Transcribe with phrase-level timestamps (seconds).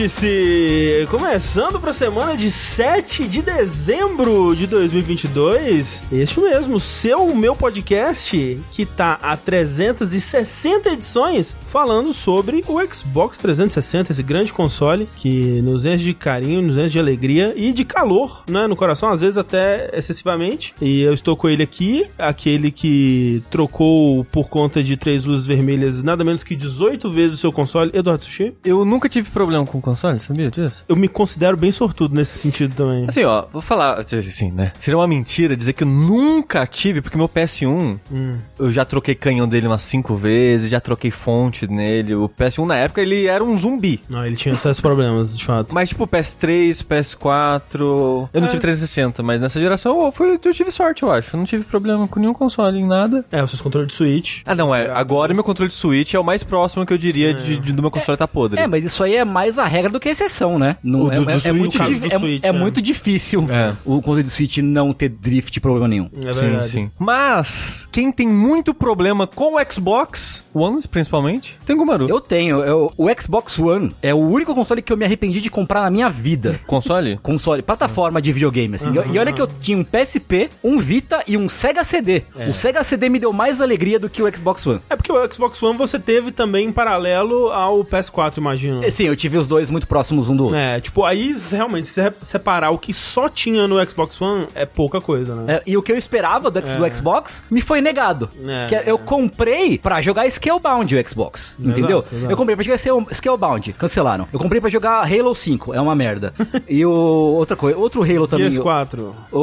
[0.00, 1.06] O Vértice!
[1.10, 6.02] Começando para a semana de 7 de dezembro de 2022.
[6.10, 14.12] Este mesmo, seu meu podcast, que tá a 360 edições, falando sobre o Xbox 360,
[14.12, 18.44] esse grande console que nos enche de carinho, nos enche de alegria e de calor,
[18.48, 20.74] né, no coração, às vezes até excessivamente.
[20.80, 26.02] E eu estou com ele aqui, aquele que trocou por conta de três luzes vermelhas
[26.02, 28.54] nada menos que 18 vezes o seu console, Eduardo Sushi.
[28.64, 30.84] Eu nunca tive problema com console, sabia disso?
[30.88, 33.06] Eu me considero bem sortudo nesse sentido também.
[33.08, 34.72] Assim, ó, vou falar assim, né?
[34.78, 38.36] Seria uma mentira dizer que eu nunca tive, porque meu PS1, Hum.
[38.58, 42.14] eu já troquei canhão dele umas cinco vezes, já troquei fonte nele.
[42.14, 44.00] O PS1 na época ele era um zumbi.
[44.08, 45.74] Não, ele tinha esses problemas, de fato.
[45.74, 48.28] Mas tipo, PS3, PS4.
[48.32, 51.34] Eu não tive 360, mas nessa geração eu, fui, eu tive sorte, eu acho.
[51.34, 53.24] Eu não tive problema com nenhum console, em nada.
[53.30, 54.40] É, os seus controles de Switch.
[54.46, 54.90] Ah, não, é.
[54.90, 57.82] Agora meu controle de Switch é o mais próximo que eu diria de, de- do
[57.82, 58.60] meu console tá podre.
[58.60, 60.76] É, mas isso aí é mais a regra do que a exceção, né?
[60.82, 62.58] Não, O é, do- do é- é Switch, muito, di- do é- Switch, é né?
[62.58, 63.72] muito difícil É.
[63.84, 66.10] o controle do Switch não ter drift problema nenhum.
[66.24, 66.68] É sim, verdade.
[66.68, 66.90] sim.
[66.98, 72.08] Mas, quem tem muito problema com o Xbox One, principalmente, tem Gumaru.
[72.08, 75.48] Eu tenho, eu- o Xbox One é o único console que eu me arrependi de
[75.50, 76.58] comprar na minha vida.
[76.66, 77.18] Console?
[77.22, 78.90] Console, plataforma de videogame, assim.
[79.12, 82.22] E olha que eu tinha um PSP, um Vita e um Sega CD.
[82.48, 84.80] O Sega CD me deu mais alegria do que o Xbox One.
[84.90, 88.82] É porque o Xbox One você teve também em paralelo ao PS4, imagino.
[88.84, 90.58] É, Sim, eu tive os dois muito próximos um do outro.
[90.58, 95.00] É, tipo, aí realmente, se separar o que só tinha no Xbox One, é pouca
[95.00, 95.54] coisa, né?
[95.56, 98.28] É, e o que eu esperava do, X- do Xbox me foi negado.
[98.46, 101.56] É, Que eu comprei pra jogar Scalebound o Xbox.
[101.60, 102.04] Entendeu?
[102.12, 102.30] exato.
[102.32, 103.72] Eu comprei pra jogar Scale- Scalebound.
[103.74, 104.26] Cancelaram.
[104.32, 105.74] Eu comprei pra jogar Halo 5.
[105.74, 106.32] É uma merda.
[106.68, 106.90] e o.
[106.90, 107.78] Outra coisa.
[107.78, 108.46] Outro Halo também.
[108.50, 109.16] Gears o- 4.
[109.32, 109.38] O,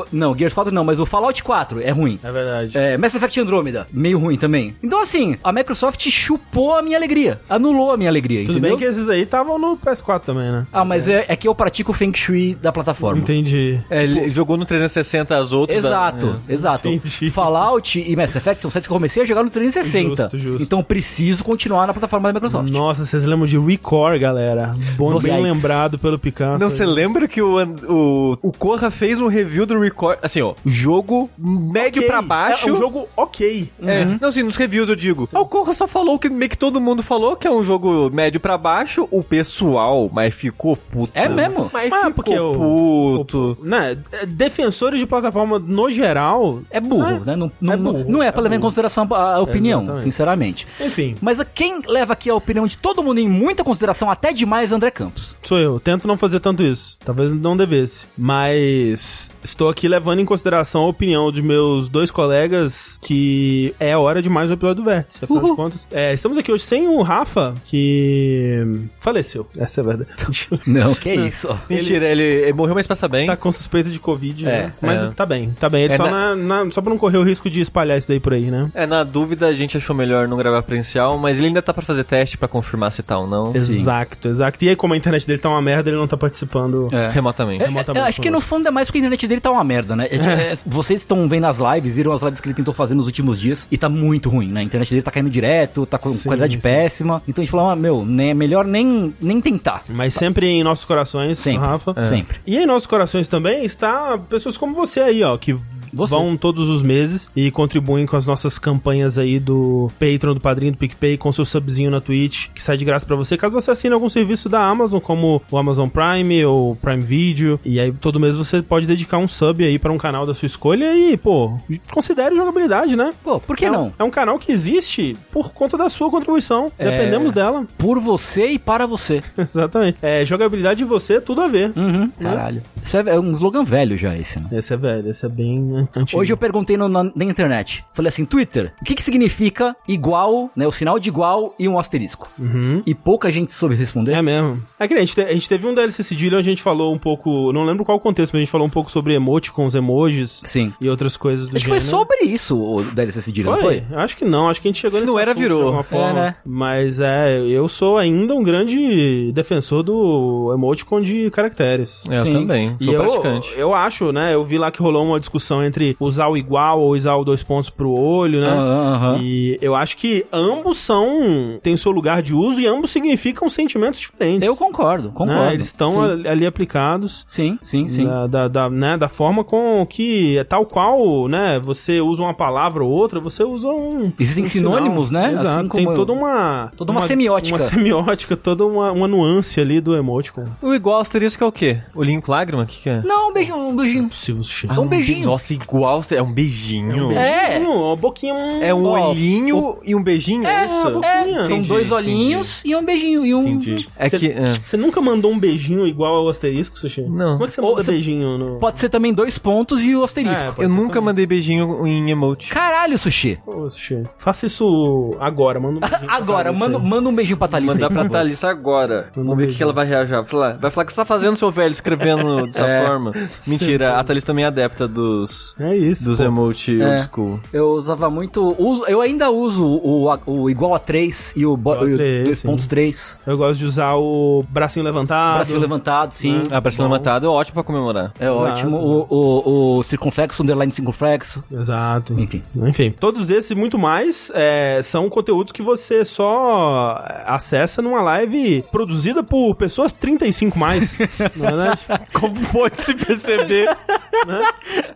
[0.00, 2.18] o- não, Gears 4 não, mas o Fallout 4 é ruim.
[2.22, 2.76] É verdade.
[2.76, 4.76] É, Mass Effect Andromeda, meio ruim também.
[4.82, 7.40] Então, assim, a Microsoft chupou a minha alegria.
[7.48, 8.70] Anulou a minha alegria, Tudo entendeu?
[8.70, 10.66] bem que esses aí estavam no PS4 também, né?
[10.72, 11.24] Ah, mas é.
[11.28, 13.20] é que eu pratico o Feng Shui da plataforma.
[13.20, 13.78] Entendi.
[13.90, 15.82] É, ele jogou no 360 as outras.
[15.82, 16.88] da- Exato, exato.
[16.88, 17.30] entendi.
[17.30, 20.22] Fallout e Mass Effect são sites que eu comecei a jogar no 360.
[20.24, 20.62] Justo, justo.
[20.62, 22.70] Então preciso continuar na plataforma da Microsoft.
[22.72, 24.74] Nossa, vocês lembram de Recore, galera?
[24.96, 25.62] Bom, Nossa, bem yikes.
[25.62, 26.58] lembrado pelo Picasso.
[26.62, 27.56] Não, você lembra que o,
[27.88, 30.18] o, o Corra fez um review do Record.
[30.22, 32.68] Assim, ó, jogo médio Ok, pra baixo.
[32.68, 33.70] É um jogo ok.
[33.82, 35.28] É, não, assim, nos reviews eu digo.
[35.32, 38.10] Ah, o Corra só falou que meio que todo mundo falou que é um jogo
[38.10, 39.06] médio pra baixo.
[39.10, 41.12] O pessoal, mas ficou puto.
[41.14, 41.70] É mesmo?
[41.72, 43.58] Mas Mas ficou porque o- puto.
[43.62, 43.96] Né?
[44.28, 46.60] Defensores de plataforma no geral.
[46.70, 47.36] É burro, né?
[47.36, 50.02] Não, não, é burro, não é pra é levar em consideração a, opinião, Exatamente.
[50.02, 50.66] sinceramente.
[50.80, 54.72] Enfim, Mas quem leva aqui a opinião de todo mundo em muita consideração, até demais,
[54.72, 55.36] é André Campos.
[55.42, 55.78] sou eu.
[55.80, 56.98] Tento não fazer tanto isso.
[57.04, 58.04] Talvez não devesse.
[58.16, 64.20] Mas estou aqui levando em consideração a opinião de meus dois colegas que é hora
[64.22, 65.24] de mais um episódio do Vértice.
[65.24, 65.56] Afinal de Uhul.
[65.56, 65.86] contas.
[65.90, 68.64] É, estamos aqui hoje sem o Rafa, que
[68.98, 69.35] faleceu.
[69.58, 70.10] Essa é a verdade.
[70.66, 71.48] Não, que isso.
[71.68, 73.26] Mentira, ele, ele morreu, mas passa bem.
[73.26, 74.72] tá com suspeita de Covid, É, né?
[74.80, 75.06] Mas é.
[75.08, 75.84] tá bem, tá bem.
[75.84, 78.08] Ele É, só, na- na- na- só pra não correr o risco de espalhar isso
[78.08, 78.70] daí por aí, né?
[78.74, 81.82] É, na dúvida a gente achou melhor não gravar presencial, mas ele ainda tá pra
[81.84, 83.54] fazer teste pra confirmar se tá ou não.
[83.54, 84.64] Exato, exato.
[84.64, 86.88] E aí, como a internet dele tá uma merda, ele não tá participando.
[86.92, 87.08] É.
[87.10, 87.62] Remotamente.
[87.62, 89.64] É, remotamente é, acho que no fundo é mais porque a internet dele tá uma
[89.64, 90.06] merda, né?
[90.10, 93.06] É, é, vocês estão vendo as lives, viram as lives que ele tentou fazer nos
[93.06, 94.60] últimos dias e tá muito ruim, né?
[94.60, 96.60] A internet dele tá caindo direto, tá com Sim, qualidade sim.
[96.60, 97.22] péssima.
[97.26, 99.82] Então a gente falou, ah, meu, né, melhor nem, nem tentar.
[99.88, 101.66] Mas sempre em nossos corações, Sempre.
[101.66, 101.92] Rafa.
[101.96, 102.04] É.
[102.04, 102.40] Sempre.
[102.46, 105.56] E em nossos corações também está pessoas como você aí, ó, que
[105.96, 106.14] Você.
[106.14, 110.72] vão todos os meses e contribuem com as nossas campanhas aí do Patreon, do Padrinho,
[110.72, 113.70] do PicPay, com seu subzinho na Twitch, que sai de graça pra você, caso você
[113.70, 118.20] assine algum serviço da Amazon, como o Amazon Prime ou Prime Video, e aí todo
[118.20, 121.56] mês você pode dedicar um sub aí pra um canal da sua escolha e, pô,
[121.92, 123.12] considere jogabilidade, né?
[123.24, 123.92] Pô, por que é um- não?
[123.98, 126.70] É um canal que existe por conta da sua contribuição.
[126.78, 126.90] É.
[126.90, 127.64] Dependemos dela.
[127.78, 129.22] Por você e para você.
[129.38, 129.98] Exatamente.
[130.02, 131.72] É, jogabilidade e você, tudo a ver.
[131.76, 132.62] Uhum, caralho.
[132.82, 134.48] Isso é, é um slogan velho já esse, né?
[134.52, 136.20] Esse é velho, esse é bem antigo.
[136.20, 137.84] Hoje eu perguntei no- na, na internet.
[137.92, 140.66] Falei assim, Twitter, o que que significa igual, né?
[140.66, 142.28] O sinal de igual e um asterisco.
[142.38, 142.82] Uhum.
[142.86, 144.12] E pouca gente soube responder.
[144.12, 144.62] É mesmo.
[144.78, 146.92] É que a gente, te- a gente teve um DLC Cedilha onde a gente falou
[146.94, 150.42] um pouco, não lembro qual contexto, mas a gente falou um pouco sobre emoticons, emojis
[150.44, 150.72] Sim.
[150.80, 151.96] e outras coisas do Acho que foi gênero.
[151.98, 153.82] sobre isso o DLC Cedilha, não Foi?
[153.88, 153.96] foi?
[153.98, 155.58] Acho que não, acho que a gente chegou Se nesse não era, virou.
[155.60, 156.08] de alguma forma.
[156.18, 156.36] É, né?
[156.44, 162.04] Mas é, eu sou ainda um grande defensor do emoticon de caracteres.
[162.10, 162.32] É, eu Sim.
[162.34, 162.76] também.
[162.78, 163.50] E Sou eu, praticante.
[163.56, 164.34] eu acho, né?
[164.34, 167.42] Eu vi lá que rolou uma discussão entre usar o igual ou usar o dois
[167.42, 168.48] pontos pro olho, né?
[168.48, 169.18] Aham, aham.
[169.22, 171.58] E eu acho que ambos são.
[171.62, 174.46] têm seu lugar de uso e ambos significam sentimentos diferentes.
[174.46, 175.14] Eu concordo, né?
[175.14, 175.52] concordo.
[175.52, 177.24] Eles estão ali ali aplicados.
[177.26, 178.04] Sim, sim, sim.
[178.04, 182.84] Da, da, da, né, da forma com que, tal qual, né, você usa uma palavra
[182.84, 184.12] ou outra, você usa um...
[184.18, 185.22] Existem um sinônimos, sinal.
[185.22, 185.32] né?
[185.32, 186.70] Exato, Assim tem toda uma...
[186.76, 187.56] Toda uma semiótica.
[187.56, 190.44] Uma semiótica, toda uma, uma nuance ali do emoticon.
[190.60, 191.78] O igual asterisco é o quê?
[191.94, 192.62] Olhinho com lágrima?
[192.62, 193.02] O que, que é?
[193.02, 194.08] Não, um beijinho, um beijinho.
[194.08, 194.68] Possível sushi.
[194.70, 195.26] um beijinho.
[195.26, 196.02] Nossa, igual.
[196.10, 197.12] É um beijinho.
[197.12, 197.48] É.
[197.48, 198.34] Beijinho, uma boquinha...
[198.60, 200.90] É um olhinho e um beijinho, é, isso?
[200.90, 201.44] boquinha.
[201.44, 203.24] São Entendi, dois olhinhos e um beijinho.
[203.24, 203.48] E um...
[203.48, 203.88] Entendi.
[203.96, 204.34] É que.
[204.62, 207.02] Você nunca mandou um beijinho igual ao asterisco, Sushi?
[207.02, 207.32] Não.
[207.34, 208.58] Como é que você Ou manda você- beijinho no...
[208.58, 210.60] Pode ser também dois pontos e o asterisco.
[210.60, 211.04] É, Eu nunca também.
[211.04, 212.50] mandei beijinho em emote.
[212.50, 213.38] Caralho, Sushi.
[213.46, 217.36] Ô, Sushi, faça isso agora, manda um beijinho pra Agora, Thalissa manda, manda um beijinho
[217.38, 217.74] pra Thalissa.
[217.74, 218.08] Mandar pra.
[218.08, 219.10] Thalissa agora.
[219.14, 220.14] Vamos ver o que, que ela vai reagir.
[220.16, 222.86] Vai falar, vai falar que você tá fazendo, seu velho, escrevendo dessa É.
[222.86, 223.12] forma.
[223.46, 226.24] Mentira, a Thalissa também é adepta dos, É isso, dos pô.
[226.24, 226.86] emote É.
[226.96, 227.40] old school.
[227.52, 228.54] Eu usava muito.
[228.58, 233.18] uso- eu ainda uso o, o igual a 3 e o, o três, 2.3.
[233.26, 235.34] Eu gosto de usar o bracinho levantado.
[235.36, 236.42] Bracinho levantado, sim.
[236.50, 236.84] Ah, pra ser Bom.
[236.84, 238.12] levantado é ótimo pra comemorar.
[238.18, 238.76] É ótimo.
[238.78, 241.42] O, o, o circunflexo, underline circunflexo.
[241.50, 242.18] Exato.
[242.18, 242.42] Enfim.
[242.56, 248.64] Enfim, todos esses e muito mais é, são conteúdos que você só acessa numa live
[248.70, 250.98] produzida por pessoas 35 mais,
[251.36, 251.80] não é verdade?
[252.12, 253.66] Como pode se perceber,
[254.26, 254.40] né?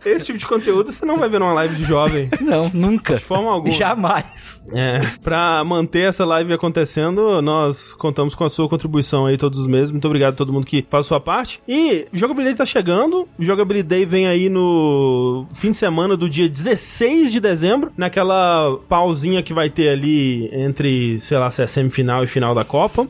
[0.05, 3.15] Esse tipo de conteúdo você não vai ver numa live de jovem, Não, nunca.
[3.15, 3.73] de forma alguma.
[3.73, 4.63] Jamais.
[4.73, 9.67] É, pra manter essa live acontecendo, nós contamos com a sua contribuição aí todos os
[9.67, 9.91] meses.
[9.91, 11.59] Muito obrigado a todo mundo que faz a sua parte.
[11.67, 13.27] E o Jogabilidade tá chegando.
[13.37, 19.41] O Jogabilidade vem aí no fim de semana do dia 16 de dezembro, naquela pausinha
[19.43, 23.07] que vai ter ali entre, sei lá, se é semifinal e final da Copa.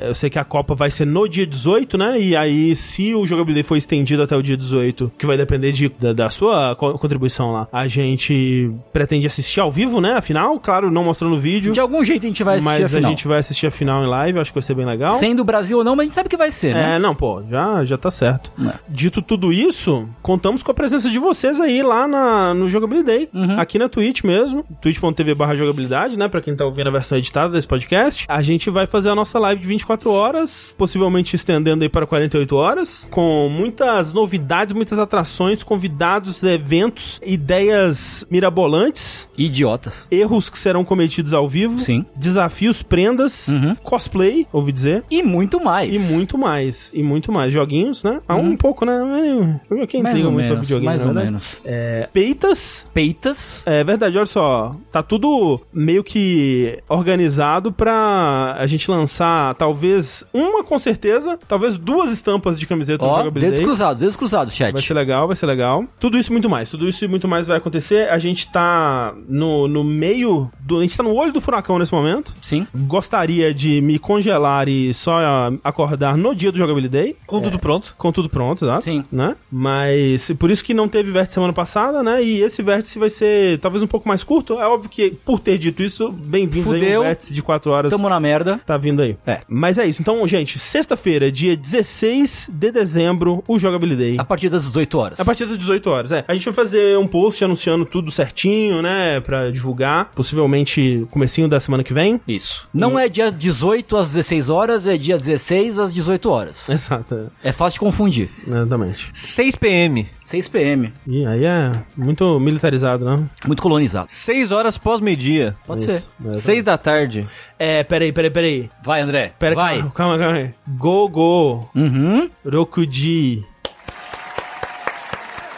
[0.00, 2.20] Eu sei que a Copa vai ser no dia 18, né?
[2.20, 5.88] E aí, se o Jogabilidade for estendido até o dia 18, que vai depender de,
[5.88, 10.14] da, da sua co- contribuição lá, a gente pretende assistir ao vivo, né?
[10.14, 11.72] A final, claro, não mostrando o vídeo.
[11.72, 14.02] De algum jeito a gente vai assistir Mas a a, gente vai assistir a final
[14.04, 15.10] em live, acho que vai ser bem legal.
[15.12, 16.96] Sendo Brasil ou não, mas a gente sabe que vai ser, né?
[16.96, 18.50] É, não, pô, já, já tá certo.
[18.66, 18.74] É.
[18.88, 23.58] Dito tudo isso, contamos com a presença de vocês aí lá na, no Jogabilidade, Uhum.
[23.58, 27.52] aqui na Twitch mesmo, twitch.tv barra jogabilidade, né, pra quem tá ouvindo a versão editada
[27.52, 28.24] desse podcast.
[28.28, 32.56] A gente vai fazer a nossa live de 24 horas, possivelmente estendendo aí para 48
[32.56, 40.06] horas, com muitas novidades, muitas atrações, convidados, eventos, ideias mirabolantes, Idiotas.
[40.10, 42.04] erros que serão cometidos ao vivo, Sim.
[42.16, 43.74] desafios, prendas, Uhum.
[43.82, 46.10] cosplay, ouvi dizer, E muito mais.
[46.10, 46.90] e muito mais.
[46.94, 47.52] E muito mais.
[47.52, 48.20] Joguinhos, né?
[48.28, 49.60] Ah, um pouco, né?
[49.88, 51.58] Quem Mais liga muito pra menos, videogame, mais ou menos.
[51.64, 52.86] É, peitas.
[52.92, 53.62] Peitas.
[53.66, 54.76] É verdade, olha só.
[54.92, 62.10] Tá tudo meio que organizado pra a gente lançar talvez uma com certeza, talvez duas
[62.10, 63.52] estampas de camiseta Ó, Jogabilidade.
[63.52, 64.72] dedos cruzados, dedos cruzados, chat.
[64.72, 65.84] Vai ser legal, vai ser legal.
[65.98, 66.70] Tudo isso e muito mais.
[66.70, 68.08] Tudo isso e muito mais vai acontecer.
[68.10, 70.78] A gente tá no, no meio do.
[70.78, 72.34] A gente tá no olho do furacão nesse momento.
[72.40, 72.66] Sim.
[72.74, 75.14] Gostaria de me congelar e só
[75.62, 77.16] acordar no dia do Jogabilidade.
[77.26, 77.94] Com tudo pronto.
[77.96, 78.84] Com tudo pronto, exato.
[78.84, 79.04] Sim.
[79.10, 79.36] Né?
[79.50, 82.22] Mas por isso que não teve vértice semana passada, né?
[82.22, 84.58] E esse vértice vai ser talvez um pouco mais curto.
[84.58, 87.92] É óbvio que, por ter dito isso, bem-vindos aí um vértice de 4 horas.
[87.92, 88.60] Tamo na merda.
[88.64, 89.16] Tá vindo aí.
[89.26, 89.40] É.
[89.48, 90.00] Mas é isso.
[90.00, 94.18] Então, gente, sexta-feira, dia 16 de dezembro, o Jogabilidade.
[94.18, 95.20] A partir das 18 horas.
[95.20, 96.24] A partir das 18 horas, é.
[96.26, 99.20] A gente vai fazer um post anunciando tudo certinho, né?
[99.20, 100.10] Pra divulgar.
[100.14, 102.20] Possivelmente comecinho da semana que vem.
[102.26, 102.68] Isso.
[102.72, 105.40] Não é dia 18 às 16 horas, é dia 16
[105.78, 106.68] às 18 horas.
[106.70, 107.30] Exato.
[107.42, 108.30] É fácil de confundir.
[108.46, 109.10] Exatamente.
[109.12, 110.08] 6 PM.
[110.22, 110.92] 6 PM.
[111.06, 113.24] E aí é muito militarizado, né?
[113.46, 114.08] Muito colonizado.
[114.08, 115.56] 6 horas pós-meio-dia.
[115.66, 115.92] Pode Isso.
[115.92, 115.96] ser.
[116.20, 116.40] Exatamente.
[116.40, 117.28] 6 da tarde.
[117.58, 118.70] É, peraí, peraí, peraí.
[118.82, 119.32] Vai, André.
[119.38, 119.78] Pera, Vai.
[119.78, 120.50] Calma, calma, calma aí.
[120.66, 121.70] Go, go.
[121.74, 122.30] Uhum.
[122.44, 123.44] Rokuji.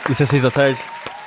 [0.08, 0.78] Isso é 6 da tarde?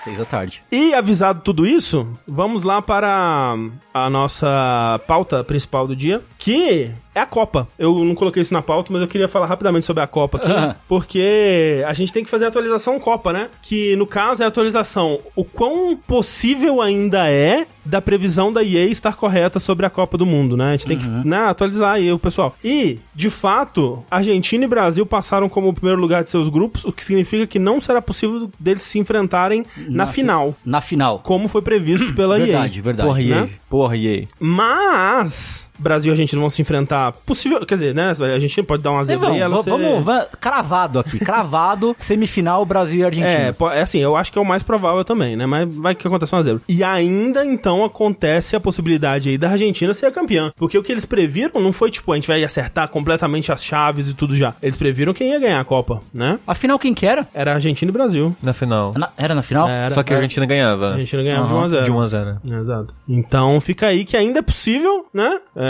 [0.03, 0.63] 6 da tarde.
[0.71, 3.55] E avisado tudo isso, vamos lá para
[3.93, 6.89] a nossa pauta principal do dia, que
[7.19, 7.67] é a Copa.
[7.77, 10.79] Eu não coloquei isso na pauta, mas eu queria falar rapidamente sobre a Copa aqui,
[10.87, 13.49] porque a gente tem que fazer a atualização Copa, né?
[13.61, 18.85] Que no caso é a atualização o quão possível ainda é da previsão da EA
[18.85, 20.69] estar correta sobre a Copa do Mundo, né?
[20.69, 22.55] A gente tem que né, atualizar aí o pessoal.
[22.63, 26.91] E, de fato, Argentina e Brasil passaram como o primeiro lugar de seus grupos, o
[26.91, 31.19] que significa que não será possível deles se enfrentarem na, fi- final, Na final.
[31.19, 32.83] como foi previsto pela Verdade, EA.
[32.83, 33.07] verdade.
[33.07, 33.25] Porra, né?
[33.41, 33.49] EA.
[33.69, 34.27] Porra, EA.
[34.39, 37.11] Mas Brasil e Argentina vão se enfrentar.
[37.25, 38.13] Possível, quer dizer, né?
[38.19, 41.95] A Argentina pode dar uma zebra Vamos, e ela ser- vamos, va- cravado aqui, cravado,
[41.97, 43.55] semifinal Brasil e Argentina.
[43.73, 45.45] É, é assim, eu acho que é o mais provável também, né?
[45.45, 46.61] Mas vai que acontece uma zebra.
[46.67, 50.51] E ainda então acontece a possibilidade aí da Argentina ser a campeã.
[50.55, 54.09] Porque o que eles previram não foi tipo, a gente vai acertar completamente as chaves
[54.09, 54.53] e tudo já.
[54.61, 56.39] Eles previram quem ia ganhar a Copa, né?
[56.45, 57.27] Afinal, quem que era?
[57.33, 58.35] Era Argentina e Brasil.
[58.41, 58.93] Na final.
[58.95, 59.67] Na- era na final?
[59.69, 60.23] Era, Só que a era.
[60.23, 60.87] Argentina ganhava.
[60.87, 61.83] A Argentina ganhava Aham, de 1 a 0.
[61.83, 62.37] De 1 a 0.
[62.61, 62.93] Exato.
[63.07, 65.39] Então fica aí que ainda é possível, né?
[65.55, 65.68] É,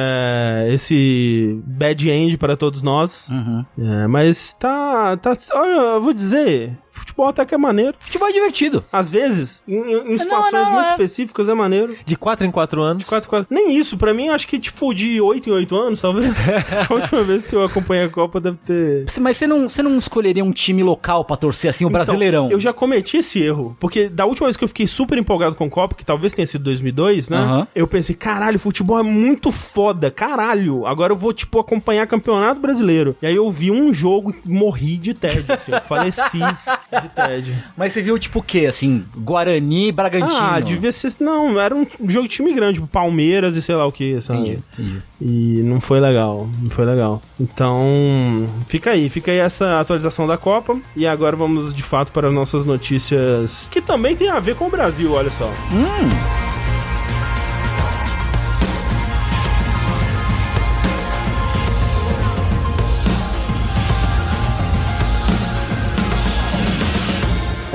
[0.70, 3.29] esse bad end para todos nós.
[3.29, 3.65] Uhum.
[3.77, 5.34] É, mas tá, tá.
[5.53, 7.96] Olha, eu vou dizer, futebol até que é maneiro.
[8.00, 8.84] Futebol é divertido.
[8.91, 10.91] Às vezes, em, em situações não, muito é.
[10.91, 11.96] específicas, é maneiro.
[12.06, 13.03] De 4 em 4 anos.
[13.06, 13.48] 4, 4.
[13.50, 16.25] Nem isso, pra mim, acho que, tipo, de 8 em 8 anos, talvez.
[16.89, 19.06] a última vez que eu acompanhei a Copa deve ter.
[19.20, 22.46] Mas você não, você não escolheria um time local pra torcer assim, o Brasileirão?
[22.46, 23.75] Então, eu já cometi esse erro.
[23.79, 26.63] Porque da última vez que eu fiquei super empolgado com Copa, que talvez tenha sido
[26.63, 27.38] 2002, né?
[27.38, 27.68] Aham.
[27.75, 30.86] Eu pensei, caralho, futebol é muito foda, caralho.
[30.86, 33.15] Agora eu vou, tipo, acompanhar campeonato brasileiro.
[33.22, 35.72] E aí eu vi um jogo e morri de tédio, assim.
[35.72, 36.39] Eu faleci
[37.01, 37.55] de tédio.
[37.77, 38.65] Mas você viu tipo o quê?
[38.65, 40.39] Assim, Guarani e Bragantino?
[40.39, 41.13] Ah, devia ser.
[41.19, 44.39] Não, era um jogo de time grande, tipo Palmeiras e sei lá o que, sabe?
[44.39, 45.03] Entendi, entendi.
[45.22, 47.22] E não foi legal, não foi legal.
[47.39, 50.79] Então, fica aí, fica aí essa atualização da Copa.
[50.96, 54.69] E agora vamos de fato para nossas notícias que também tem a ver com o
[54.69, 55.51] Brasil, olha só.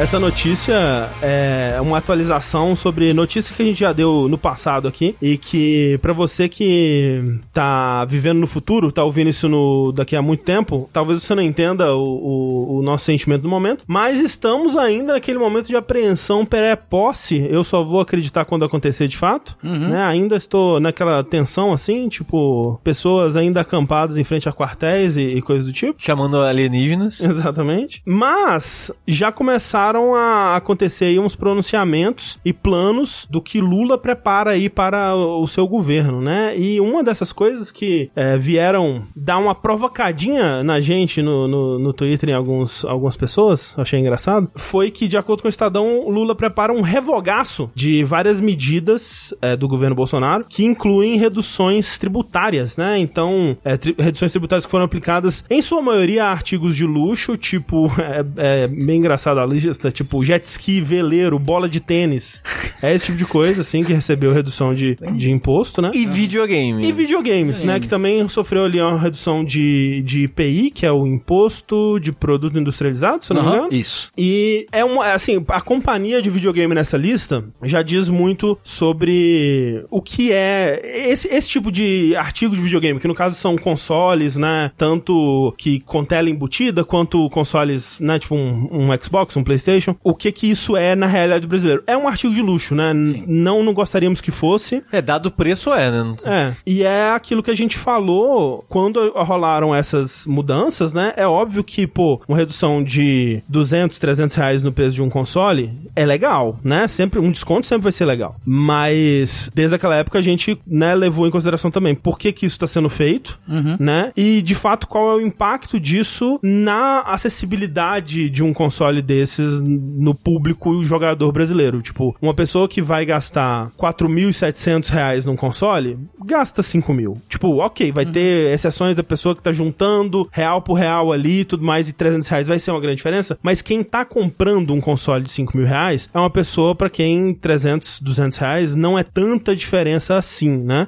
[0.05, 5.17] Essa notícia é uma atualização sobre notícia que a gente já deu no passado aqui
[5.21, 10.21] e que pra você que tá vivendo no futuro, tá ouvindo isso no, daqui a
[10.21, 14.77] muito tempo, talvez você não entenda o, o, o nosso sentimento no momento, mas estamos
[14.77, 17.39] ainda naquele momento de apreensão pré-posse.
[17.49, 20.03] Eu só vou acreditar quando acontecer de fato, né?
[20.03, 25.41] Ainda estou naquela tensão assim, tipo, pessoas ainda acampadas em frente a quartéis e, e
[25.41, 25.95] coisas do tipo.
[25.99, 27.23] Chamando alienígenas.
[27.23, 28.03] Exatamente.
[28.05, 34.69] Mas já começaram a acontecer aí uns pronunciamentos e planos do que Lula prepara aí
[34.69, 36.55] para o seu governo, né?
[36.59, 41.93] E uma dessas coisas que é, vieram dar uma provocadinha na gente no, no, no
[41.93, 46.35] Twitter em alguns, algumas pessoas, achei engraçado, foi que, de acordo com o Estadão, Lula
[46.35, 52.99] prepara um revogaço de várias medidas é, do governo Bolsonaro que incluem reduções tributárias, né?
[52.99, 57.37] Então, é, tri- reduções tributárias que foram aplicadas, em sua maioria, a artigos de luxo,
[57.37, 57.87] tipo,
[58.37, 62.41] é, é bem engraçado a lista, tipo jet ski, veleiro, bola de tênis.
[62.85, 65.91] É esse tipo de coisa, assim, que recebeu redução de, de imposto, né?
[65.95, 66.87] E videogame.
[66.87, 67.81] E videogames, né?
[67.81, 72.59] Que também sofreu ali uma redução de, de IPI, que é o Imposto de Produto
[72.59, 73.75] Industrializado, se não me Aham, engano.
[73.75, 74.11] Isso.
[74.19, 80.03] E é uma, assim, a companhia de videogame nessa lista já diz muito sobre o
[80.03, 84.71] que é esse, esse tipo de artigo de videogame, que no caso são consoles, né?
[84.77, 88.19] Tanto que com tela embutida, quanto consoles, né?
[88.19, 89.97] Tipo um, um Xbox, um PlayStation.
[90.05, 91.83] O que que isso é na realidade brasileira?
[91.87, 92.93] É um artigo de luxo, né?
[93.07, 93.25] Sim.
[93.27, 94.83] Não, não gostaríamos que fosse.
[94.93, 96.17] É, dado o preço é, né?
[96.25, 101.13] É, e é aquilo que a gente falou quando rolaram essas mudanças, né?
[101.17, 105.71] É óbvio que, pô, uma redução de 200, 300 reais no preço de um console
[105.95, 106.87] é legal, né?
[106.89, 108.37] Sempre, um desconto sempre vai ser legal.
[108.45, 112.59] Mas, desde aquela época, a gente, né, levou em consideração também por que que isso
[112.59, 113.39] tá sendo feito,
[113.79, 114.13] né?
[114.17, 120.15] E, de fato, qual é o impacto disso na acessibilidade de um console desses no
[120.15, 121.83] público e jogador brasileiro.
[121.83, 127.15] Tipo, uma pessoa que vai gastar 4.700 reais num console, gasta 5 mil.
[127.29, 131.45] Tipo, ok, vai ter exceções da pessoa que tá juntando real por real ali e
[131.45, 134.81] tudo mais, e 300 reais vai ser uma grande diferença, mas quem tá comprando um
[134.81, 139.03] console de 5 mil reais é uma pessoa pra quem 300, 200 reais não é
[139.03, 140.87] tanta diferença assim, né?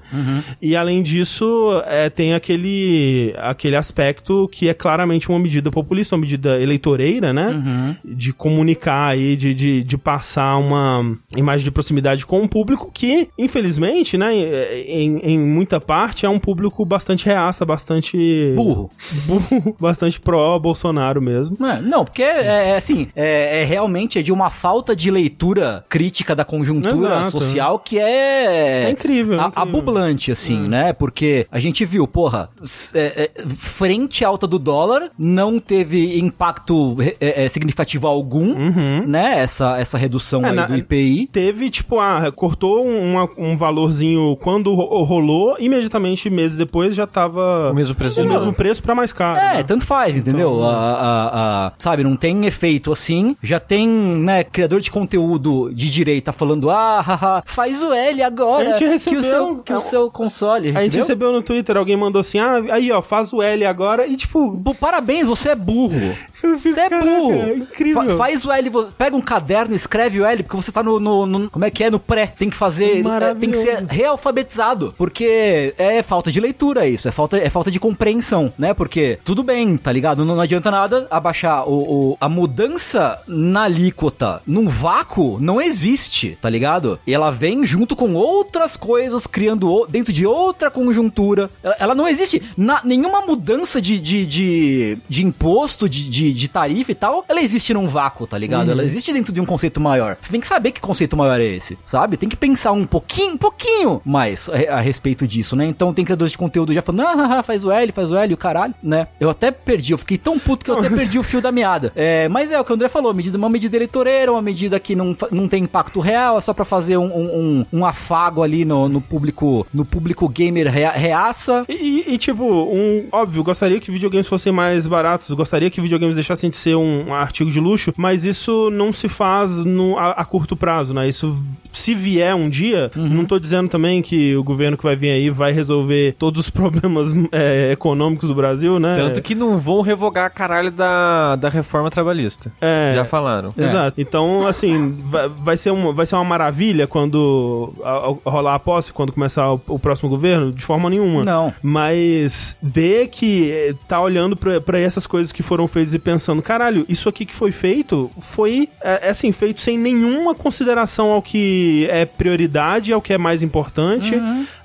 [0.61, 6.23] E além disso, é, tem aquele, aquele aspecto que é claramente uma medida populista, uma
[6.23, 7.97] medida eleitoreira, né?
[8.05, 13.29] De comunicar aí, de, de, de passar uma imagem de proximidade com um público que,
[13.39, 18.53] infelizmente, né, em, em muita parte, é um público bastante reaça, bastante.
[18.55, 18.91] Burro.
[19.25, 21.57] burro, bastante pró-Bolsonaro mesmo.
[21.59, 25.11] Não, é- não, porque é, é assim, é, é realmente é de uma falta de
[25.11, 27.31] leitura crítica da conjuntura Exato.
[27.41, 28.85] social que é.
[28.87, 29.63] É incrível, é a- incrível.
[29.63, 30.93] Abublante, assim, né?
[30.93, 32.49] Porque a gente viu, porra,
[32.95, 39.39] é, é, frente alta do dólar, não teve impacto é, é, significativo algum 1, né?
[39.41, 41.29] Essa, essa redução É, aí na- do IPI.
[41.33, 47.71] Teve, tipo, ah, cortou um, um valorzinho quando ro- rolou, imediatamente, meses depois, já tava
[47.71, 49.39] O mesmo preço o mesmo preço pra mais caro.
[49.39, 49.63] É, né?
[49.63, 50.55] tanto faz, entendeu?
[50.57, 53.37] Então, A- a- a- sabe, não tem efeito assim.
[53.43, 58.75] Já tem, né, criador de conteúdo de direita falando, ah, haha, faz o L agora.
[58.75, 60.69] A gente que o recebeu- seu, que é o seu console.
[60.69, 61.01] A gente recebeu?
[61.03, 64.57] recebeu no Twitter, alguém mandou assim, ah, aí ó, faz o L agora, e tipo...
[64.81, 65.97] Parabéns, você é burro.
[66.63, 67.33] Você é "Caraca, burro.
[67.35, 68.03] é incrível.
[68.09, 71.27] Fa- faz o L, pega um caderno, escreve o L, porque você tá no, no-
[71.27, 71.91] no- Como é que é?
[71.91, 72.27] No pré.
[72.39, 73.03] Tem que fazer.
[73.31, 74.95] é, tem que ser realfabetizado.
[74.97, 77.09] Porque é falta de leitura isso.
[77.09, 78.75] É falta, é falta de compreensão, né?
[78.75, 80.25] Porque tudo bem, tá ligado?
[80.25, 86.37] Não, não adianta nada abaixar o, o- a mudança na alíquota num vácuo não existe,
[86.41, 86.99] tá ligado?
[87.07, 91.51] E ela vem junto com outras coisas, criando o- dentro de outra conjuntura.
[91.63, 92.43] Ela, ela não existe.
[92.57, 97.41] Na, nenhuma mudança de, de, de, de imposto, de, de, de tarifa e tal, ela
[97.41, 98.71] existe num vácuo, tá ligado?
[98.71, 100.17] Ela existe dentro de um conceito maior.
[100.21, 102.17] Você tem que saber que conceito maior é esse, sabe?
[102.17, 105.67] Tem que pensar um pouquinho, um pouquinho mais a, a respeito disso, né?
[105.67, 108.35] Então tem criadores de conteúdo já falando, ah, haha, faz o L, faz o L,
[108.35, 109.07] o caralho, né?
[109.19, 111.93] Eu até perdi, eu fiquei tão puto que eu até perdi o fio da meada.
[111.97, 114.95] É, mas é o que o André falou, medida, uma medida eleitoreira, uma medida que
[114.95, 118.65] não, não tem impacto real, é só pra fazer um, um, um- um afago ali
[118.65, 121.65] no, no público no público gamer rea, reaça.
[121.69, 126.51] E, e, tipo, um, óbvio, gostaria que videogames fossem mais baratos, gostaria que videogames deixassem
[126.51, 130.25] de ser um, um artigo de luxo, mas isso não se faz no, a, a
[130.25, 131.09] curto prazo, né?
[131.09, 131.37] Isso,
[131.73, 135.31] se vier um dia, não tô dizendo também que o governo que vai vir aí
[135.31, 138.97] vai resolver todos os problemas é, econômicos do Brasil, né?
[138.97, 142.51] Tanto que não vão revogar a caralho da, da reforma trabalhista.
[142.61, 142.93] É.
[142.95, 143.53] Já falaram.
[143.57, 144.01] Exato.
[144.01, 148.59] Então, assim, vai, vai ser uma, vai ser uma maravilha quando a- a- rolar a
[148.59, 150.51] posse, quando começar o, o próximo governo?
[150.53, 151.25] De forma nenhuma.
[151.25, 151.53] Não.
[151.63, 156.87] Mas ver que eh, tá olhando pra essas coisas que foram feitas e pensando, caralho,
[156.89, 161.89] isso aqui que foi feito foi, é, é assim, feito sem nenhuma consideração ao que
[161.91, 164.15] é prioridade, ao que é mais importante,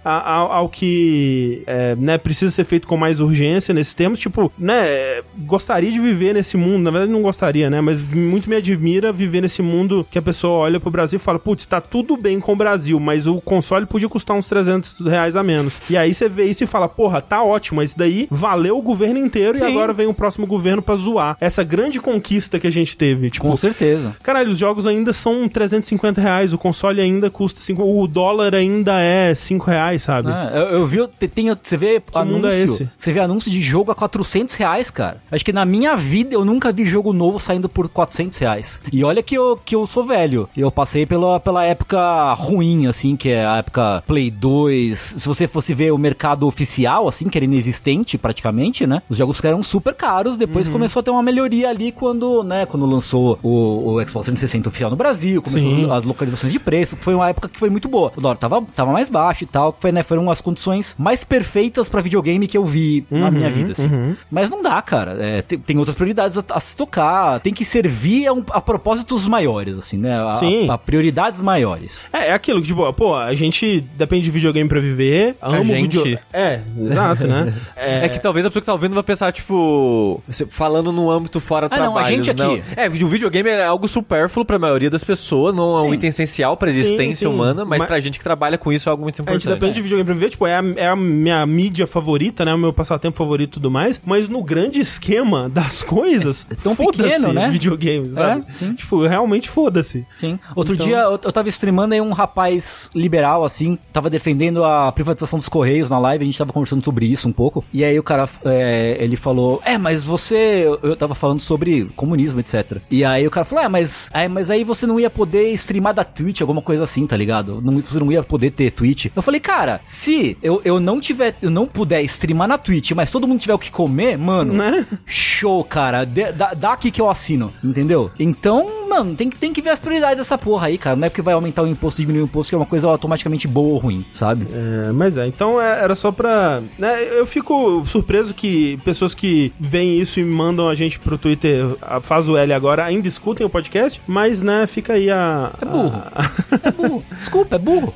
[0.06, 4.20] a- ao, ao que é, né, precisa ser feito com mais urgência nesses termos.
[4.20, 8.56] Tipo, né, gostaria de viver nesse mundo, na verdade não gostaria, né, mas muito me
[8.56, 12.16] admira viver nesse mundo que a pessoa olha pro Brasil e fala, putz, tá tudo
[12.16, 15.80] bem com o Brasil, mas o console podia custar uns 300 reais a menos.
[15.90, 19.18] E aí você vê isso e fala, porra, tá ótimo, mas daí valeu o governo
[19.20, 19.66] inteiro e Sim.
[19.66, 21.31] agora vem o próximo governo pra zoar.
[21.40, 23.46] Essa grande conquista que a gente teve, tipo...
[23.48, 24.16] Com certeza.
[24.24, 29.00] Caralho, os jogos ainda são 350 reais, o console ainda custa 5, o dólar ainda
[29.00, 30.30] é 5 reais, sabe?
[30.32, 32.90] É, eu, eu vi, te- tem, você vê é anúncio, esse?
[32.98, 35.18] você vê anúncio de jogo a 400 reais, cara.
[35.32, 38.82] Acho que na minha vida eu nunca vi jogo novo saindo por 400 reais.
[38.92, 40.50] E olha que eu, que eu sou velho.
[40.56, 44.98] Eu passei pela, pela época ruim, assim, que é a época Play 2.
[45.00, 49.02] Se você fosse ver o mercado oficial, assim, que era inexistente praticamente, né?
[49.10, 50.74] Os jogos eram super caros, depois Uhum.
[50.74, 54.90] começou a ter uma melhoria ali quando, né, quando lançou o, o Xbox 360 oficial
[54.90, 55.92] no Brasil, começou Sim.
[55.92, 58.12] as localizações de preço, foi uma época que foi muito boa.
[58.16, 61.88] O dólar tava, tava mais baixo e tal, foi, né, foram as condições mais perfeitas
[61.88, 64.16] pra videogame que eu vi na Uhum, minha vida, assim.
[64.29, 65.16] Mas não dá, cara.
[65.20, 68.60] É, tem, tem outras prioridades a, a se tocar, tem que servir a, um- a
[68.62, 70.20] propósitos maiores, assim, né?
[70.20, 70.68] A, Sim.
[70.70, 72.03] a- a prioridades maiores.
[72.12, 75.98] É, é aquilo que, tipo, pô, a gente depende de videogame pra viver, amo gente.
[76.00, 76.20] video...
[76.34, 77.53] É, exato, né?
[77.75, 81.78] É, que talvez a pessoa que tá ouvindo vai pensar, tipo, falando âmbito fora Ah,
[81.80, 82.64] não, a gente aqui.
[82.76, 85.94] É, o videogame é algo supérfluo pra maioria das pessoas, não é um Sim.
[85.94, 87.34] item essencial pra existência sim.
[87.34, 89.44] humana, mas, Mas- pra gente que trabalha com isso é algo muito A importante.
[89.44, 92.54] gente depende de videogame pra viver, tipo, é a, é a minha mídia favorita, né?
[92.54, 94.02] O meu passatempo favorito e tudo mais.
[94.06, 97.50] Mas no grande esquema das coisas, É tão pequeno, né?
[97.50, 98.46] videogames, sabe?
[98.48, 98.74] É, sim.
[98.74, 100.06] Tipo, realmente foda-se.
[100.16, 100.40] Sim.
[100.56, 104.92] Outro Então- dia eu, eu tava streamando aí um rapaz liberal, assim, tava defendendo a
[104.92, 107.64] privatização dos Correios na live, a gente tava conversando sobre isso um pouco.
[107.74, 110.66] E aí o cara, é, ele falou, é, mas você.
[110.84, 112.77] Eu tava falando sobre comunismo, etc.
[112.90, 115.94] E aí o cara falou, é, mas, é, mas aí você não ia poder streamar
[115.94, 117.61] da Twitch, alguma coisa assim, tá ligado?
[117.61, 119.07] Não, você não ia poder ter Twitch.
[119.16, 123.11] Eu falei, cara, se eu, eu não tiver, eu não puder streamar na Twitch, mas
[123.11, 124.85] todo mundo tiver o que comer, mano, Né?
[125.05, 126.05] show, cara.
[126.05, 128.11] Dê- dá, dá aqui que eu assino, entendeu?
[128.20, 130.96] Então, mano, tem, que- tem que ver as prioridades dessa porra aí, cara.
[130.96, 133.48] Não é porque vai aumentar o imposto, diminuir o imposto, que é uma coisa automaticamente
[133.48, 134.48] boa ou ruim, sabe?
[134.51, 136.61] É, mas é, então é- era só pra.
[136.77, 141.66] Né, eu fico surpreso que pessoas que veem isso e mandam a gente pro Twitter,
[142.01, 145.51] faz o L agora, ainda escutem o podcast, mas né, fica aí a.
[145.62, 146.04] É burro.
[146.16, 146.32] a-
[146.64, 147.04] É burro.
[147.18, 147.94] Desculpa, é burro.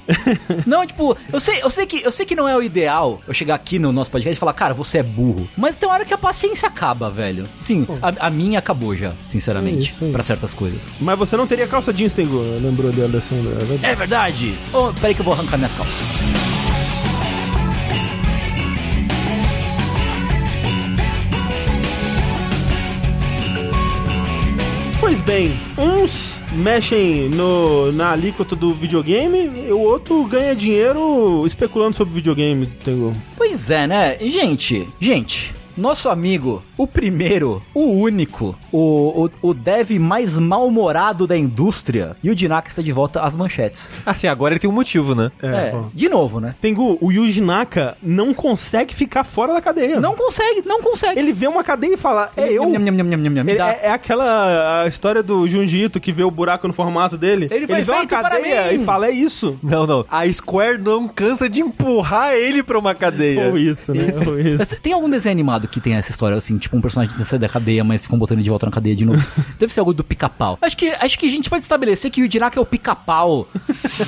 [0.65, 3.34] Não, tipo, eu sei, eu sei que eu sei que não é o ideal eu
[3.34, 5.47] chegar aqui no nosso podcast e falar, cara, você é burro.
[5.58, 7.47] Mas tem hora que a paciência acaba, velho.
[7.62, 10.88] Sim, a, a minha acabou já, sinceramente, É pra certas coisas.
[10.99, 13.51] mas você não teria calça jeans, Tengu, lembrou de Alessandro.
[13.51, 13.86] é verdade.
[13.86, 14.55] É verdade.
[14.73, 16.64] Oh, peraí que eu vou arrancar minhas calças.
[25.25, 25.59] Bem.
[25.77, 32.67] Uns mexem no, na alíquota do videogame e o outro ganha dinheiro especulando sobre videogame,
[32.67, 33.13] Tengu.
[33.35, 34.17] Pois é, né?
[34.19, 41.38] Gente, gente, nosso amigo, o primeiro, o único, o, o, o dev mais mal-humorado da
[41.38, 43.91] indústria, e o Dinaka está de volta às manchetes.
[44.05, 45.31] Assim, agora ele tem um motivo, né?
[45.41, 45.85] É, pô.
[45.93, 46.55] de novo, né?
[46.61, 49.99] Tengu, o Yuji Naka não consegue ficar fora da cadeia.
[49.99, 51.19] Não consegue, não consegue.
[51.19, 52.63] Ele vê uma cadeia e fala, é eu.
[52.63, 53.69] Nham, nham, nham, nham, nham, nham, me Ele- dá.
[53.69, 57.47] é, é aquela a história do Junji Ito que vê o buraco no formato dele.
[57.51, 59.57] Ele foi vê uma cadeia e fala, é isso.
[59.61, 60.05] Não, não.
[60.09, 63.49] A Square não cansa de empurrar ele pra uma cadeia.
[63.49, 64.05] Ou isso, né?
[64.27, 64.79] Ou isso.
[64.81, 67.47] Tem algum desenho animado que tem essa história, assim, tipo um personagem que sai da
[67.49, 69.25] cadeia, mas ficam botando ele de volta na cadeia de novo?
[69.60, 70.58] Deve ser algo do pica-pau.
[70.62, 73.47] Acho que, acho que a gente pode estabelecer que o Dinaka é o pica-pau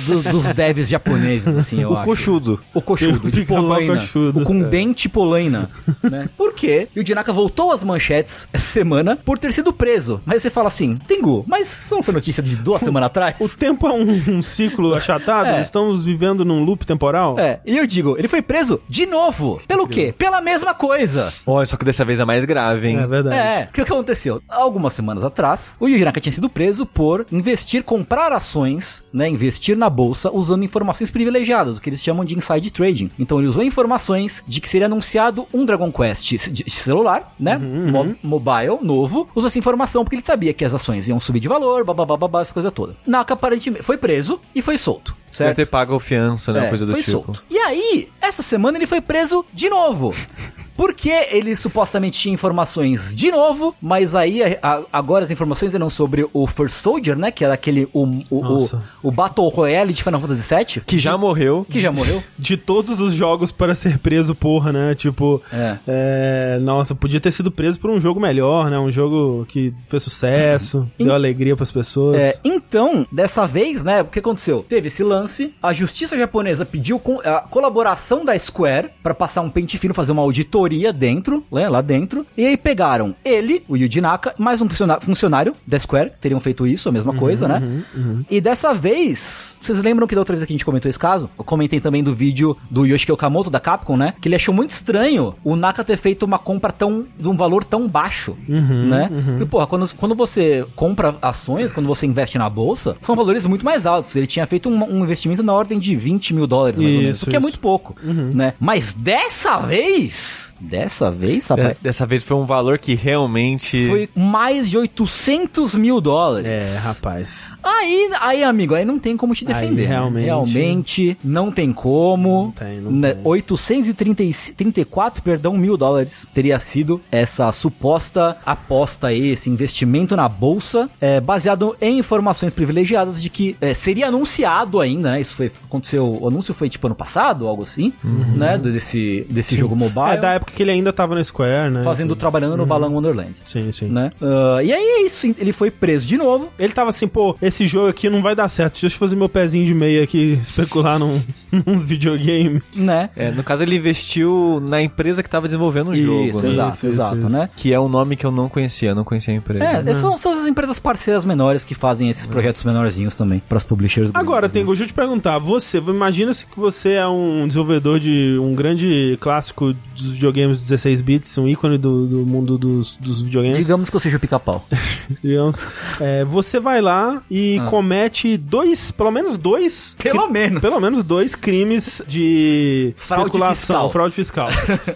[0.06, 2.04] dos, dos devs japoneses, assim, eu O acho.
[2.04, 2.60] coxudo.
[2.74, 4.00] O coxudo, O de polaina.
[4.00, 4.40] coxudo.
[4.40, 5.70] O com dente polaina.
[6.02, 6.28] né?
[6.36, 6.88] Por quê?
[6.94, 10.20] E o Dinaka voltou às manchetes essa semana por ter sido preso.
[10.24, 13.36] Mas você fala assim, Tengu, mas isso não foi notícia de duas semanas atrás?
[13.40, 15.60] O tempo é um, um ciclo achatado, É.
[15.60, 17.38] estamos vivendo num loop temporal.
[17.38, 19.60] É, e eu digo, ele foi preso de novo.
[19.66, 20.14] Pelo quê?
[20.16, 21.32] Pela mesma coisa.
[21.50, 22.98] Olha, só que dessa vez é mais grave, hein?
[22.98, 23.36] É verdade.
[23.36, 24.42] É, o que aconteceu?
[24.48, 29.76] Algumas semanas atrás, o Yuji Naka tinha sido preso por investir, comprar ações, né, investir
[29.76, 33.10] na bolsa usando informações privilegiadas, o que eles chamam de inside trading.
[33.18, 38.14] Então ele usou informações de que seria anunciado um Dragon Quest de celular, né, mo-
[38.22, 41.82] mobile, novo, usou essa informação porque ele sabia que as ações iam subir de valor,
[41.84, 42.94] babá, babá, essa coisa toda.
[43.06, 45.16] Naka aparentemente foi preso e foi solto.
[45.26, 45.56] Deve Certo?
[45.56, 46.66] ter pago fiança, né?
[46.66, 47.12] É, coisa do foi tipo.
[47.24, 47.42] solto.
[47.48, 50.14] E aí, essa semana ele foi preso de novo.
[50.78, 56.24] Porque ele supostamente tinha informações de novo, mas aí a- agora as informações eram sobre
[56.32, 57.32] o First Soldier, né?
[57.32, 57.88] Que era aquele.
[57.92, 58.68] O, o, o,
[59.02, 60.82] o Battle Royale de Final Fantasy VII.
[60.86, 61.66] Que já morreu.
[61.68, 62.22] Que já morreu.
[62.38, 64.94] De todos os jogos para ser preso, porra, né?
[64.94, 65.76] Tipo, É.
[65.88, 68.78] é, nossa, podia ter sido preso por um jogo melhor, né?
[68.78, 72.16] Um jogo que fez sucesso, deu alegria pras pessoas.
[72.22, 74.64] É, então, dessa vez, né, o que aconteceu?
[74.68, 79.50] Teve esse lance, a justiça japonesa pediu com- a colaboração da Square pra passar um
[79.50, 84.00] pente fino, fazer uma auditoria dentro, né, lá dentro, e aí pegaram ele, o Yuji
[84.00, 84.68] Naka, mais um
[85.00, 87.84] funcionário da Square, teriam feito isso, a mesma coisa, né?
[88.30, 91.30] E dessa vez, vocês lembram que da outra vez que a gente comentou esse caso?
[91.38, 94.14] Eu comentei também do vídeo do Yoshiki Okamoto da Capcom, né?
[94.20, 97.64] Que ele achou muito estranho o Naka ter feito uma compra tão de um valor
[97.64, 99.10] tão baixo, né?
[99.40, 103.64] E, porra, quando, quando você compra ações, quando você investe na bolsa, são valores muito
[103.64, 104.14] mais altos.
[104.16, 107.16] Ele tinha feito um, um investimento na ordem de 20 mil dólares, mais ou menos,
[107.16, 107.42] Isso, o que é isso.
[107.42, 108.54] muito pouco, né?
[108.58, 113.86] Mas dessa vez, dessa vez, rapaz, É, dessa vez foi um valor que realmente.
[113.86, 116.76] foi mais de 800 mil dólares.
[116.76, 117.50] É, rapaz.
[117.62, 119.82] Aí, aí, amigo, aí não tem como te defender.
[119.82, 119.94] Aí, né?
[119.94, 120.24] realmente.
[120.24, 122.44] Realmente, não tem como.
[122.44, 123.22] Não tem, não Né, tem.
[123.24, 131.20] 834, perdão, mil dólares teria sido essa suposta aposta aí, esse investimento na bolsa, é,
[131.20, 135.20] baseado em informações privilegiadas de que é, seria anunciado ainda, né?
[135.20, 137.92] Isso foi, aconteceu, o anúncio foi tipo ano passado, algo assim,
[138.36, 138.56] né?
[138.58, 140.00] Desse, desse jogo mobile.
[140.00, 140.12] Uhum.
[140.12, 141.82] É da época que ele ainda tava no Square, né?
[141.82, 143.38] Fazendo, trabalhando no Balão Wonderland.
[143.46, 143.86] Sim, sim.
[143.88, 144.10] Né?
[144.20, 146.48] Ah, e aí é isso, ele foi preso de novo.
[146.58, 148.80] Ele tava assim, pô, esse jogo aqui não vai dar certo.
[148.80, 152.62] Deixa eu fazer meu pezinho de meia aqui, especular num, num videogame.
[152.74, 153.10] Né?
[153.16, 156.42] É, no caso, ele investiu na empresa que tava desenvolvendo o Isso, jogo.
[156.42, 156.48] né?
[156.48, 157.50] exato, Isso, exato, isso, né?
[157.56, 159.64] Que é um nome que eu não conhecia, não conhecia a empresa.
[159.64, 163.64] É, são, são as empresas parceiras menores que fazem esses projetos menorzinhos também, para os
[163.64, 164.10] publishers.
[164.14, 164.52] Agora, né?
[164.52, 168.54] tem deixa eu te perguntar, você, imagina se que você é um desenvolvedor de um
[168.54, 173.56] grande clássico dos videogames 16 bits, um ícone do, do mundo dos, dos videogames.
[173.56, 174.64] Digamos que eu seja o pica-pau.
[175.22, 175.56] digamos.
[176.00, 177.37] É, você vai lá e
[177.68, 179.96] comete dois, pelo menos dois.
[179.98, 180.02] Ah.
[180.02, 180.60] Pelo menos.
[180.60, 183.90] Pelo menos dois crimes de Fraude especulação, fiscal.
[183.90, 184.48] fraude fiscal.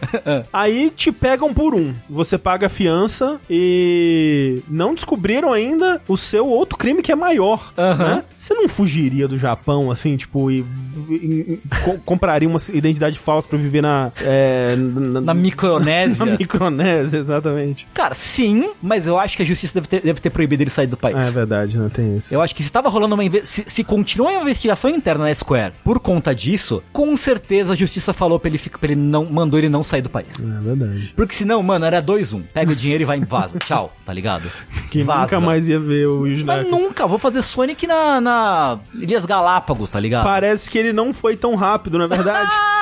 [0.52, 1.92] Aí te pegam por um.
[2.08, 7.72] Você paga a fiança e não descobriram ainda o seu outro crime que é maior.
[7.76, 8.22] Né?
[8.38, 10.64] Você não fugiria do Japão, assim, tipo, e,
[11.08, 14.10] e- e- co- compraria uma identidade falsa pra viver na.
[14.22, 16.24] é, na, Na Micronésia.
[16.26, 17.86] na Micronésia, exatamente.
[17.94, 20.86] Cara, sim, mas eu acho que a justiça deve ter, deve ter proibido ele sair
[20.86, 21.16] do país.
[21.16, 21.90] Ah, é verdade, né?
[21.92, 22.31] Tem isso.
[22.32, 25.74] Eu acho que se estava rolando uma se, se continua a investigação interna na Square
[25.84, 29.68] por conta disso, com certeza a justiça falou pra ele, pra ele não mandou ele
[29.68, 30.40] não sair do país.
[30.40, 31.12] É verdade.
[31.14, 32.42] Porque senão, mano, era 2-1.
[32.54, 33.58] Pega o dinheiro e vai em vaza.
[33.62, 34.50] Tchau, tá ligado?
[34.90, 35.22] Que Vaza.
[35.22, 39.90] nunca mais ia ver o Yuji Mas nunca, vou fazer Sonic na, na Ilhas Galápagos,
[39.90, 40.24] tá ligado?
[40.24, 42.50] Parece que ele não foi tão rápido, na verdade.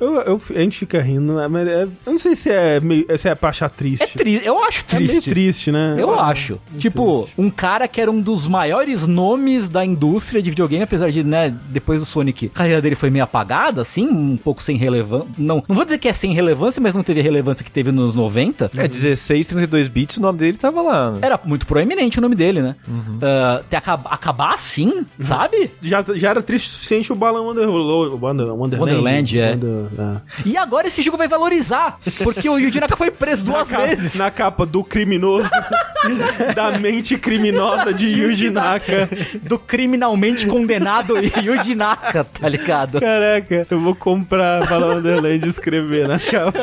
[0.00, 1.48] Eu, eu- a gente fica rindo, né?
[1.48, 4.02] mas é- eu não sei se é, meio, se é pra achar triste.
[4.02, 5.30] É triste, eu acho É meio triste.
[5.30, 5.96] triste, né?
[5.98, 6.58] Eu acho.
[6.78, 11.22] Tipo, um cara que era um dos maiores nomes da indústria de videogame, apesar de,
[11.24, 15.28] né, depois do Sonic, a carreira dele foi meio apagada, assim, um pouco sem relevância.
[15.38, 17.90] Não, não vou dizer que é sem relevância, mas não teve a relevância que teve
[17.92, 18.70] nos 90.
[18.76, 21.10] É 16, 32 bits, o nome dele tava lá.
[21.12, 21.18] né?
[21.22, 22.76] Era muito proeminente o nome dele, né?
[23.22, 25.70] Ah, ter acab- acabar assim, sabe?
[25.80, 28.11] Já, já era triste o suficiente o Balan Wonderland.
[28.20, 29.50] Wonder, Wonderland, Wonderland, é.
[29.52, 30.48] Wonder- é.
[30.48, 33.88] E agora esse jogo vai valorizar, porque o Yuji Naka foi preso duas na capa-
[33.88, 34.14] vezes.
[34.14, 35.48] Na capa do criminoso,
[36.54, 39.08] da mente criminosa de Yuji Naka.
[39.42, 43.00] Do criminalmente condenado Yuji Naka, tá ligado?
[43.00, 46.58] Caraca, eu vou comprar Balan Wonderland e escrever na capa.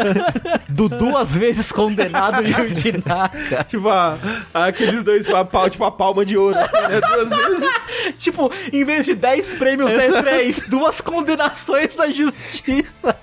[0.68, 3.64] Do duas vezes condenado Yuji Naka.
[3.64, 4.18] Tipo, ah,
[4.54, 7.02] aqueles dois, a pau, tipo a palma de ouro, assim, né?
[7.02, 7.70] Duas vezes.
[8.18, 13.16] Tipo, em vez de 10 prêmios da E3, duas condenações da justiça.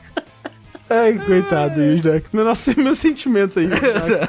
[0.89, 2.29] Ai, coitado, Yuji Naka.
[2.33, 3.69] Nossa, meus sentimentos aí.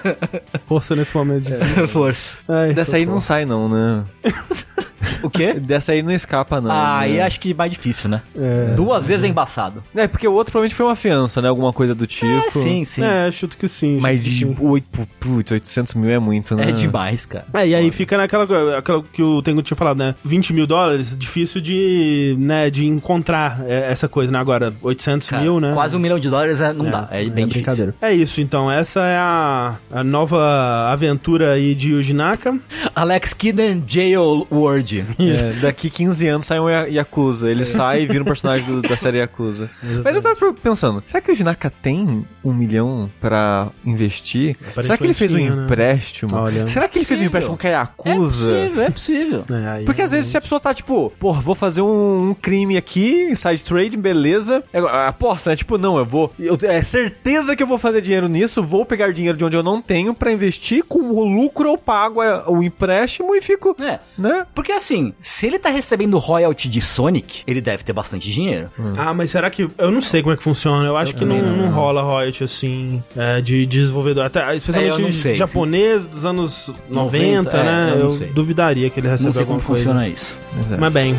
[0.68, 1.88] Força nesse momento difícil.
[1.88, 2.38] Força.
[2.48, 4.04] Ai, Dessa aí não sai, não, né?
[5.24, 5.54] O quê?
[5.60, 6.72] Dessa aí não escapa, não.
[6.72, 7.06] Ah, né?
[7.06, 8.22] aí acho que mais difícil, né?
[8.36, 8.74] É.
[8.76, 9.84] Duas vezes é embaçado.
[9.96, 11.50] É, porque o outro provavelmente foi uma fiança, né?
[11.50, 12.26] Alguma coisa do tipo.
[12.26, 13.04] É, sim, sim.
[13.04, 14.00] É, chuto que sim.
[14.00, 14.56] Mas de sim.
[14.60, 16.70] 8, putz, 800 mil é muito, né?
[16.70, 17.46] É demais, cara.
[17.54, 20.16] É, e aí fica naquela aquela que o Tengu tinha falado, né?
[20.24, 24.40] 20 mil dólares, difícil de, né, de encontrar é, essa coisa, né?
[24.40, 25.72] Agora, 800 Cara, mil, né?
[25.74, 27.08] Quase um milhão de dólares é- não dá.
[27.12, 27.94] É, bem difícil.
[28.02, 28.72] É isso, então.
[28.72, 32.58] Essa é a, a nova aventura aí de Yuji Naka.
[32.96, 34.87] Alex Kidd and Jail World.
[35.20, 37.50] É, daqui 15 anos sai um Ya- Yakuza.
[37.50, 39.70] Ele sai e vira um personagem do- da série Yakuza.
[40.04, 44.56] Mas eu tava pensando, será que o Jinaka tem um milhão pra investir?
[44.82, 45.64] Será que ele fez um né?
[45.64, 46.36] empréstimo?
[46.36, 46.68] Olha.
[46.68, 47.28] Será que ele fez um Possível.
[47.28, 48.52] empréstimo com a É Yakuza?
[48.52, 49.46] possível, é possível.
[49.50, 52.34] É, aí- Porque às vezes se a pessoa tá tipo, porra, vou fazer um, um
[52.34, 54.64] crime aqui, side trade, beleza.
[54.74, 55.56] É, aposta, né?
[55.56, 56.34] Tipo, não, eu vou.
[56.40, 59.64] Eu, é certeza que eu vou fazer dinheiro nisso, vou pegar dinheiro de onde eu
[59.64, 63.76] não tenho pra investir, com o lucro eu pago é, o empréstimo e fico.
[63.82, 64.00] É.
[64.18, 64.46] Né?
[64.54, 68.70] Porque assim, se ele tá recebendo royalty de Sonic, ele deve ter bastante dinheiro.
[68.98, 69.68] Ah, mas será que.
[69.78, 70.86] Eu não sei como é que funciona.
[70.86, 71.58] Eu acho que não, não.
[71.58, 74.26] não rola royalty assim, é, de desenvolvedor.
[74.26, 77.90] Até, É, eu especialmente não sei, japonês dos anos 90, 90, é, né?
[77.92, 78.28] eu não eu sei.
[78.30, 79.84] duvidaria que ele receba Não sei como coisa.
[79.84, 80.38] funciona isso.
[80.58, 80.78] Mas é.
[80.78, 81.16] Mas bem.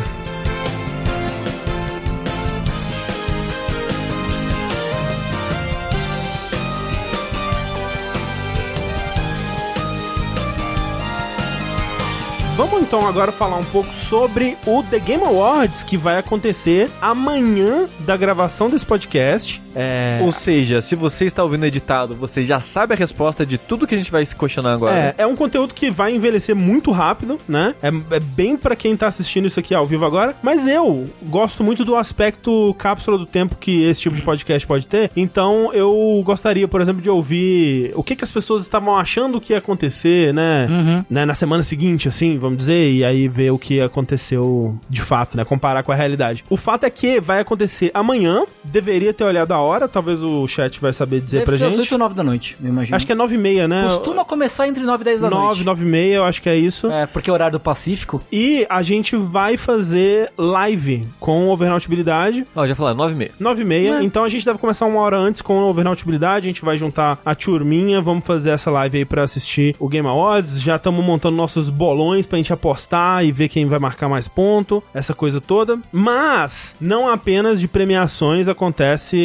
[12.89, 18.17] Então agora falar um pouco sobre o The Game Awards que vai acontecer amanhã da
[18.17, 19.61] gravação desse podcast.
[19.75, 23.87] É, Ou seja, se você está ouvindo editado, você já sabe a resposta de tudo
[23.87, 24.95] que a gente vai se questionar agora.
[24.95, 27.75] É, é um conteúdo que vai envelhecer muito rápido, né?
[27.81, 30.35] É, é bem pra quem tá assistindo isso aqui ao vivo agora.
[30.41, 34.87] Mas eu gosto muito do aspecto cápsula do tempo que esse tipo de podcast pode
[34.87, 35.11] ter.
[35.15, 39.53] Então eu gostaria, por exemplo, de ouvir o que, que as pessoas estavam achando que
[39.53, 40.67] ia acontecer, né?
[41.09, 41.25] né?
[41.25, 45.45] Na semana seguinte, assim, vamos dizer, e aí ver o que aconteceu de fato, né?
[45.45, 46.43] Comparar com a realidade.
[46.49, 48.43] O fato é que vai acontecer amanhã.
[48.63, 51.73] Deveria ter olhado a hora, talvez o chat vai saber dizer Deve pra ser às
[51.73, 51.81] gente.
[51.81, 52.95] 8 ou 9 da noite, eu imagino.
[52.95, 53.83] Acho que é 9 e meia, né?
[53.83, 55.63] Costuma começar entre 9 e 10 da 9, noite.
[55.65, 56.91] 9 e meia, eu acho que é isso.
[56.91, 58.21] É, porque é horário do Pacífico.
[58.31, 62.45] E a gente vai fazer live com overnautibilidade.
[62.55, 63.31] Ó, já falaram, 9 e meia.
[63.39, 66.47] 9 e meia, então a gente deve começar uma hora antes com overnautibilidade.
[66.47, 70.07] A gente vai juntar a turminha, vamos fazer essa live aí pra assistir o Game
[70.07, 70.61] Awards.
[70.61, 74.83] Já estamos montando nossos bolões pra gente apostar e ver quem vai marcar mais ponto,
[74.93, 75.79] essa coisa toda.
[75.91, 79.17] Mas, não apenas de premiações acontece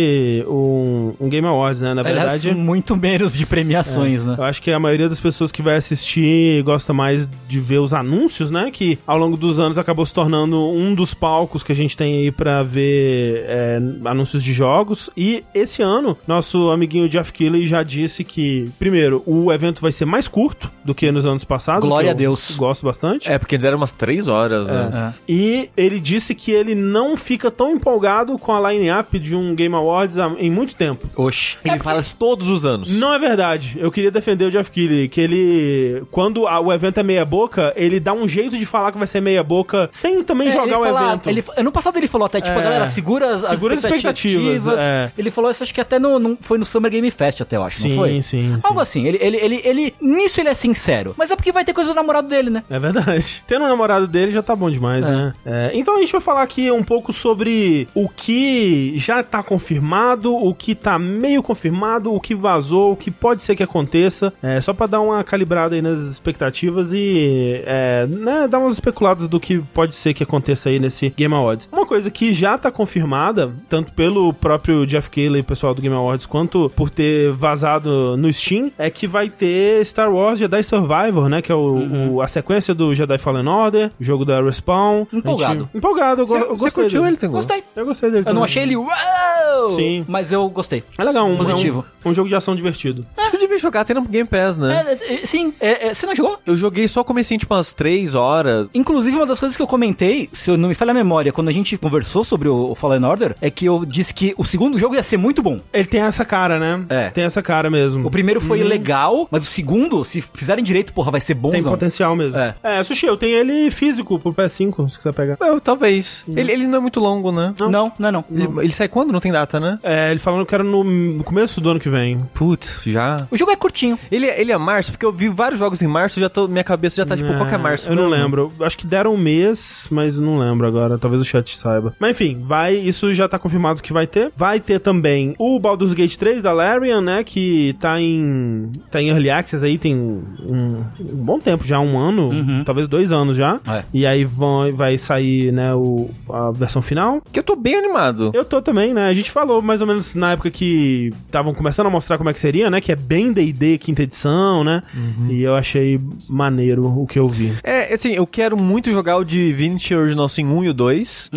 [0.48, 1.94] um, um Game Awards, né?
[1.94, 2.60] Na Aliás, verdade.
[2.60, 4.34] muito menos de premiações, né?
[4.38, 7.92] Eu acho que a maioria das pessoas que vai assistir gosta mais de ver os
[7.92, 8.70] anúncios, né?
[8.72, 12.18] Que ao longo dos anos acabou se tornando um dos palcos que a gente tem
[12.18, 15.10] aí pra ver é, anúncios de jogos.
[15.16, 20.04] E esse ano, nosso amiguinho Jeff Keighley já disse que, primeiro, o evento vai ser
[20.04, 21.86] mais curto do que nos anos passados.
[21.86, 22.54] Glória a eu Deus.
[22.56, 23.30] Gosto bastante.
[23.30, 25.12] É, porque eles eram umas 3 horas, né?
[25.16, 25.32] É.
[25.32, 29.74] E ele disse que ele não fica tão empolgado com a line-up de um Game
[29.74, 31.06] Awards há- em muito tempo.
[31.16, 31.56] Oxi.
[31.64, 32.90] Ele fala isso todos os anos.
[32.94, 33.76] Não é verdade.
[33.80, 37.72] Eu queria defender o Jeff Keighley, que ele, quando a- o evento é meia boca,
[37.76, 40.78] ele dá um jeito de falar que vai ser meia boca, sem também É, jogar
[40.78, 41.28] o fala- evento.
[41.28, 42.60] Ele, ano passado ele falou até, tipo, É.
[42.60, 45.10] a galera segura as, Segura as expectativas, é.
[45.16, 47.62] Ele falou isso, acho que até no, no- foi no Summer Game Fest, até, eu
[47.62, 48.10] acho, Sim, não foi?
[48.14, 48.58] sim, sim.
[48.62, 51.14] Algo assim, ele, ele, ele, ele, nisso ele é sincero.
[51.16, 52.62] Mas é porque vai ter coisa do namorado dele, né?
[52.70, 53.42] É verdade.
[53.46, 55.10] Tendo o namorado dele já tá bom demais, É.
[55.10, 55.34] né?
[55.44, 60.03] É, então a gente vai falar aqui um pouco sobre o que já tá confirmado
[60.04, 64.32] confirmado, o que tá meio confirmado, o que vazou, o que pode ser que aconteça.
[64.42, 69.26] É, só pra dar uma calibrada aí nas expectativas e é, né, dar umas especuladas
[69.28, 71.68] do que pode ser que aconteça aí nesse Game Awards.
[71.72, 76.26] Uma coisa que já tá confirmada, tanto pelo próprio Jeff Keighley, pessoal do Game Awards,
[76.26, 81.40] quanto por ter vazado no Steam, é que vai ter Star Wars Jedi Survivor, né?
[81.40, 85.04] Que é o, o- a sequência do Jedi Fallen Order, jogo da Respawn.
[85.12, 85.60] Empolgado.
[85.64, 87.10] Gente- Empolgado, eu, go- Você, eu você gostei curtiu dele.
[87.12, 87.32] ele, Tengu?
[87.34, 87.62] Gostei.
[87.74, 88.22] Eu gostei dele.
[88.22, 88.44] Eu não também.
[88.44, 89.70] achei ele uau!
[89.72, 89.93] Sim.
[90.08, 90.82] Mas eu gostei.
[90.96, 91.84] É legal, um, Positivo.
[92.04, 93.04] É um, um jogo de ação divertido.
[93.16, 94.84] Acho que eu devia jogar até no Game Pass, né?
[94.86, 96.38] É, é, é, sim, é, é, você não jogou?
[96.46, 98.68] Eu joguei só comecinho, tipo, umas 3 horas.
[98.74, 101.48] Inclusive, uma das coisas que eu comentei, se eu não me falha a memória, quando
[101.48, 104.78] a gente conversou sobre o, o Fallen Order, é que eu disse que o segundo
[104.78, 105.60] jogo ia ser muito bom.
[105.72, 106.84] Ele tem essa cara, né?
[106.88, 107.10] É.
[107.10, 108.06] Tem essa cara mesmo.
[108.06, 111.72] O primeiro foi legal, mas o segundo, se fizerem direito, porra, vai ser Tem bonzão.
[111.72, 112.38] potencial mesmo.
[112.38, 112.54] É.
[112.62, 115.36] É, Sushi, eu tenho ele físico pro PS5, se quiser pegar.
[115.40, 116.24] Eu, talvez.
[116.28, 117.54] Ele, ele não é muito longo, né?
[117.58, 118.24] Não, não, é não.
[118.30, 119.12] Ele, ele sai quando?
[119.12, 119.78] Não tem data, né?
[119.84, 122.24] É, ele falando que era no, no começo do ano que vem.
[122.32, 123.26] Putz, já.
[123.30, 123.98] O jogo é curtinho.
[124.10, 126.96] Ele, ele é março, porque eu vi vários jogos em março, já tô, minha cabeça
[126.96, 127.88] já tá tipo, qual que é março?
[127.88, 128.22] Eu não mesmo?
[128.22, 128.52] lembro.
[128.60, 130.98] Acho que deram um mês, mas não lembro agora.
[130.98, 131.94] Talvez o chat saiba.
[132.00, 132.74] Mas enfim, vai.
[132.74, 134.32] Isso já tá confirmado que vai ter.
[134.34, 137.22] Vai ter também o Baldur's Gate 3 da Larian, né?
[137.22, 138.72] Que tá em.
[138.90, 140.84] tá em Early Access aí, tem um, um
[141.24, 143.60] bom tempo já, um ano, talvez dois anos já.
[143.66, 143.84] É.
[143.92, 147.20] E aí vão, vai sair, né, o, a versão final.
[147.32, 148.30] Que eu tô bem animado.
[148.32, 149.08] Eu tô também, né?
[149.08, 152.32] A gente falou mais ou menos na época que estavam começando a mostrar como é
[152.32, 152.80] que seria, né?
[152.80, 154.82] Que é bem D&D quinta edição, né?
[155.28, 157.52] E eu achei maneiro o que eu vi.
[157.64, 161.30] É, assim, eu quero muito jogar o Divinity Original Sin 1 e o 2,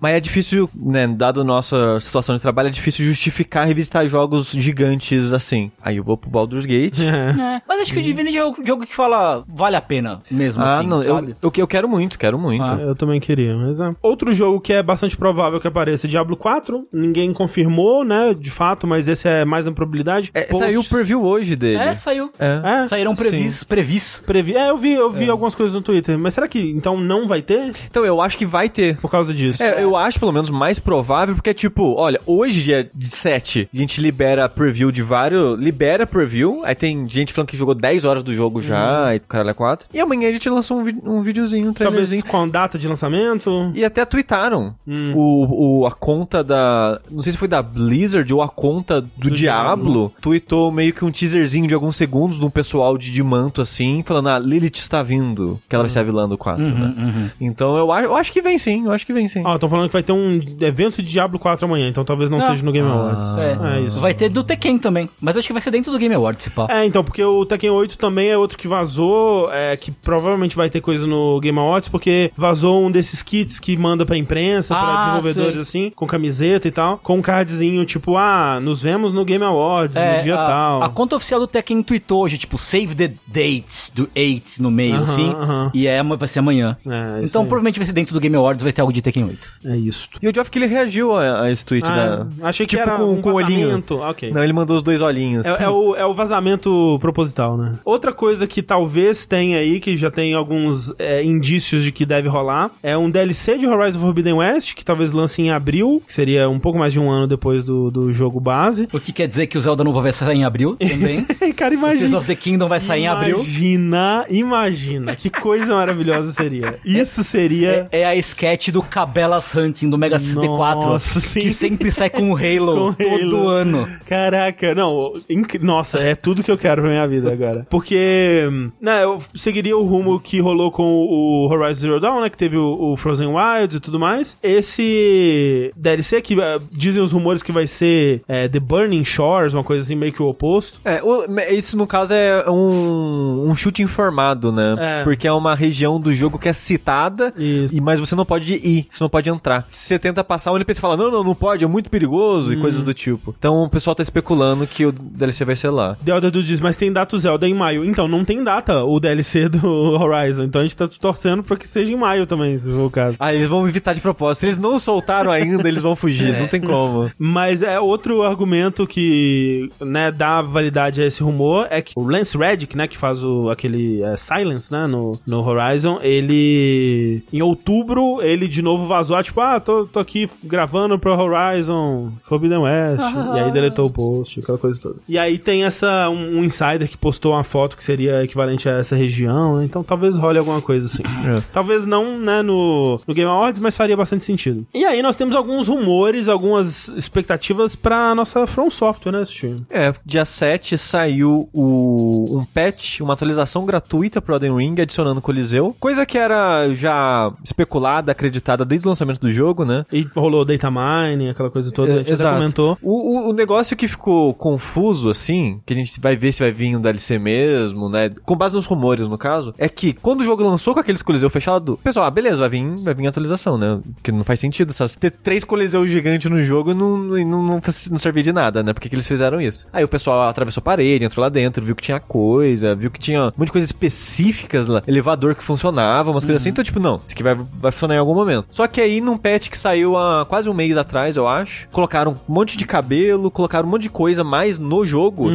[0.00, 4.50] mas é difícil, né, dado a nossa situação de trabalho, é difícil justificar revisitar jogos
[4.52, 5.70] gigantes assim.
[5.82, 6.98] Aí eu vou pro Baldur's Gate.
[7.14, 7.60] É.
[7.68, 10.78] Mas acho que o Divinity é o jogo que fala vale a pena mesmo Ah,
[10.78, 11.36] assim, não, eu, sabe?
[11.42, 12.62] eu, eu quero muito, quero muito.
[12.64, 12.78] Ah.
[12.80, 13.94] Eu também queria, mas é.
[14.02, 16.86] Outro jogo que é bastante provável que apareça é Diablo 4.
[16.92, 17.32] Ninguém
[17.74, 20.30] confirmou, né, de fato, mas esse é mais na probabilidade.
[20.34, 21.78] É, saiu o preview hoje dele.
[21.78, 22.30] É, saiu.
[22.38, 22.60] É.
[22.84, 24.22] É, Saíram previs, previs.
[24.24, 24.54] previ.
[24.54, 26.18] É, eu vi, eu vi algumas coisas no Twitter.
[26.18, 28.96] Mas será que então não vai ter Então eu acho que vai ter.
[28.98, 29.62] por causa disso?
[29.62, 34.00] É, eu acho pelo menos mais provável, porque tipo, olha, hoje, dia 7, a gente
[34.00, 35.58] libera preview de vários.
[35.58, 39.50] Libera preview, aí tem gente falando que jogou 10 horas do jogo já, e caralho,
[39.50, 39.88] é 4.
[39.92, 42.24] E amanhã a gente lançou um, vi- um videozinho, um Talvez trailerzinho.
[42.24, 43.70] com a data de lançamento.
[43.74, 45.12] E até tweetaram Hum.
[45.16, 47.00] o, o, a conta da.
[47.10, 50.12] Não sei se foi da Blizzard ou a conta do, Diablo.
[50.20, 54.02] Tweetou meio que um teaserzinho de alguns segundos de um pessoal de, de manto assim,
[54.06, 55.60] falando: Ah, Lilith está vindo.
[55.68, 57.30] Que ela vai ser a vilã do 4, né?
[57.40, 59.42] Então eu, acho- eu acho que vem sim, eu acho que vem sim.
[59.44, 62.38] Ó, estão falando que vai ter um evento de Diablo 4 amanhã, então talvez não
[62.38, 62.50] Ah.
[62.50, 63.38] seja no Game Awards.
[63.38, 63.76] É.
[63.76, 64.00] É isso.
[64.00, 65.08] Vai ter do Tekken também.
[65.20, 66.66] Mas acho que vai ser dentro do Game Awards, se pá.
[66.70, 70.68] É, então, porque o Tekken 8 também é outro que vazou, é, que provavelmente vai
[70.70, 74.82] ter coisa no Game Awards, porque vazou um desses kits que manda pra imprensa, pra
[74.84, 75.86] Ah, desenvolvedores sei.
[75.86, 79.94] assim, com camiseta e tal, com um cardzinho tipo, ah, nos vemos no Game Awards,
[79.94, 80.82] no dia É, a, tal.
[80.82, 84.94] a conta oficial do Tekken tweetou hoje, tipo, save the date do 8 no meio,
[84.94, 85.30] Aham, assim.
[85.30, 85.70] aham.
[85.74, 86.76] E é, vai ser amanhã.
[86.86, 87.48] É, então aí.
[87.48, 89.52] provavelmente vai ser dentro do Game Awards, vai ter algo de Tekken 8.
[89.66, 90.08] É isso.
[90.22, 92.48] E o Geoff Keighley reagiu a, a esse tweet Ah, da.
[92.48, 93.66] achei que tipo era com, um com o olhinho.
[93.66, 93.98] vazamento.
[93.98, 94.30] Ok.
[94.30, 95.44] Não, ele mandou os dois olhinhos.
[95.46, 97.72] É, é o, é o vazamento proposital, né?
[97.84, 102.28] Outra coisa que talvez tenha aí, que já tem alguns é, indícios de que deve
[102.28, 106.48] rolar, é um DLC de Horizon Forbidden West, que talvez lance em abril, que seria
[106.48, 107.33] um pouco mais de um ano depois
[107.64, 108.88] do, do jogo base.
[108.92, 111.24] O que quer dizer que o Zelda novo vai sair em abril também.
[111.54, 112.18] Cara, Tears imagina.
[112.18, 113.36] of the Kingdom vai sair em abril.
[113.38, 115.16] Imagina, imagina.
[115.16, 116.78] Que coisa maravilhosa seria.
[116.84, 117.88] Isso seria.
[117.92, 120.88] É, é a sketch do Cabela's Hunting do Mega 64.
[120.88, 121.40] Nossa, sim.
[121.40, 123.30] Que sempre sai com o Halo, Com Halo.
[123.30, 123.88] todo ano.
[124.06, 127.66] Caraca, não, inc- nossa, é tudo que eu quero pra minha vida agora.
[127.70, 128.42] Porque,
[128.80, 132.56] né, eu seguiria o rumo que rolou com o Horizon Zero Dawn, né, que teve
[132.56, 134.36] o, o Frozen Wilds e tudo mais.
[134.42, 139.64] Esse DLC que eh, dizem os rumores que vai ser eh, The Burning Shores, uma
[139.64, 140.80] coisa assim, meio que o oposto.
[140.84, 144.76] É, o- isso no caso é um, um chute informado, né?
[144.78, 145.04] É.
[145.04, 147.74] Porque é uma região do jogo que é citada, Isso.
[147.74, 149.66] e mas você não pode ir, você não pode entrar.
[149.68, 152.56] Se você tenta passar, o NPC fala, não, não, não pode, é muito perigoso, e
[152.60, 153.34] coisas do tipo.
[153.38, 155.96] Então o pessoal tá especulando que o DLC vai ser lá.
[156.04, 157.84] The Elder diz, mas tem data o Zelda em maio.
[157.84, 160.44] Então, não tem data o DLC do Horizon.
[160.44, 163.16] Então a gente tá torcendo pra que seja em maio também, se for o caso.
[163.20, 164.40] Ah, eles vão evitar de propósito.
[164.40, 167.10] Se eles não soltaram ainda, eles vão fugir, não tem como.
[167.18, 172.36] Mas é outro argumento que, né, dá validade a esse rumor é que o Lance
[172.36, 178.20] Reddick, né, que faz o, aquele é, Silence, né, no, no Horizon, ele, em outubro,
[178.22, 183.38] ele de novo vazou, tipo, ah, tô, tô aqui gravando pro Horizon Forbidden West, e
[183.38, 184.96] aí deletou o post, aquela coisa toda.
[185.08, 188.78] E aí tem essa, um, um insider que postou uma foto que seria equivalente a
[188.78, 191.02] essa região, né, então talvez role alguma coisa assim.
[191.24, 191.42] É.
[191.52, 194.66] Talvez não, né, no, no Game Awards, mas faria bastante sentido.
[194.74, 199.64] E aí nós temos alguns rumores, algumas expectativas pra nossa From Software, né, Steve?
[199.70, 205.74] É, dia 7 saiu o, um patch, uma atualização gratuita pro Elden Ring, adicionando Coliseu.
[205.78, 209.84] Coisa que era já especulada, acreditada desde o lançamento do jogo, né?
[209.92, 212.36] E rolou data mining, aquela coisa toda, a gente Exato.
[212.36, 212.78] comentou.
[212.82, 216.52] O, o, o negócio que ficou confuso, assim, que a gente vai ver se vai
[216.52, 218.10] vir um DLC mesmo, né?
[218.24, 221.30] Com base nos rumores, no caso, é que quando o jogo lançou com aqueles coliseu
[221.30, 223.80] fechado, pessoal, ah, beleza, vai vir, vai vir atualização, né?
[224.02, 227.60] Que não faz sentido essas, ter três coliseus gigantes no jogo e não, não, não,
[227.90, 228.72] não servia de nada, né?
[228.72, 229.66] Porque que eles fizeram isso?
[229.72, 232.98] Aí o pessoal atravessou a parede, entrou lá dentro, viu que tinha coisa, viu que
[233.00, 236.78] tinha um monte de coisas específicas lá, elevador que funcionava, umas coisas assim, então tipo,
[236.80, 238.46] não, isso aqui vai, vai funcionar em algum momento.
[238.50, 242.12] Só que aí num patch que saiu há quase um mês atrás, eu acho, colocaram
[242.28, 245.30] um monte de cabelo, colocaram um monte de coisa mais no jogo,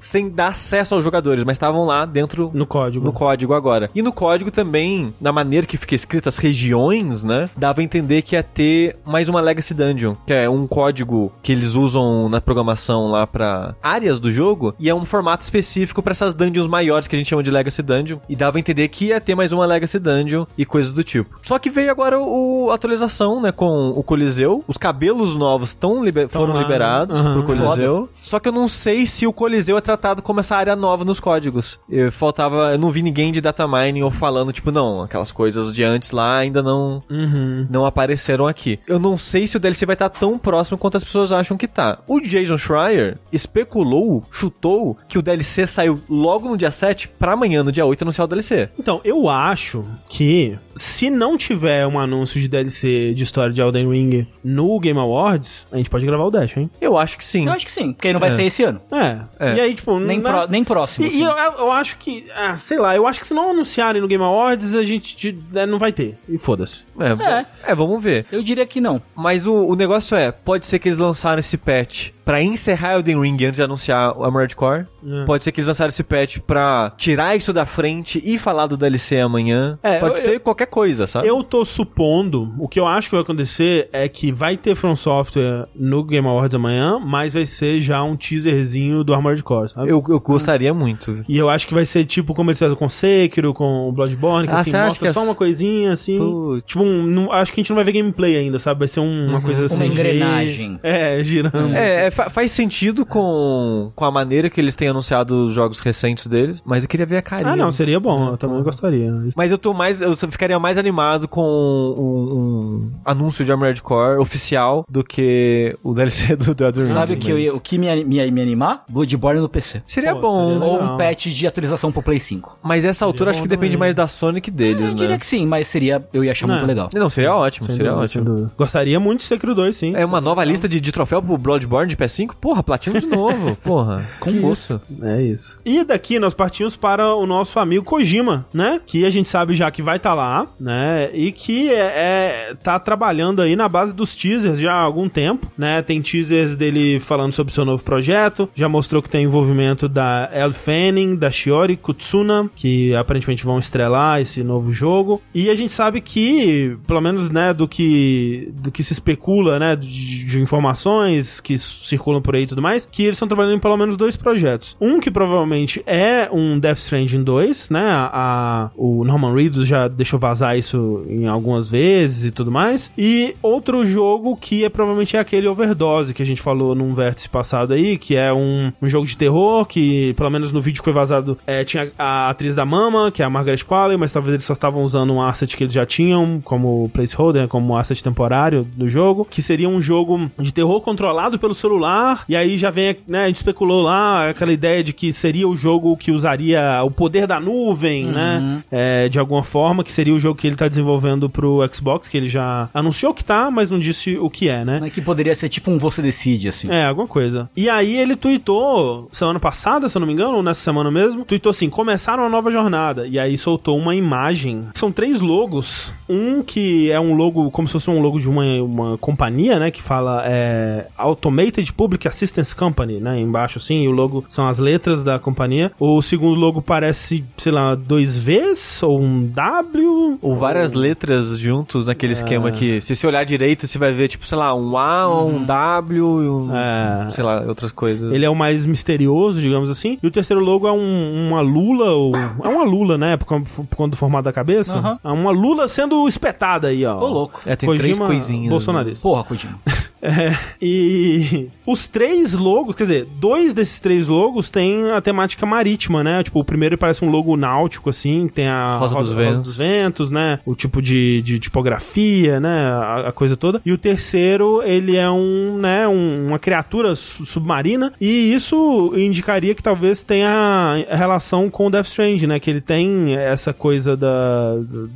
[0.00, 3.04] sem dar acesso aos jogadores, mas estavam lá dentro No código.
[3.04, 3.90] no código agora.
[3.94, 7.50] E no código também, na maneira que fica escrito as regiões, né?
[7.56, 11.01] Dava a entender que ia ter mais uma Legacy Dungeon, que é um código
[11.42, 16.02] que eles usam na programação lá pra áreas do jogo, e é um formato específico
[16.02, 18.18] pra essas dungeons maiores que a gente chama de Legacy Dungeon.
[18.28, 21.38] E dava a entender que ia ter mais uma Legacy Dungeon e coisas do tipo.
[21.42, 23.52] Só que veio agora o, a atualização, né?
[23.52, 24.64] Com o Coliseu.
[24.68, 27.34] Os cabelos novos tão liber- foram lá, liberados Aham.
[27.34, 28.08] pro Coliseu.
[28.20, 31.20] Só que eu não sei se o Coliseu é tratado como essa área nova nos
[31.20, 31.78] códigos.
[31.88, 35.72] Eu faltava, eu não vi ninguém de data mining ou falando tipo, não, aquelas coisas
[35.72, 37.66] de antes lá ainda não Uhum.
[37.70, 38.78] não apareceram aqui.
[38.86, 41.68] Eu não sei se o DLC vai estar tão próximo quanto as pessoas acham que
[41.68, 41.98] tá.
[42.06, 47.62] O Jason Schreier especulou, chutou que o DLC saiu logo no dia 7 pra amanhã,
[47.62, 48.68] no dia 8, anunciar o DLC.
[48.78, 53.88] Então, eu acho que se não tiver um anúncio de DLC de história de Elden
[53.90, 56.70] Ring no Game Awards, a gente pode gravar o Dash, hein?
[56.80, 57.46] Eu acho que sim.
[57.46, 58.32] Eu acho que sim, porque aí não vai É.
[58.32, 58.80] ser esse ano.
[58.90, 59.18] É.
[59.38, 59.54] É.
[59.56, 60.30] E aí, tipo, Nem, né?
[60.30, 61.04] pró- nem próximo.
[61.04, 61.18] E, assim.
[61.18, 64.08] e eu, eu acho que, ah, sei lá, eu acho que se não anunciarem no
[64.08, 66.16] Game Awards, a gente de- né, não vai ter.
[66.28, 66.84] E foda-se.
[66.98, 67.72] É, É.
[67.72, 68.26] é, vamos ver.
[68.32, 69.00] Eu diria que não.
[69.14, 73.20] Mas o, o negócio é, pode ser que eles lançaram esse patch pra encerrar Elden
[73.20, 74.86] Ring antes de anunciar o Armored Core.
[75.06, 75.24] É.
[75.24, 78.76] Pode ser que eles lançaram esse patch pra tirar isso da frente e falar do
[78.76, 79.78] DLC amanhã.
[79.82, 81.26] É, pode eu- ser qualquer coisa, sabe?
[81.28, 84.94] Eu tô supondo, o que eu acho que vai acontecer é que vai ter From
[84.96, 89.88] Software no Game Awards amanhã, mas vai ser já um teaserzinho do Armored Core, sabe?
[89.90, 91.22] Eu, eu gostaria muito.
[91.28, 94.46] E eu acho que vai ser tipo como eles fizeram com Sekiro, com o Bloodborne,
[94.48, 96.18] que Ah, assim, você acha mostra que só uma coisinha assim.
[96.18, 96.64] Putz.
[96.66, 98.78] Tipo, um, não- acho que a gente não vai ver gameplay ainda, sabe?
[98.80, 99.76] Vai ser um- uma coisa assim.
[99.84, 100.78] Uma engrenagem.
[100.82, 101.74] É, girando.
[101.74, 105.80] É, é, fa- faz sentido com, com a maneira que eles têm anunciado os jogos
[105.80, 107.50] recentes deles, mas eu queria ver a carinha.
[107.50, 109.12] Ah, não, seria bom, eu também gostaria.
[109.34, 110.00] Mas eu tô mais.
[110.00, 115.94] Eu ficaria mais animado com um, um anúncio de Armored Core oficial do que o
[115.94, 116.86] DLC do, Ring.
[116.86, 118.84] Sabe o que, eu ia- o que me, me, me animar?
[118.88, 119.82] Bloodborne no PC.
[119.86, 120.60] Seria Pô, bom.
[120.60, 122.58] seria Ou um patch de atualização pro Play 5.
[122.62, 123.80] Mas essa altura acho que depende também.
[123.80, 124.94] mais da Sony que deles, Eu né?
[124.94, 126.06] diria que sim, mas seria.
[126.12, 126.54] Eu ia achar Não.
[126.54, 126.88] muito legal.
[126.92, 128.50] Não, seria ótimo, Sem seria dúvida, ótimo.
[128.56, 129.94] Gostaria muito de Sekiro 2, sim.
[129.96, 132.34] É uma nova lista de, de troféu pro Bloodborne de PS5?
[132.40, 133.56] Porra, platino de novo.
[133.62, 134.08] Porra.
[134.20, 134.80] Com gosto.
[134.90, 135.04] isso?
[135.04, 135.58] É isso.
[135.64, 138.80] E daqui nós partimos para o nosso amigo Kojima, né?
[138.86, 141.10] Que a gente sabe já que vai estar lá, né?
[141.12, 145.46] E que é, é- tá trabalhando aí na base dos teasers já há algum tempo,
[145.56, 145.82] né?
[145.82, 150.52] Tem teasers dele falando sobre seu novo projeto, já mostrou que tem envolvimento da Elle
[150.52, 155.20] Fanning, da Shiori Kutsuna, que aparentemente vão estrelar esse novo jogo.
[155.34, 159.76] E a gente sabe que, pelo menos, né, do que do que se especula, né,
[159.76, 161.54] de, de informações que
[161.92, 164.76] circulam por aí e tudo mais, que eles estão trabalhando em pelo menos dois projetos.
[164.80, 167.80] Um que provavelmente é um Death Stranding 2, né?
[167.90, 172.90] A, a- o Norman Reedus já deixou vazar isso em algumas vezes e tudo mais.
[172.96, 177.28] E outro jogo que é provavelmente é aquele Overdose que a gente falou num vértice
[177.28, 180.84] passado aí, que é um, um jogo de terror que, pelo menos no vídeo que
[180.84, 184.34] foi vazado, é, tinha a atriz da Mama, que é a Margaret Qualley, mas talvez
[184.34, 188.02] eles só estavam usando um asset que eles já tinham como placeholder, né, como asset
[188.02, 191.81] temporário do jogo, que seria um jogo de terror controlado pelo celular,
[192.28, 195.56] e aí já vem, né, a gente especulou lá aquela ideia de que seria o
[195.56, 200.18] jogo que usaria o poder da nuvem, né, é, de alguma forma, que seria o
[200.18, 203.78] jogo que ele tá desenvolvendo pro Xbox, que ele já anunciou que tá, mas não
[203.78, 204.80] disse o que é, né?
[204.80, 206.70] Né, Que poderia ser tipo um você decide, assim.
[206.70, 207.48] É, alguma coisa.
[207.56, 211.24] E aí ele tweetou, semana passada, se eu não me engano, ou nessa semana mesmo,
[211.24, 213.06] tweetou assim, começaram a nova jornada.
[213.06, 214.66] E aí soltou uma imagem.
[214.74, 215.92] São três logos.
[216.08, 219.70] Um que é um logo, como se fosse um logo de uma, uma companhia, né?
[219.70, 223.18] Que fala é, Automated Public Assistance Company, né?
[223.18, 225.72] Embaixo, assim, e o logo são as letras da companhia.
[225.78, 230.18] O segundo logo parece, sei lá, dois Vs ou um W.
[230.20, 234.26] Ou várias letras juntos naquele esquema que, se você olhar direito, você vai ver, tipo,
[234.26, 236.56] sei lá, um A, um W e um.
[236.56, 237.10] É.
[237.12, 238.12] Sei lá, outras coisas.
[238.12, 239.98] Ele é o mais misterioso, digamos assim.
[240.02, 242.12] E o terceiro logo é um- uma lula, ou.
[242.16, 243.16] É uma lula, né?
[243.16, 244.78] Por, conta- por conta do formato da cabeça.
[244.78, 244.98] Aham.
[245.04, 246.98] É uma lula sendo espetada aí, ó.
[246.98, 247.40] Ô, louco.
[247.46, 248.50] É, tem três coisinhas.
[248.50, 249.02] Bolsonarista.
[249.02, 249.58] Porra, Kojima.
[250.02, 256.02] É, e os três logos, quer dizer, dois desses três logos têm a temática marítima,
[256.02, 256.22] né?
[256.22, 259.44] Tipo, o primeiro parece um logo náutico, assim, tem a Rosa dos Ventos.
[259.44, 260.40] dos Ventos, né?
[260.44, 262.48] O tipo de, de tipografia, né?
[262.72, 263.60] A, a coisa toda.
[263.64, 265.86] E o terceiro, ele é um, né?
[265.86, 267.92] Um, uma criatura su- submarina.
[268.00, 272.40] E isso indicaria que talvez tenha relação com o Death Strange, né?
[272.40, 274.54] Que ele tem essa coisa da,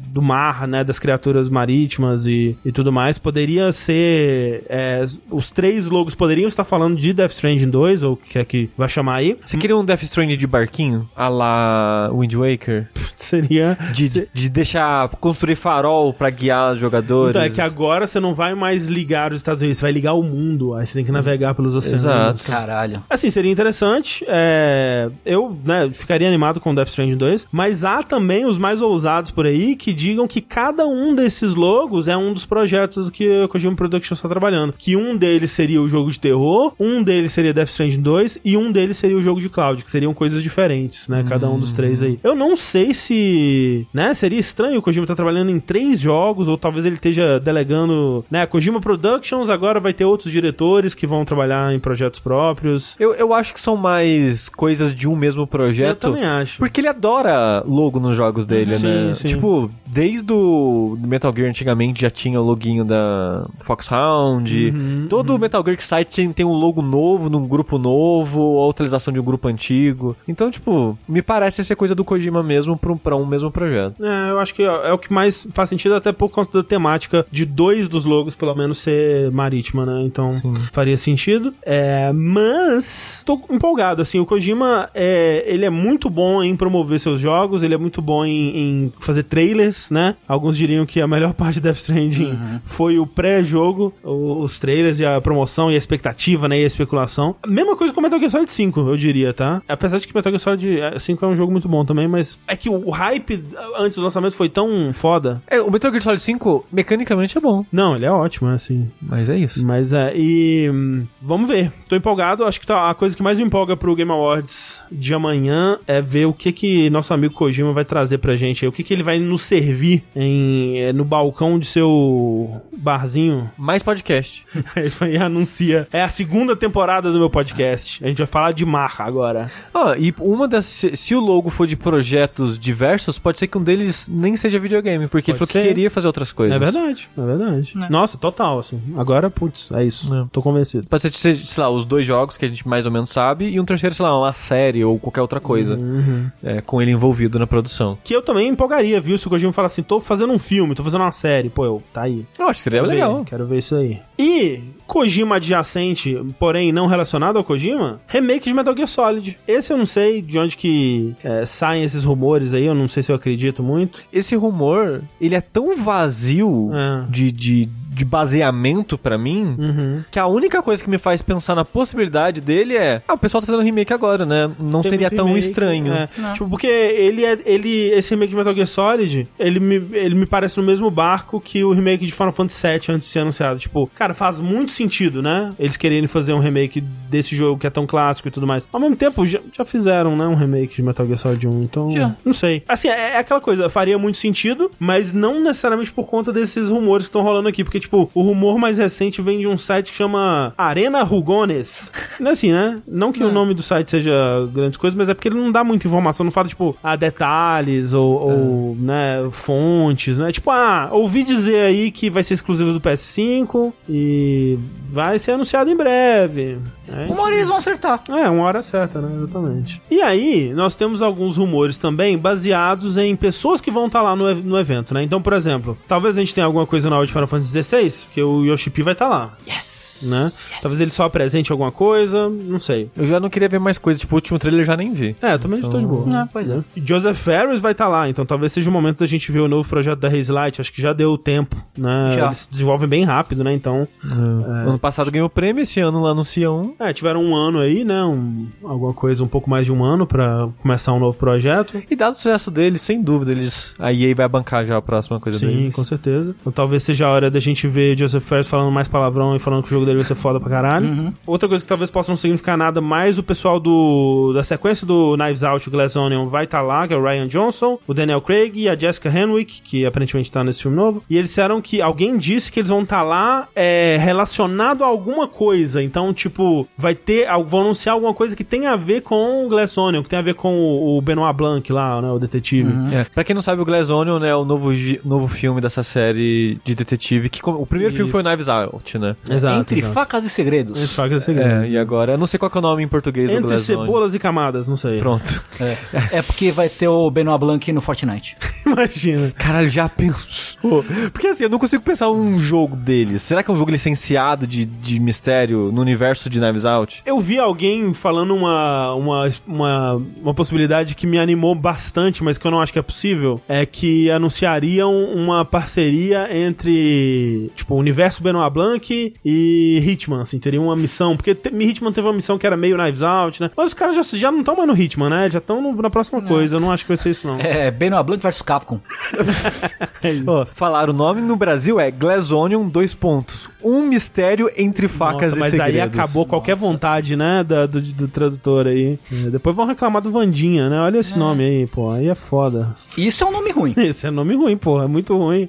[0.08, 0.82] do mar, né?
[0.82, 3.18] Das criaturas marítimas e, e tudo mais.
[3.18, 4.64] Poderia ser.
[4.68, 4.95] é,
[5.30, 8.70] os três logos poderiam estar falando de Death Stranding 2, ou o que é que
[8.76, 9.36] vai chamar aí.
[9.44, 11.08] Você queria um Death Stranding de barquinho?
[11.16, 12.88] A la Wind Waker?
[13.16, 13.76] Seria.
[13.92, 17.30] De, de deixar construir farol pra guiar os jogadores?
[17.30, 20.12] Então, é que agora você não vai mais ligar os Estados Unidos, você vai ligar
[20.12, 20.74] o mundo.
[20.74, 22.04] Aí você tem que navegar pelos oceanos.
[22.04, 22.42] Exato.
[22.44, 23.02] Caralho.
[23.08, 24.24] Assim, seria interessante.
[24.28, 27.48] é, eu, né, ficaria animado com Death Stranding 2.
[27.50, 32.08] Mas há também os mais ousados por aí que digam que cada um desses logos
[32.08, 34.74] é um dos projetos que a Kojima Productions está trabalhando.
[34.86, 38.56] Que um deles seria o jogo de terror, um deles seria Death Stranding 2 e
[38.56, 41.24] um deles seria o jogo de cloud, que seriam coisas diferentes, né?
[41.28, 42.20] Cada um dos três aí.
[42.22, 46.56] Eu não sei se, né, seria estranho o Kojima estar trabalhando em três jogos, ou
[46.56, 51.74] talvez ele esteja delegando, né, Kojima Productions agora vai ter outros diretores que vão trabalhar
[51.74, 52.94] em projetos próprios.
[53.00, 56.06] Eu, eu acho que são mais coisas de um mesmo projeto.
[56.06, 56.58] Eu também acho.
[56.58, 59.14] Porque ele adora logo nos jogos dele, Sim, né?
[59.14, 59.26] sim.
[59.26, 64.75] Tipo, desde o Metal Gear antigamente já tinha o loginho da Foxhound.
[64.75, 64.75] Uhum,
[65.08, 68.68] Todo Metal Gear que sai tem, tem um logo novo, num grupo novo, ou a
[68.68, 70.16] utilização de um grupo antigo.
[70.26, 74.04] Então, tipo, me parece ser coisa do Kojima mesmo pra um, pra um mesmo projeto.
[74.04, 77.26] É, eu acho que é o que mais faz sentido, até por conta da temática
[77.30, 80.02] de dois dos logos, pelo menos, ser marítima, né?
[80.04, 80.30] Então,
[80.72, 81.54] faria sentido.
[81.62, 87.20] É, mas, tô empolgado, assim, o Kojima, é, ele é muito bom em promover seus
[87.20, 90.16] jogos, ele é muito bom em, em fazer trailers, né?
[90.26, 95.06] Alguns diriam que a melhor parte de Death Stranding foi o pré-jogo, os trailers e
[95.06, 96.58] a promoção e a expectativa, né?
[96.58, 97.36] E a especulação.
[97.46, 99.62] Mesma coisa com Metal Gear Solid 5, eu diria, tá?
[99.68, 102.56] Apesar de que Metal Gear Solid 5 é um jogo muito bom também, mas é
[102.56, 103.44] que o hype
[103.78, 105.40] antes do lançamento foi tão foda.
[105.46, 108.90] É, o Metal Gear Solid 5, mecanicamente é bom, Não, ele é ótimo, é assim.
[109.00, 109.64] mas é isso.
[109.64, 111.72] Mas é, e hum, vamos ver.
[111.88, 115.14] Tô empolgado, acho que tá, a coisa que mais me empolga pro Game Awards de
[115.14, 118.82] amanhã é ver o que que nosso amigo Kojima vai trazer pra gente, o que
[118.82, 123.48] que ele vai nos servir em, é, no balcão de seu barzinho.
[123.56, 124.44] Mais podcast.
[124.76, 125.86] Ele vai- anuncia.
[125.92, 128.04] É a segunda temporada do meu podcast.
[128.04, 129.50] A gente vai falar de mar agora.
[129.74, 130.64] Ah, e uma das.
[130.64, 134.58] Se, se o logo for de projetos diversos, pode ser que um deles nem seja
[134.58, 135.68] videogame, porque ele Pode falou ser.
[135.68, 136.54] que queria fazer outras coisas.
[136.56, 137.72] É verdade, é verdade.
[137.90, 138.80] Nossa, total, assim.
[138.96, 140.14] Agora, putz, é isso.
[140.14, 140.24] É.
[140.32, 140.86] Tô convencido.
[140.88, 143.58] Pode ser, sei lá, os dois jogos que a gente mais ou menos sabe, e
[143.60, 146.30] um terceiro, sei lá, uma série ou qualquer outra coisa Uhum.
[146.42, 147.98] é, com ele envolvido na produção.
[148.04, 149.16] Que eu também empolgaria, viu?
[149.18, 151.48] Se o Kojima falar assim, tô fazendo um filme, tô fazendo uma série.
[151.48, 152.24] Pô, eu, tá aí.
[152.38, 153.18] Eu acho que seria Quero legal.
[153.18, 153.98] Ver, quero ver isso aí.
[154.18, 159.36] E aí Kojima adjacente, porém não relacionado ao Kojima, remake de Metal Gear Solid.
[159.46, 163.02] Esse eu não sei de onde que é, saem esses rumores aí, eu não sei
[163.02, 164.00] se eu acredito muito.
[164.12, 167.04] Esse rumor, ele é tão vazio É.
[167.10, 170.04] de, de, de baseamento pra mim, Uhum.
[170.10, 173.40] que a única coisa que me faz pensar na possibilidade dele é, ah, o pessoal
[173.40, 174.50] tá fazendo remake agora, né?
[174.58, 175.92] Não Tem seria tão remake, estranho.
[175.92, 176.08] é.
[176.32, 177.38] Tipo, porque ele é.
[177.46, 181.40] Ele, esse remake de Metal Gear Solid, ele me, ele me parece no mesmo barco
[181.40, 183.58] que o remake de Final Fantasy VII antes de ser anunciado.
[183.58, 185.50] Tipo, cara, faz muito sentido, né?
[185.58, 188.66] Eles quererem fazer um remake desse jogo que é tão clássico e tudo mais.
[188.72, 190.26] Ao mesmo tempo, já, já fizeram, né?
[190.26, 191.62] Um remake de Metal Gear Solid 1.
[191.62, 192.14] Então, Já.
[192.24, 192.62] não sei.
[192.68, 197.06] Assim, é, é aquela coisa, faria muito sentido, mas não necessariamente por conta desses rumores
[197.06, 197.64] que estão rolando aqui.
[197.64, 201.90] Porque, tipo, o rumor mais recente vem de um site que chama Arena Rugones.
[202.20, 202.80] Não é assim, né?
[202.86, 204.12] Não que o nome do site seja
[204.52, 207.92] grandes coisas, mas é porque ele não dá muita informação, não fala, tipo, ah, detalhes
[207.92, 210.32] ou, ou, né, fontes, né?
[210.32, 214.58] Tipo, ah, ouvi dizer aí que vai ser exclusivo do PS5 e
[214.90, 216.58] vai ser anunciado em breve.
[216.88, 218.02] É, Uma hora eles vão acertar.
[218.08, 219.10] é, uma hora certa, né?
[219.16, 219.80] Exatamente.
[219.90, 224.34] E aí, nós temos alguns rumores também baseados em pessoas que vão estar lá no,
[224.36, 225.02] no evento, né?
[225.02, 228.22] Então, por exemplo, talvez a gente tenha alguma coisa nova de Final Fantasy XVI, porque
[228.22, 230.08] o Yoshi P vai estar lá, Yes!
[230.10, 230.30] né?
[230.60, 232.90] Talvez ele só apresente alguma coisa, não sei.
[232.96, 235.16] Eu já não queria ver mais coisa, tipo, o último trailer eu já nem vi.
[235.22, 236.04] É, eu também estou de boa.
[236.22, 236.60] Ah, pois é.
[236.76, 239.48] E Joseph Ferris vai estar lá, então talvez seja o momento da gente ver o
[239.48, 240.60] novo projeto da Haze Light.
[240.60, 242.10] Acho que já deu tempo, né?
[242.16, 242.26] Já.
[242.26, 243.52] Eles se desenvolvem bem rápido, né?
[243.52, 246.74] Então, Ano passado ganhou o prêmio, esse ano lá anuncia um.
[246.78, 248.02] É, tiveram um ano aí, né?
[248.04, 251.82] Um, alguma coisa, um pouco mais de um ano pra começar um novo projeto.
[251.90, 255.18] E dado o sucesso deles, sem dúvida, eles a EA vai bancar já a próxima
[255.18, 255.74] coisa Sim, deles.
[255.74, 256.34] com certeza.
[256.40, 259.62] Então talvez seja a hora da gente vê Joseph Ferris falando mais palavrão e falando
[259.62, 261.12] que o jogo dele vai ser foda pra caralho.
[261.26, 265.16] Outra coisa que talvez possa não significar nada, mais o pessoal do da sequência do
[265.16, 268.20] Knives Out, o Glass Onion, vai estar lá, que é o Ryan Johnson, o Daniel
[268.20, 271.02] Craig e a Jessica Henwick, que aparentemente tá nesse filme novo.
[271.08, 275.26] E eles disseram que alguém disse que eles vão estar lá é, relacionado a alguma
[275.26, 275.82] coisa.
[275.82, 279.76] Então, tipo, vai ter, vão anunciar alguma coisa que tem a ver com o Glass
[279.76, 282.70] Onion, que tem a ver com o, o Benoit Blanc lá, né, o detetive.
[282.94, 283.04] É.
[283.04, 284.70] Pra quem não sabe, o Glass Onion é o novo,
[285.04, 287.28] novo filme dessa série de detetive.
[287.28, 288.12] que O primeiro filme Isso.
[288.12, 289.16] foi Knives Out, né?
[289.28, 289.60] Exato.
[289.60, 289.94] Entre exato.
[289.94, 290.82] facas e segredos.
[290.82, 291.64] Entre facas e segredos.
[291.64, 293.48] É, e agora, eu não sei qual que é o nome em português do Entre
[293.48, 293.84] Glass Onion.
[293.84, 294.98] cebolas e camadas, não sei.
[294.98, 295.44] Pronto.
[295.60, 296.18] É.
[296.18, 298.36] É porque vai ter o Benoit Blanc no Fortnite.
[298.66, 299.32] Imagina.
[299.36, 300.84] Caralho, já pensou?
[301.12, 303.22] Porque assim, eu não consigo pensar um jogo deles.
[303.22, 307.02] Será que é um jogo licenciado de, de mistério no universo de Knives Out?
[307.04, 312.46] Eu vi alguém falando uma, uma, uma, uma possibilidade que me animou bastante, mas que
[312.46, 313.40] eu não acho que é possível.
[313.48, 320.60] É que anunciariam uma parceria entre, tipo, o universo Benoit Blanc e Hitman, assim, teria
[320.60, 321.16] uma missão.
[321.16, 323.50] Porque te, Hitman teve uma missão que era meio Knives Out, né?
[323.56, 325.30] Mas os caras já, já não estão mais no Hitman, né?
[325.30, 326.56] Já estão na próxima coisa.
[326.56, 327.38] Eu não acho que vai ser isso, não.
[327.38, 328.80] É, Benoit Blanc versus Capcom.
[330.02, 330.24] É isso.
[330.26, 333.48] Ó, falaram, o nome no Brasil é Glass Onion, dois pontos.
[333.62, 335.74] Um mistério entre facas Nossa, e mas segredos.
[335.74, 338.98] aí acabou qualquer vontade, né, da- do, do tradutor aí.
[339.12, 340.78] É, depois vão reclamar do Vandinha, né?
[340.80, 341.90] Olha esse nome aí, pô.
[341.90, 342.76] Aí é foda.
[342.96, 343.74] Isso é um nome ruim.
[343.78, 344.82] Esse é nome ruim, pô.
[344.82, 345.48] É muito ruim.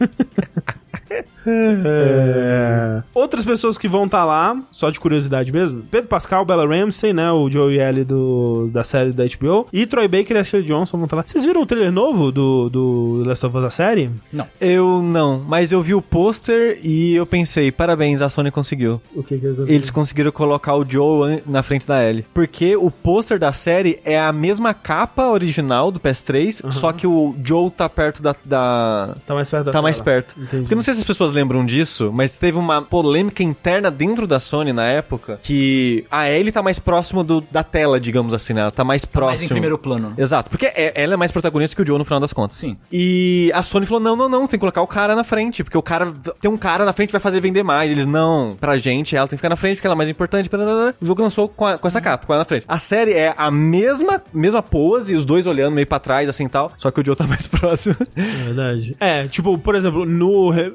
[1.46, 3.02] É.
[3.14, 5.82] Outras pessoas que vão estar lá, só de curiosidade mesmo.
[5.90, 7.30] Pedro Pascal, Bella Ramsey, né?
[7.30, 9.66] O Joey Ellie do, da série da HBO.
[9.72, 11.24] E Troy Baker e Ashley Johnson vão estar lá.
[11.26, 14.10] Vocês viram o trailer novo do, do Last of Us, a série?
[14.32, 14.46] Não.
[14.60, 19.00] Eu não, mas eu vi o pôster e eu pensei, parabéns, a Sony conseguiu.
[19.14, 22.24] O que que Eles conseguiram colocar o Joe na frente da Ellie.
[22.34, 27.34] Porque o pôster da série é a mesma capa original do PS3, só que o
[27.44, 28.34] Joe tá perto da.
[28.44, 30.34] da- Tá mais perto da Tá mais perto.
[30.38, 30.62] Entendi.
[30.62, 34.26] Porque eu não sei se as pessoas lembram disso, mas teve uma polêmica interna dentro
[34.26, 38.52] da Sony na época que a Ellie tá mais próximo do- da tela, digamos assim,
[38.52, 38.60] né?
[38.62, 39.32] Ela tá mais próximo.
[39.40, 40.14] Mas em primeiro plano.
[40.16, 42.56] Exato, porque é- ela é mais protagonista que o Joe no final das contas.
[42.58, 42.76] Sim.
[42.92, 45.76] E a Sony falou: não, não, não, tem que colocar o cara na frente, porque
[45.78, 46.12] o cara.
[46.40, 47.90] Tem um cara na frente que vai fazer vender mais.
[47.90, 50.50] Eles, não, pra gente, ela tem que ficar na frente, porque ela é mais importante.
[51.00, 52.64] O jogo lançou com, a- com essa capa, com ela na frente.
[52.68, 56.48] A série é a mesma, mesma pose, os dois olhando meio pra trás, assim e
[56.48, 56.72] tal.
[56.76, 57.96] Só que o Joe tá mais próximo.
[58.16, 58.96] É verdade.
[59.00, 60.72] É, tipo, por exemplo, no re-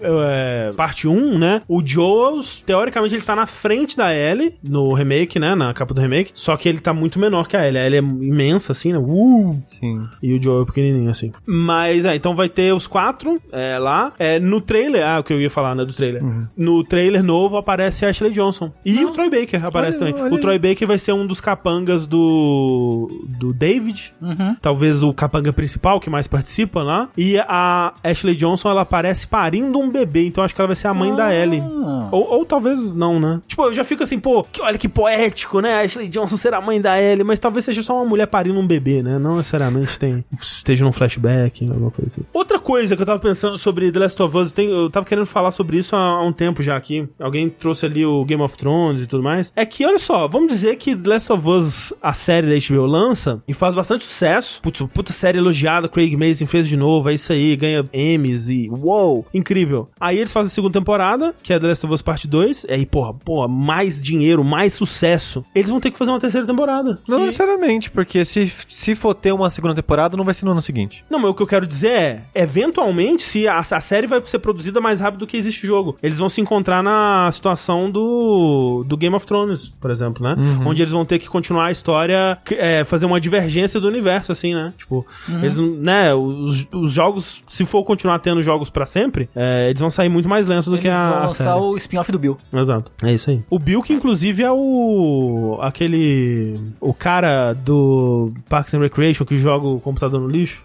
[0.47, 1.61] é, parte 1, né?
[1.67, 5.55] O Joel, teoricamente, ele tá na frente da Ellie, no remake, né?
[5.55, 6.31] Na capa do remake.
[6.33, 7.79] Só que ele tá muito menor que a Ellie.
[7.79, 8.99] A Ellie é imensa, assim, né?
[8.99, 9.59] Uh!
[9.65, 10.07] Sim.
[10.21, 11.31] E o Joel é pequenininho, assim.
[11.45, 14.13] Mas, é, então vai ter os quatro é, lá.
[14.17, 16.23] É, no trailer, ah, o que eu ia falar, né, do trailer.
[16.55, 18.71] No trailer novo aparece a Ashley Johnson.
[18.85, 20.23] E o Troy Baker aparece Olha, também.
[20.23, 20.39] olha o.
[20.39, 24.13] Troy Baker vai ser um dos capangas do do David.
[24.61, 27.09] Talvez o capanga principal que mais participa lá.
[27.17, 30.21] E a Ashley Johnson, ela aparece parindo um bebê.
[30.38, 31.63] Então acho que ela vai ser a mãe da Ellie.
[32.11, 33.41] Ou, ou talvez não, né?
[33.47, 35.73] Tipo, eu já fico assim, pô, que- olha que poético, né?
[35.73, 37.23] A Ashley Johnson ser a mãe da Ellie.
[37.23, 39.17] Mas talvez seja só uma mulher parindo um bebê, né?
[39.17, 42.21] Não necessariamente tem, esteja num flashback, alguma coisa assim.
[42.31, 45.25] Outra coisa que eu tava pensando sobre The Last of Us, tem- eu tava querendo
[45.25, 47.09] falar sobre isso há, há um tempo já aqui.
[47.19, 49.51] Alguém trouxe ali o Game of Thrones e tudo mais.
[49.55, 52.85] É que, olha só, vamos dizer que The Last of Us, a série da HBO,
[52.85, 54.61] lança e faz bastante sucesso.
[54.61, 58.69] Putz, puta série elogiada, Craig Mazin fez de novo, é isso aí, ganha Emmys e
[58.69, 59.89] uou, incrível.
[59.99, 62.73] Aí eles fazem a segunda temporada, que é The Last of Us Parte 2, e
[62.73, 65.43] aí, porra, porra, mais dinheiro, mais sucesso.
[65.55, 66.99] Eles vão ter que fazer uma terceira temporada.
[67.07, 70.51] Não Que- necessariamente, porque se, se for ter uma segunda temporada, não vai ser no
[70.51, 71.03] ano seguinte.
[71.09, 74.39] Não, mas o que eu quero dizer é, eventualmente, se a, a série vai ser
[74.39, 78.84] produzida mais rápido do que existe o jogo, eles vão se encontrar na situação do,
[78.86, 80.36] do Game of Thrones, por exemplo, né?
[80.65, 84.53] Onde eles vão ter que continuar a história, é, fazer uma divergência do universo, assim,
[84.53, 84.73] né?
[84.78, 89.69] Tipo, eles, não- né, os, os jogos, se for continuar tendo jogos pra sempre, é,
[89.69, 91.59] eles vão sair muito mais lentos do que a, vão lançar série.
[91.59, 92.38] o spin-off do Bill.
[92.53, 92.91] Exato.
[93.03, 93.41] É isso aí.
[93.49, 95.59] O Bill, que inclusive é o.
[95.61, 96.59] aquele.
[96.80, 100.61] o cara do Parks and Recreation que joga o computador no lixo.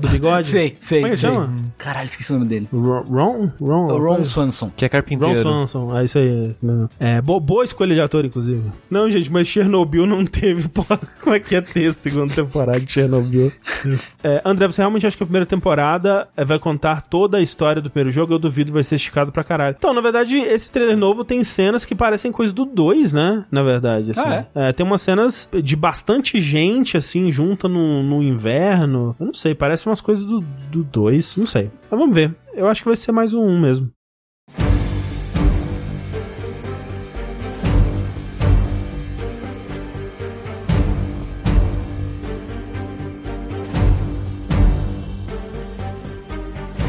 [0.00, 0.46] Do bigode.
[0.46, 1.30] Sei, sei, Como é que sei.
[1.30, 1.52] chama?
[1.76, 2.68] Caralho, esqueci o nome dele.
[2.72, 3.02] Ron?
[3.08, 3.50] Ron?
[3.60, 4.70] Ron, O Ron Swanson.
[4.76, 5.42] Que é Ron carpinteiro.
[5.42, 6.54] Swanson, é isso aí.
[7.00, 7.18] é.
[7.18, 8.62] É, bo- boa escolha de ator, inclusive.
[8.90, 10.68] Não, gente, mas Chernobyl não teve.
[11.22, 13.52] Como é que ia ter a segunda temporada de Chernobyl?
[14.22, 17.80] é, André, você realmente acha que a primeira temporada é, vai contar toda a história
[17.82, 18.34] do primeiro jogo?
[18.34, 19.74] Eu duvido, vai ser esticado pra caralho.
[19.78, 23.44] Então, na verdade, esse trailer novo tem cenas que parecem coisa do 2, né?
[23.50, 24.20] Na verdade, assim.
[24.20, 29.16] Ah, É, tem umas cenas de bastante gente, assim, junta no, no inverno.
[29.18, 30.42] Eu não sei, parece umas coisas do
[30.84, 31.70] 2, não sei.
[31.90, 32.34] Mas vamos ver.
[32.54, 33.90] Eu acho que vai ser mais um 1 mesmo.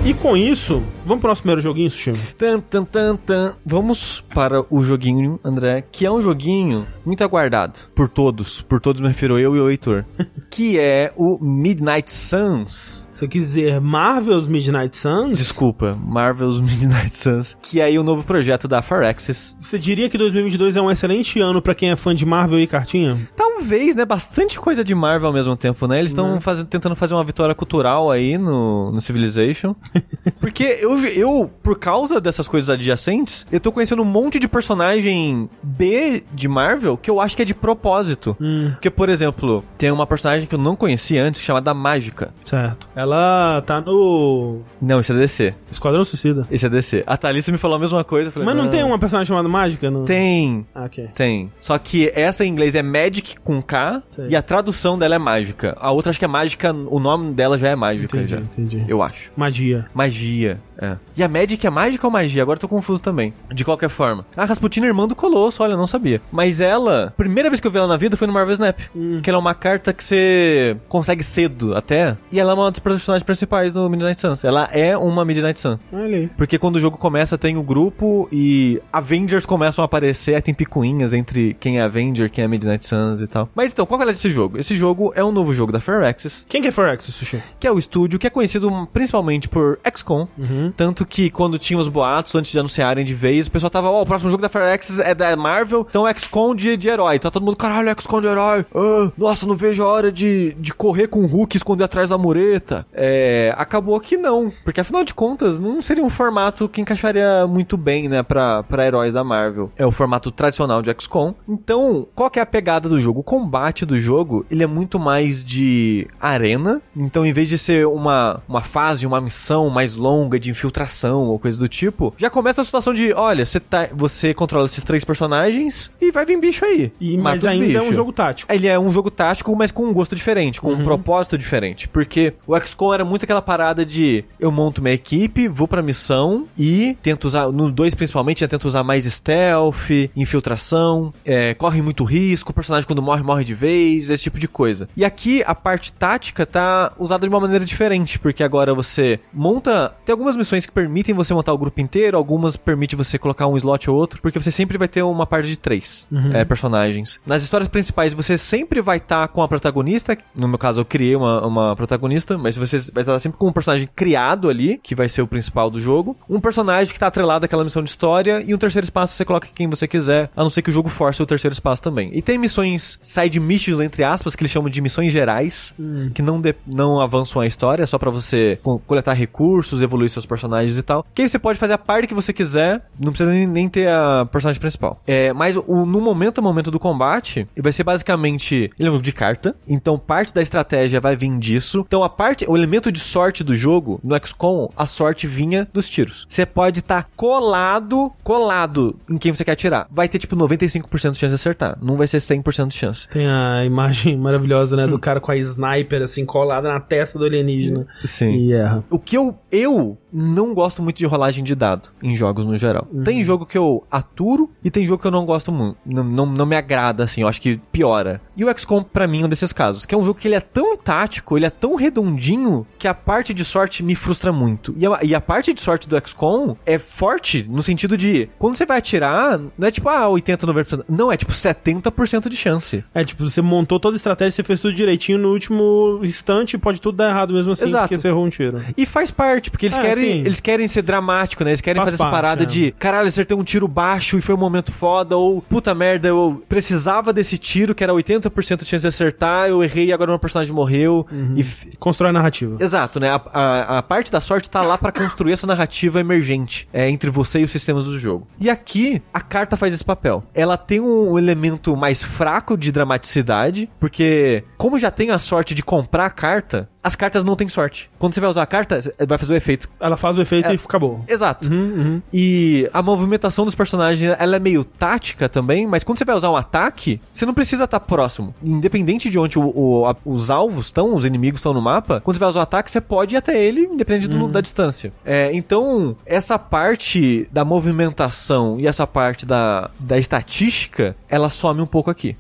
[0.06, 2.14] E com isso, vamos pro nosso primeiro joguinho, Sushi?
[2.38, 3.56] Tan, tan, tan, tan.
[3.66, 8.62] Vamos para o joguinho, André, que é um joguinho muito aguardado por todos.
[8.62, 10.06] Por todos me refiro eu e o Heitor.
[10.52, 13.10] que é o Midnight Suns.
[13.14, 15.38] Você quis dizer Marvel's Midnight Suns?
[15.38, 19.58] Desculpa, Marvel's Midnight Suns, que é aí o novo projeto da Firaxis.
[19.60, 22.68] Você diria que 2022 é um excelente ano pra quem é fã de Marvel e
[22.68, 23.18] cartinha?
[23.36, 24.06] Talvez, né?
[24.06, 26.00] Bastante coisa de Marvel ao mesmo tempo, né?
[26.00, 26.40] Eles estão
[26.70, 29.76] tentando fazer uma vitória cultural aí no, no Civilization.
[30.40, 35.50] Porque eu, eu, por causa dessas coisas adjacentes, eu tô conhecendo um monte de personagem
[35.64, 38.36] B de Marvel que eu acho que é de propósito.
[38.40, 42.34] Hum, Porque, por exemplo, tem uma personagem que eu não conhecia antes, chamada Mágica.
[42.46, 42.88] certo.
[42.96, 45.54] Ela tá no Não, esse é DC.
[45.72, 46.46] Esquadrão Suicida.
[46.52, 47.04] Esse é DC.
[47.08, 48.32] A Thalissa me falou a mesma coisa.
[48.32, 49.90] Falei, Mas não, tem uma personagem chamada Mágica?
[49.90, 50.06] No...
[50.06, 50.66] Tem.
[50.74, 51.10] Ah, ok.
[51.16, 51.52] Tem.
[51.60, 54.28] Só que essa em inglês é Magic com K Sei.
[54.30, 55.76] e a tradução dela é mágica.
[55.80, 58.38] A outra acho que é mágica, o nome dela já é mágica Entendi, já.
[58.40, 58.86] entendi.
[58.88, 59.32] Eu acho.
[59.36, 59.86] Magia.
[59.94, 60.98] Magia, é.
[61.16, 62.42] E a Magic é mágica ou magia?
[62.42, 63.34] Agora eu tô confuso também.
[63.54, 64.26] De qualquer forma.
[64.36, 66.22] A Rasputina é irmã do Colosso, olha, eu não sabia.
[66.32, 68.80] Mas ela, primeira vez que eu vi ela na vida foi no Marvel Snap.
[68.96, 69.20] Hum.
[69.22, 72.18] Que ela é uma carta que você consegue cedo até.
[72.32, 74.44] E ela é uma das personagens principais do Midnight Suns.
[74.44, 75.78] Ela é uma Midnight Sun.
[75.92, 76.30] Olha.
[76.38, 81.14] Porque quando o jogo começa, tem o grupo e Avengers começam a aparecer, tem picuinhas
[81.14, 83.50] entre quem é Avenger, quem é Midnight Suns e tal.
[83.56, 84.58] Mas então, qual que é desse jogo?
[84.58, 87.40] Esse jogo é um novo jogo da Firaxis, Quem que é Forex, Sushi?
[87.60, 90.28] que é o estúdio que é conhecido principalmente por XCOM.
[90.38, 90.69] Uhum.
[90.76, 94.02] Tanto que quando tinha os boatos, antes de anunciarem de vez, o pessoal tava, ó,
[94.02, 97.20] o próximo jogo da Firaxis é da Marvel, então é XCOM de, de herói.
[97.20, 98.66] Tá todo mundo, caralho, XCOM de herói.
[98.74, 102.18] Ah, nossa, não vejo a hora de, de correr com o Hulk esconder atrás da
[102.18, 102.86] mureta.
[102.94, 107.78] É, acabou que não, porque afinal de contas, não seria um formato que encaixaria muito
[107.78, 109.72] bem, né, pra, pra heróis da Marvel.
[109.78, 111.34] É o formato tradicional de XCOM.
[111.48, 113.22] Então, qual que é a pegada do jogo?
[113.22, 116.82] O combate do jogo, ele é muito mais de arena.
[116.96, 121.40] Então, em vez de ser uma, uma fase, uma missão mais longa de infiltração ou
[121.40, 125.06] coisa do tipo, já começa a situação de, olha, você tá, você controla esses três
[125.06, 126.92] personagens e vai vir bicho aí.
[127.00, 128.52] E, mas ainda é um jogo tático.
[128.52, 131.88] Ele é um jogo tático, mas com um gosto diferente, com um propósito diferente.
[131.88, 136.46] Porque o XCOM era muito aquela parada de eu monto minha equipe, vou pra missão
[136.58, 142.04] e tento usar, no 2 principalmente, já tento usar mais stealth, infiltração, é, corre muito
[142.04, 144.88] risco, o personagem quando morre, morre de vez, esse tipo de coisa.
[144.96, 149.94] E aqui a parte tática tá usada de uma maneira diferente, porque agora você monta.
[150.06, 153.56] Tem algumas missões que permitem você montar o grupo inteiro, algumas permitem você colocar um
[153.58, 157.20] slot ou outro, porque você sempre vai ter uma parte de três é, personagens.
[157.26, 160.18] Nas histórias principais, você sempre vai estar com a protagonista.
[160.36, 163.54] No meu caso, eu criei uma, uma protagonista, mas você vai estar sempre com um
[163.54, 166.16] personagem criado ali, que vai ser o principal do jogo.
[166.30, 169.48] Um personagem que tá atrelado àquela missão de história, e um terceiro espaço você coloca
[169.54, 172.12] quem você quiser, a não ser que o jogo force o terceiro espaço também.
[172.14, 175.74] E tem missões side missions, entre aspas, que eles chamam de missões gerais,
[176.14, 180.10] que não, de- não avançam a história, é só pra você co- coletar recursos, evoluir
[180.10, 180.39] seus personagens
[180.78, 181.06] e tal.
[181.14, 183.88] Que aí você pode fazer a parte que você quiser, não precisa nem, nem ter
[183.90, 185.02] a personagem principal.
[185.08, 188.72] É, mas o- no momento a momento do combate, vai ser basicamente.
[188.80, 191.84] Ele é um jogo de carta, então parte da estratégia vai vir disso.
[191.88, 195.90] Então a parte, o elemento de sorte do jogo, no XCOM, a sorte vinha dos
[195.90, 196.26] tiros.
[196.28, 199.88] Você pode estar colado, colado em quem você quer atirar.
[199.92, 201.78] Vai ter tipo 95% de chance de acertar.
[201.82, 203.08] Não vai ser 100% de chance.
[203.10, 204.88] Tem a imagem maravilhosa, né?
[204.88, 207.88] Do cara com a sniper, assim, colada na testa do alienígena.
[208.04, 208.30] Sim.
[208.32, 208.84] E erra.
[208.90, 209.98] O que eu, eu
[210.30, 212.88] não gosto muito de rolagem de dado em jogos no geral.
[213.04, 215.78] Tem jogo que eu aturo e tem jogo que eu não gosto muito.
[215.86, 217.22] Não, não, não me agrada, assim.
[217.22, 218.22] Eu acho que piora.
[218.36, 219.86] E o XCOM, pra mim, é um desses casos.
[219.86, 222.94] Que é um jogo que ele é tão tático, ele é tão redondinho, que a
[222.94, 224.74] parte de sorte me frustra muito.
[224.78, 228.56] E a, e a parte de sorte do XCOM é forte no sentido de, quando
[228.56, 230.86] você vai atirar, não é tipo, ah, 80, 90%.
[230.88, 232.84] Não, é tipo 70% de chance.
[232.94, 236.80] É, tipo, você montou toda a estratégia, você fez tudo direitinho, no último instante pode
[236.82, 237.84] tudo dar errado mesmo assim, Exato.
[237.88, 238.62] porque você errou um tiro.
[238.78, 240.19] E faz parte, porque eles É, querem, sim.
[240.26, 241.52] Eles querem ser dramático, né?
[241.52, 242.46] Eles querem Faz fazer essa parte, parada é.
[242.46, 246.42] de, caralho, acertei um tiro baixo e foi um momento foda, ou puta merda, eu
[246.50, 250.20] precisava desse tiro que era 80% de chance de acertar, eu errei e agora meu
[250.20, 251.06] personagem morreu.
[251.12, 251.34] Uhum.
[251.36, 252.58] E f- Constrói a narrativa.
[252.60, 253.10] Exato, né?
[253.10, 257.10] A, a, a parte da sorte tá lá pra construir essa narrativa emergente é, entre
[257.10, 258.28] você e os sistemas do jogo.
[258.40, 260.24] E aqui, a carta faz esse papel.
[260.34, 265.64] Ela tem um elemento mais fraco de dramaticidade, porque como já tem a sorte de
[265.64, 267.90] comprar a carta, as cartas não têm sorte.
[268.00, 269.68] Quando você vai usar a carta, vai fazer o efeito.
[269.80, 270.54] Ela faz o efeito É.
[270.54, 271.04] e acabou.
[271.08, 271.50] Exato.
[271.52, 272.02] Uhum, uhum.
[272.14, 276.30] E a movimentação dos personagens, ela é meio tática também, mas quando você vai usar
[276.30, 278.34] um ataque, você não precisa estar próximo.
[278.42, 282.16] Independente de onde o- o- a- os alvos estão, os inimigos estão no mapa, quando
[282.16, 284.94] você vai usar um ataque, você pode ir até ele, independente do- da distância.
[285.06, 291.66] É, então, essa parte da movimentação e essa parte da, da estatística, ela some um
[291.66, 292.16] pouco aqui.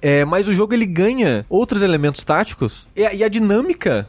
[0.00, 4.08] É, mas o jogo ele ganha outros elementos táticos e a, e a dinâmica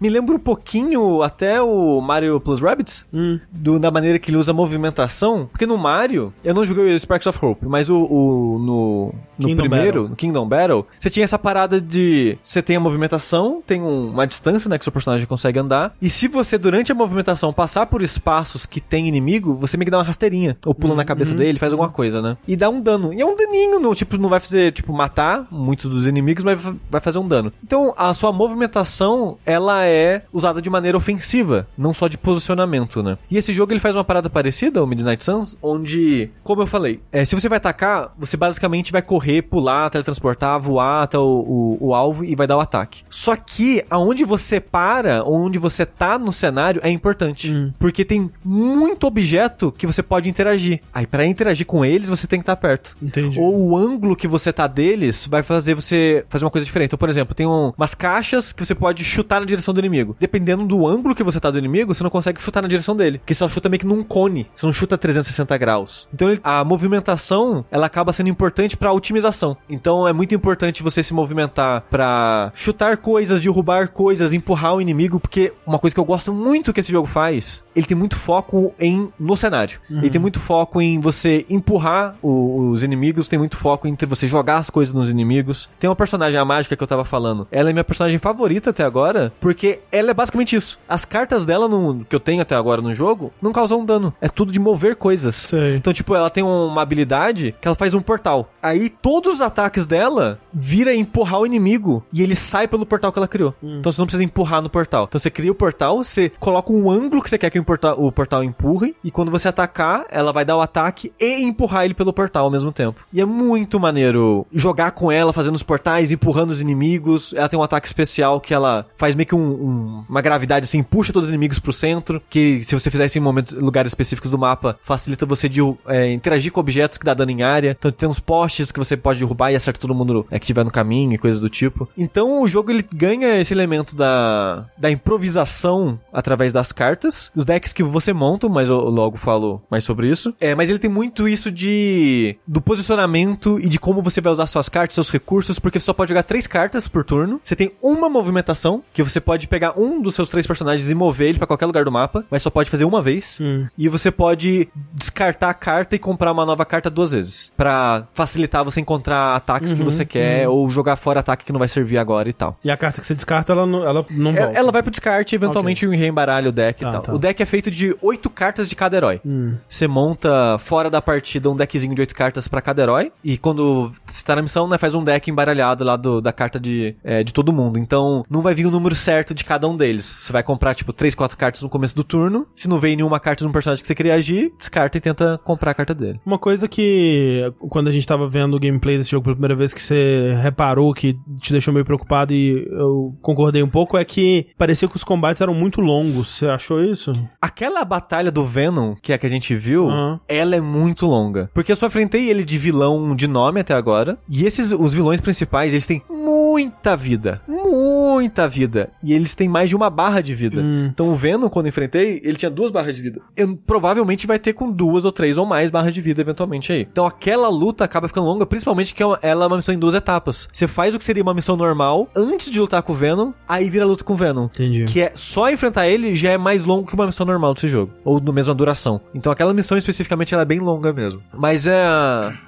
[0.00, 3.38] Me lembra um pouquinho até o Mario Plus Rabbids, Hum.
[3.50, 5.48] do, da maneira que ele usa movimentação.
[5.50, 9.46] Porque no Mario, eu não joguei o Sparks of Hope, mas o, o- no, no
[9.48, 10.08] Kingdom primeiro, Battle.
[10.10, 14.26] no Kingdom Battle, você tinha essa parada de você tem a movimentação, tem um- uma
[14.26, 15.94] distância, né, que seu personagem consegue andar.
[16.00, 19.90] E se você, durante a movimentação, passar por espaços que tem inimigo, você meio que
[19.90, 20.56] dá uma rasteirinha.
[20.64, 22.36] Ou pula na cabeça dele, faz alguma coisa, né?
[22.46, 23.12] E dá um dano.
[23.12, 26.60] E é um daninho, no, tipo, não vai fazer, tipo, matar muitos dos inimigos, mas
[26.90, 27.52] vai fazer um dano.
[27.64, 29.87] Então, a sua movimentação, ela é
[30.32, 33.18] usada de maneira ofensiva, não só de posicionamento, né?
[33.30, 37.00] E esse jogo, ele faz uma parada parecida, o Midnight Suns, onde, como eu falei,
[37.12, 41.78] é, se você vai atacar, você basicamente vai correr, pular, teletransportar, voar até o, o-
[41.88, 43.02] o alvo e vai dar o ataque.
[43.08, 47.52] Só que, aonde você para, onde você tá no cenário, é importante.
[47.54, 47.72] Hum.
[47.78, 50.80] Porque tem muito objeto que você pode interagir.
[50.92, 52.96] Aí, pra interagir com eles, você tem que estar perto.
[53.02, 53.38] Entendi.
[53.38, 56.88] Ou o ângulo que você tá deles vai fazer você fazer uma coisa diferente.
[56.88, 60.16] Então, por exemplo, tem um- umas caixas que você pode chutar na direção do inimigo.
[60.18, 63.18] Dependendo do ângulo que você tá do inimigo, você não consegue chutar na direção dele.
[63.18, 64.46] Porque você só chuta meio que num cone.
[64.54, 66.08] Você não chuta 360 graus.
[66.12, 69.56] Então, ele- a movimentação, ela acaba sendo importante pra otimização.
[69.68, 75.20] Então, é muito importante você se movimentar pra chutar coisas, derrubar coisas, empurrar o inimigo.
[75.20, 78.72] Porque uma coisa que eu gosto muito que esse jogo faz, ele tem muito foco
[78.78, 79.78] em no cenário.
[79.90, 84.26] Ele tem muito foco em você empurrar o- os inimigos, tem muito foco em você
[84.26, 85.68] jogar as coisas nos inimigos.
[85.78, 87.46] Tem uma personagem, a mágica que eu tava falando.
[87.50, 90.78] Ela é minha personagem favorita até agora, porque ela é basicamente isso.
[90.88, 94.12] As cartas dela no- que eu tenho até agora no jogo não causam dano.
[94.20, 95.36] É tudo de mover coisas.
[95.36, 95.76] Sei.
[95.76, 98.50] Então, tipo, ela tem uma habilidade que ela faz um portal.
[98.62, 103.18] Aí todos os ataques dela vira empurrar o inimigo e ele sai pelo portal que
[103.18, 103.54] ela criou.
[103.62, 105.04] Então você não precisa empurrar no portal.
[105.08, 107.96] Então você cria o portal, você coloca um ângulo que você quer que o portal,
[107.98, 111.94] o portal empurre e quando você atacar, ela vai dar o ataque e empurrar ele
[111.94, 113.00] pelo portal ao mesmo tempo.
[113.12, 117.32] E é muito maneiro jogar com ela, fazendo os portais, empurrando os inimigos.
[117.34, 120.82] Ela tem um ataque especial que ela faz meio que um- um- uma gravidade assim,
[120.82, 124.30] puxa todos os inimigos pro centro, que se você fizer isso em momentos, lugares específicos
[124.30, 127.76] do mapa, facilita você de é, interagir com objetos que dá dano em área.
[127.78, 130.64] Então tem uns postes que você pode derrubar e acerta todo mundo é, que estiver
[130.64, 131.88] no caminho e coisas do tipo.
[131.96, 137.72] Então o jogo ele ganha esse elemento da, da improvisação através das cartas, os decks
[137.72, 140.34] que você monta, mas eu logo falo mais sobre isso.
[140.40, 144.46] É, mas ele tem muito isso de do posicionamento e de como você vai usar
[144.46, 147.40] suas cartas, seus recursos, porque você só pode jogar três cartas por turno.
[147.42, 151.28] Você tem uma movimentação que você pode pegar um dos seus três personagens e mover
[151.30, 153.38] ele pra qualquer lugar do mapa, mas só pode fazer uma vez.
[153.40, 153.66] Hum.
[153.76, 157.52] E você pode descartar a carta e comprar uma nova carta duas vezes.
[157.56, 161.68] Pra facilitar você encontrar ataques que você quer ou jogar fora ataque que não vai
[161.68, 162.56] servir agora e tal.
[162.62, 164.58] E a carta que você descarta, ela não, ela não É- volta.
[164.58, 167.02] Ela vai pro descarte e eventualmente reembaralha o deck Tá, e tal.
[167.02, 167.14] tá.
[167.14, 169.20] O deck é feito de oito cartas de cada herói.
[169.24, 169.54] Hum.
[169.68, 173.12] Você monta fora da partida um deckzinho de oito cartas pra cada herói.
[173.24, 176.58] E quando você tá na missão, né, faz um deck embaralhado lá do, da carta
[176.58, 177.78] de, é, de todo mundo.
[177.78, 180.18] Então, não vai vir o número certo de cada um deles.
[180.20, 182.46] Você vai comprar, tipo, três, quatro cartas no começo do turno.
[182.56, 185.38] Se não veio nenhuma carta de um personagem que você queria agir, descarta e tenta
[185.44, 186.20] comprar a carta dele.
[186.24, 189.72] Uma coisa que, quando a gente tava vendo o gameplay desse jogo pela primeira vez,
[189.72, 194.48] que você reparou que te deixou meio preocupado e eu concordei um pouco, é que
[194.56, 196.36] parecia que os combates eram muito longos.
[196.36, 197.12] Você achou isso?
[197.40, 200.20] Aquela batalha do Venom, que é a que a gente viu, Aham.
[200.28, 201.50] ela é muito longa.
[201.54, 204.18] Porque eu só enfrentei ele de vilão de nome até agora.
[204.28, 207.42] E esses, os vilões principais, eles têm muita vida.
[207.46, 208.90] Muita vida.
[209.02, 210.60] E eles têm mais de uma barra de vida.
[210.60, 210.88] Hum.
[210.92, 213.20] Então o Venom, quando eu enfrentei, ele tinha duas barras de vida.
[213.36, 216.86] Eu, provavelmente vai ter com duas ou três ou mais barras de vida eventualmente aí.
[216.90, 220.48] Então aquela luta acaba ficando longa, principalmente que ela é uma missão em duas etapas.
[220.52, 223.68] Você faz o que seria uma missão normal antes de lutar com o Venom, aí
[223.68, 224.44] vira luta com o Venom.
[224.46, 224.84] Entendi.
[224.84, 227.92] Que é só enfrentar ele já é mais longo que uma missão normal desse jogo.
[228.04, 229.00] Ou na mesma duração.
[229.14, 231.20] Então aquela missão especificamente ela é bem longa mesmo.
[231.36, 231.76] Mas é.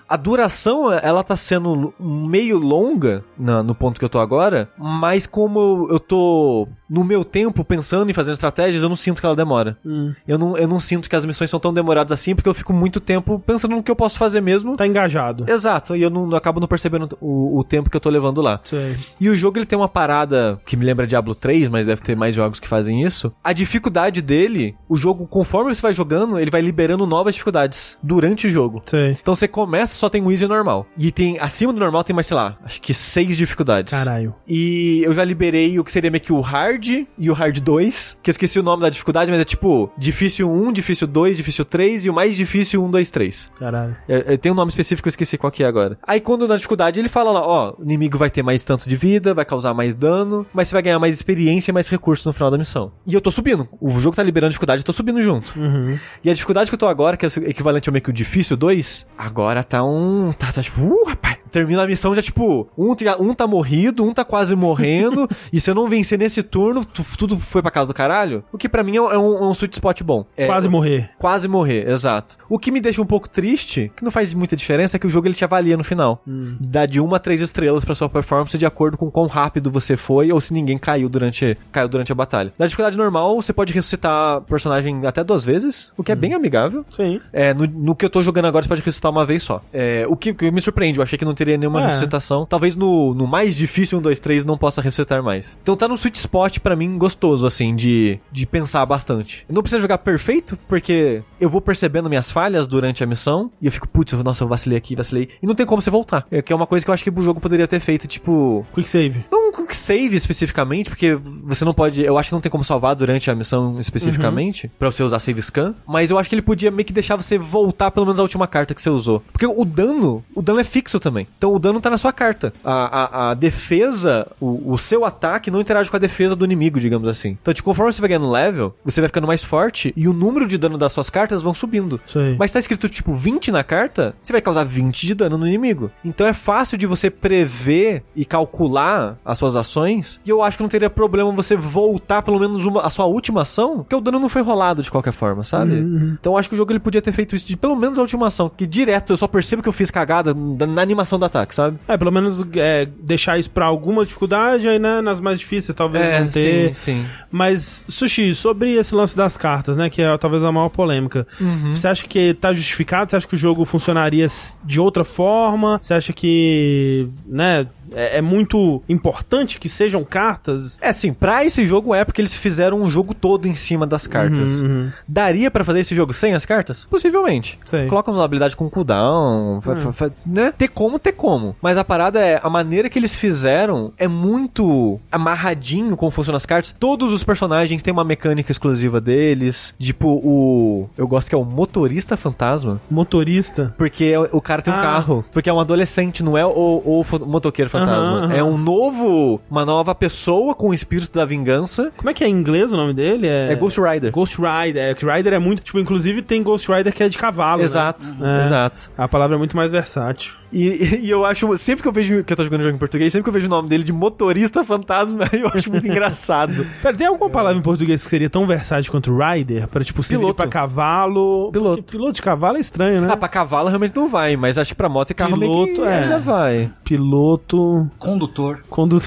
[0.08, 4.68] A duração, ela tá sendo meio longa na- no ponto que eu tô agora.
[4.76, 9.26] Mas como eu tô no meu tempo pensando em fazer estratégias, eu não sinto que
[9.26, 9.76] ela demora.
[9.84, 10.12] Hum.
[10.26, 12.72] Eu não, eu não sinto que as missões são tão demoradas assim, porque eu fico
[12.72, 14.76] muito tempo pensando no que eu posso fazer mesmo.
[14.76, 15.44] Tá engajado.
[15.48, 18.40] Exato, e eu não eu acabo não percebendo o, o tempo que eu tô levando
[18.40, 18.60] lá.
[18.64, 18.96] Sei.
[19.20, 22.16] E o jogo ele tem uma parada que me lembra Diablo 3, mas deve ter
[22.16, 23.32] mais jogos que fazem isso.
[23.42, 28.46] A dificuldade dele, o jogo, conforme você vai jogando, ele vai liberando novas dificuldades durante
[28.46, 28.82] o jogo.
[28.86, 29.12] Sei.
[29.20, 30.86] Então você começa só tem o easy e normal.
[30.98, 33.92] E tem acima do normal tem mais, sei lá, acho que seis dificuldades.
[33.92, 34.34] Caralho.
[34.48, 38.18] E eu já liberei o que seria meio que o hard e o hard 2,
[38.22, 41.64] que eu esqueci o nome da dificuldade, mas é tipo difícil 1, difícil 2, difícil
[41.64, 43.52] 3 e o mais difícil 1, 2, 3.
[43.58, 43.96] Caralho.
[44.08, 45.96] É, é, tem um nome específico, eu esqueci qual que é agora.
[46.06, 48.96] Aí quando na dificuldade ele fala lá, ó, o inimigo vai ter mais tanto de
[48.96, 52.32] vida, vai causar mais dano, mas você vai ganhar mais experiência e mais recursos no
[52.32, 52.90] final da missão.
[53.06, 53.68] E eu tô subindo.
[53.80, 55.58] O jogo tá liberando dificuldade, eu tô subindo junto.
[55.58, 55.98] Uhum.
[56.24, 58.56] E a dificuldade que eu tô agora, que é equivalente ao meio que o difícil
[58.56, 60.32] 2, agora tá um.
[60.32, 64.04] Tá, tá tipo, uh, rapaz, termina a missão já, tipo, um, tá- um tá morrido,
[64.04, 67.70] um tá quase morrendo, e se eu não vencer nesse turno, tu- tudo foi pra
[67.70, 68.44] casa do caralho.
[68.52, 70.24] O que pra mim é um, é um- é um sweet spot bom.
[70.36, 71.10] É, Quase morrer.
[71.18, 72.36] Quase morrer, exato.
[72.48, 75.10] O que me deixa um pouco triste, que não faz muita diferença, é que o
[75.10, 76.22] jogo ele te avalia no final.
[76.60, 79.96] Dá de uma a três estrelas pra sua performance de acordo com quão rápido você
[79.96, 82.52] foi ou se ninguém caiu durante, caiu durante a batalha.
[82.58, 86.84] Na dificuldade normal, você pode ressuscitar personagem até duas vezes, o que é bem amigável.
[86.90, 87.20] Sim.
[87.32, 89.62] É, no, no que eu tô jogando agora, você pode ressuscitar uma vez só.
[89.72, 91.86] É, o que, que me surpreende, eu achei que não teria nenhuma É.
[91.86, 92.44] ressuscitação.
[92.44, 95.58] Talvez no, no mais difícil 1, 2, 3 não possa ressuscitar mais.
[95.62, 99.44] Então tá num sweet spot pra mim gostoso, assim, de, de pensar bastante.
[99.48, 103.66] Eu não preciso jogar perfeito, porque eu vou percebendo minhas falhas durante a missão, e
[103.66, 105.28] eu fico, putz, nossa, eu vacilei aqui, vacilei.
[105.42, 106.26] E não tem como você voltar.
[106.30, 108.66] É que é uma coisa que eu acho que o jogo poderia ter feito, tipo,
[108.74, 109.24] Quick save.
[109.32, 112.02] não quick save especificamente, porque você não pode.
[112.02, 115.42] Eu acho que não tem como salvar durante a missão especificamente, pra você usar save
[115.42, 115.74] scan.
[115.86, 118.46] Mas eu acho que ele podia meio que deixar você voltar pelo menos a última
[118.46, 119.22] carta que você usou.
[119.32, 121.26] Porque o dano, o dano é fixo também.
[121.36, 122.52] Então o dano tá na sua carta.
[122.64, 126.80] A, a, a defesa, o, o seu ataque não interage com a defesa do inimigo,
[126.80, 127.36] digamos assim.
[127.40, 130.46] Então, tipo, conforme você vai ganhando level, você vai ficando mais forte e o número
[130.46, 132.00] de dano das suas cartas vão subindo.
[132.14, 132.36] Aí.
[132.38, 135.90] Mas tá escrito tipo 20 na carta, você vai causar 20 de dano no inimigo.
[136.04, 140.20] Então é fácil de você prever e calcular as suas ações.
[140.24, 143.42] E eu acho que não teria problema você voltar pelo menos uma, a sua última
[143.42, 145.74] ação, porque o dano não foi rolado de qualquer forma, sabe?
[146.20, 148.02] Então eu acho que o jogo ele podia ter feito isso de pelo menos a
[148.02, 151.24] última ação, que direto eu só percebo que eu fiz cagada na, na animação do
[151.24, 151.78] ataque, sabe?
[151.88, 156.20] É, pelo menos é, deixar isso pra alguma dificuldade, aí né, nas mais difíceis talvez
[156.20, 156.70] não ter.
[156.70, 157.06] É, sim, sim.
[157.30, 161.74] Mas, Sushi, sobre esse lance das cartas, né, que é talvez a maior polêmica, Uhum.
[161.74, 163.10] você acha que tá justificado?
[163.10, 164.26] Você acha que o jogo funcionaria
[164.64, 165.78] de outra forma?
[165.80, 170.78] Você acha que, né, é, é muito importante que sejam cartas?
[170.80, 174.06] É assim, pra esse jogo é porque eles fizeram um jogo todo em cima das
[174.06, 174.60] cartas.
[174.60, 174.92] Uhum, uhum.
[175.06, 176.84] Daria pra fazer esse jogo sem as cartas?
[176.84, 177.58] Possivelmente.
[177.66, 177.86] Sei.
[177.86, 179.60] Coloca uma habilidade com cooldown,
[179.92, 180.52] fa- né?
[180.56, 181.56] Ter como, ter como.
[181.60, 186.46] Mas a parada é, a maneira que eles fizeram é muito amarradinho como funcionam as
[186.46, 186.72] cartas.
[186.78, 189.74] Todos os personagens têm uma mecânica exclusiva deles.
[189.78, 190.88] Tipo, o...
[190.96, 192.80] Eu gosto que é o motorista fantasma.
[192.90, 193.74] Motorista?
[193.76, 194.80] Porque é- o cara tem um Ah.
[194.82, 195.24] carro.
[195.32, 197.79] Porque é um adolescente, não é o, o motoqueiro fantasma.
[197.82, 198.32] Aham.
[198.32, 199.40] É um novo...
[199.50, 201.92] Uma nova pessoa com o espírito da vingança.
[201.96, 203.26] Como é que é em inglês o nome dele?
[203.26, 204.12] É, Ghost Rider.
[204.12, 204.82] Ghost Rider.
[204.82, 205.62] É, Rider é muito.
[205.62, 207.58] Tipo, inclusive tem Ghost Rider que é de cavalo.
[207.58, 207.64] né?
[207.64, 208.42] Exato, É.
[208.42, 208.90] exato.
[208.96, 210.34] A palavra é muito mais versátil.
[210.52, 213.12] E, e eu acho, sempre que eu vejo que eu tô jogando jogo em português,
[213.12, 216.66] sempre que eu vejo o nome dele de motorista fantasma, eu acho muito engraçado.
[216.82, 219.68] Pera, tem alguma palavra em português que seria tão versátil quanto Rider?
[219.68, 220.34] Pra, tipo, Piloto.
[220.34, 221.50] pra cavalo.
[221.52, 221.82] Piloto.
[221.82, 223.08] Porque piloto de cavalo é estranho, né?
[223.10, 225.82] Ah, pra cavalo realmente não vai, mas acho que pra moto e carro meio Piloto,
[225.82, 226.02] que é.
[226.02, 226.70] ainda vai.
[226.84, 227.88] Piloto.
[227.98, 228.62] Condutor.
[228.68, 229.00] Condu...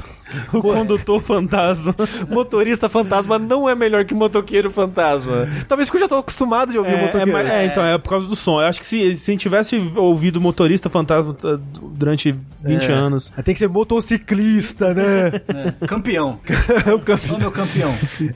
[0.54, 1.96] O condutor fantasma.
[2.30, 5.48] Motorista fantasma não é melhor que motoqueiro fantasma.
[5.68, 7.32] Talvez porque eu já tô acostumado de ouvir o É, é, motoqueiro.
[7.32, 8.60] mas- é, então, é por causa do som.
[8.62, 11.60] Eu acho que se, se a gente tivesse ouvido motorista fantasma tá,
[11.94, 12.94] durante 20 É.
[12.94, 13.32] anos.
[13.44, 15.28] Tem que ser motociclista, né?
[15.82, 16.40] É, campeão.
[16.96, 17.36] o campeão.
[17.36, 17.92] Ô, meu campeão.
[17.92, 18.28] O que,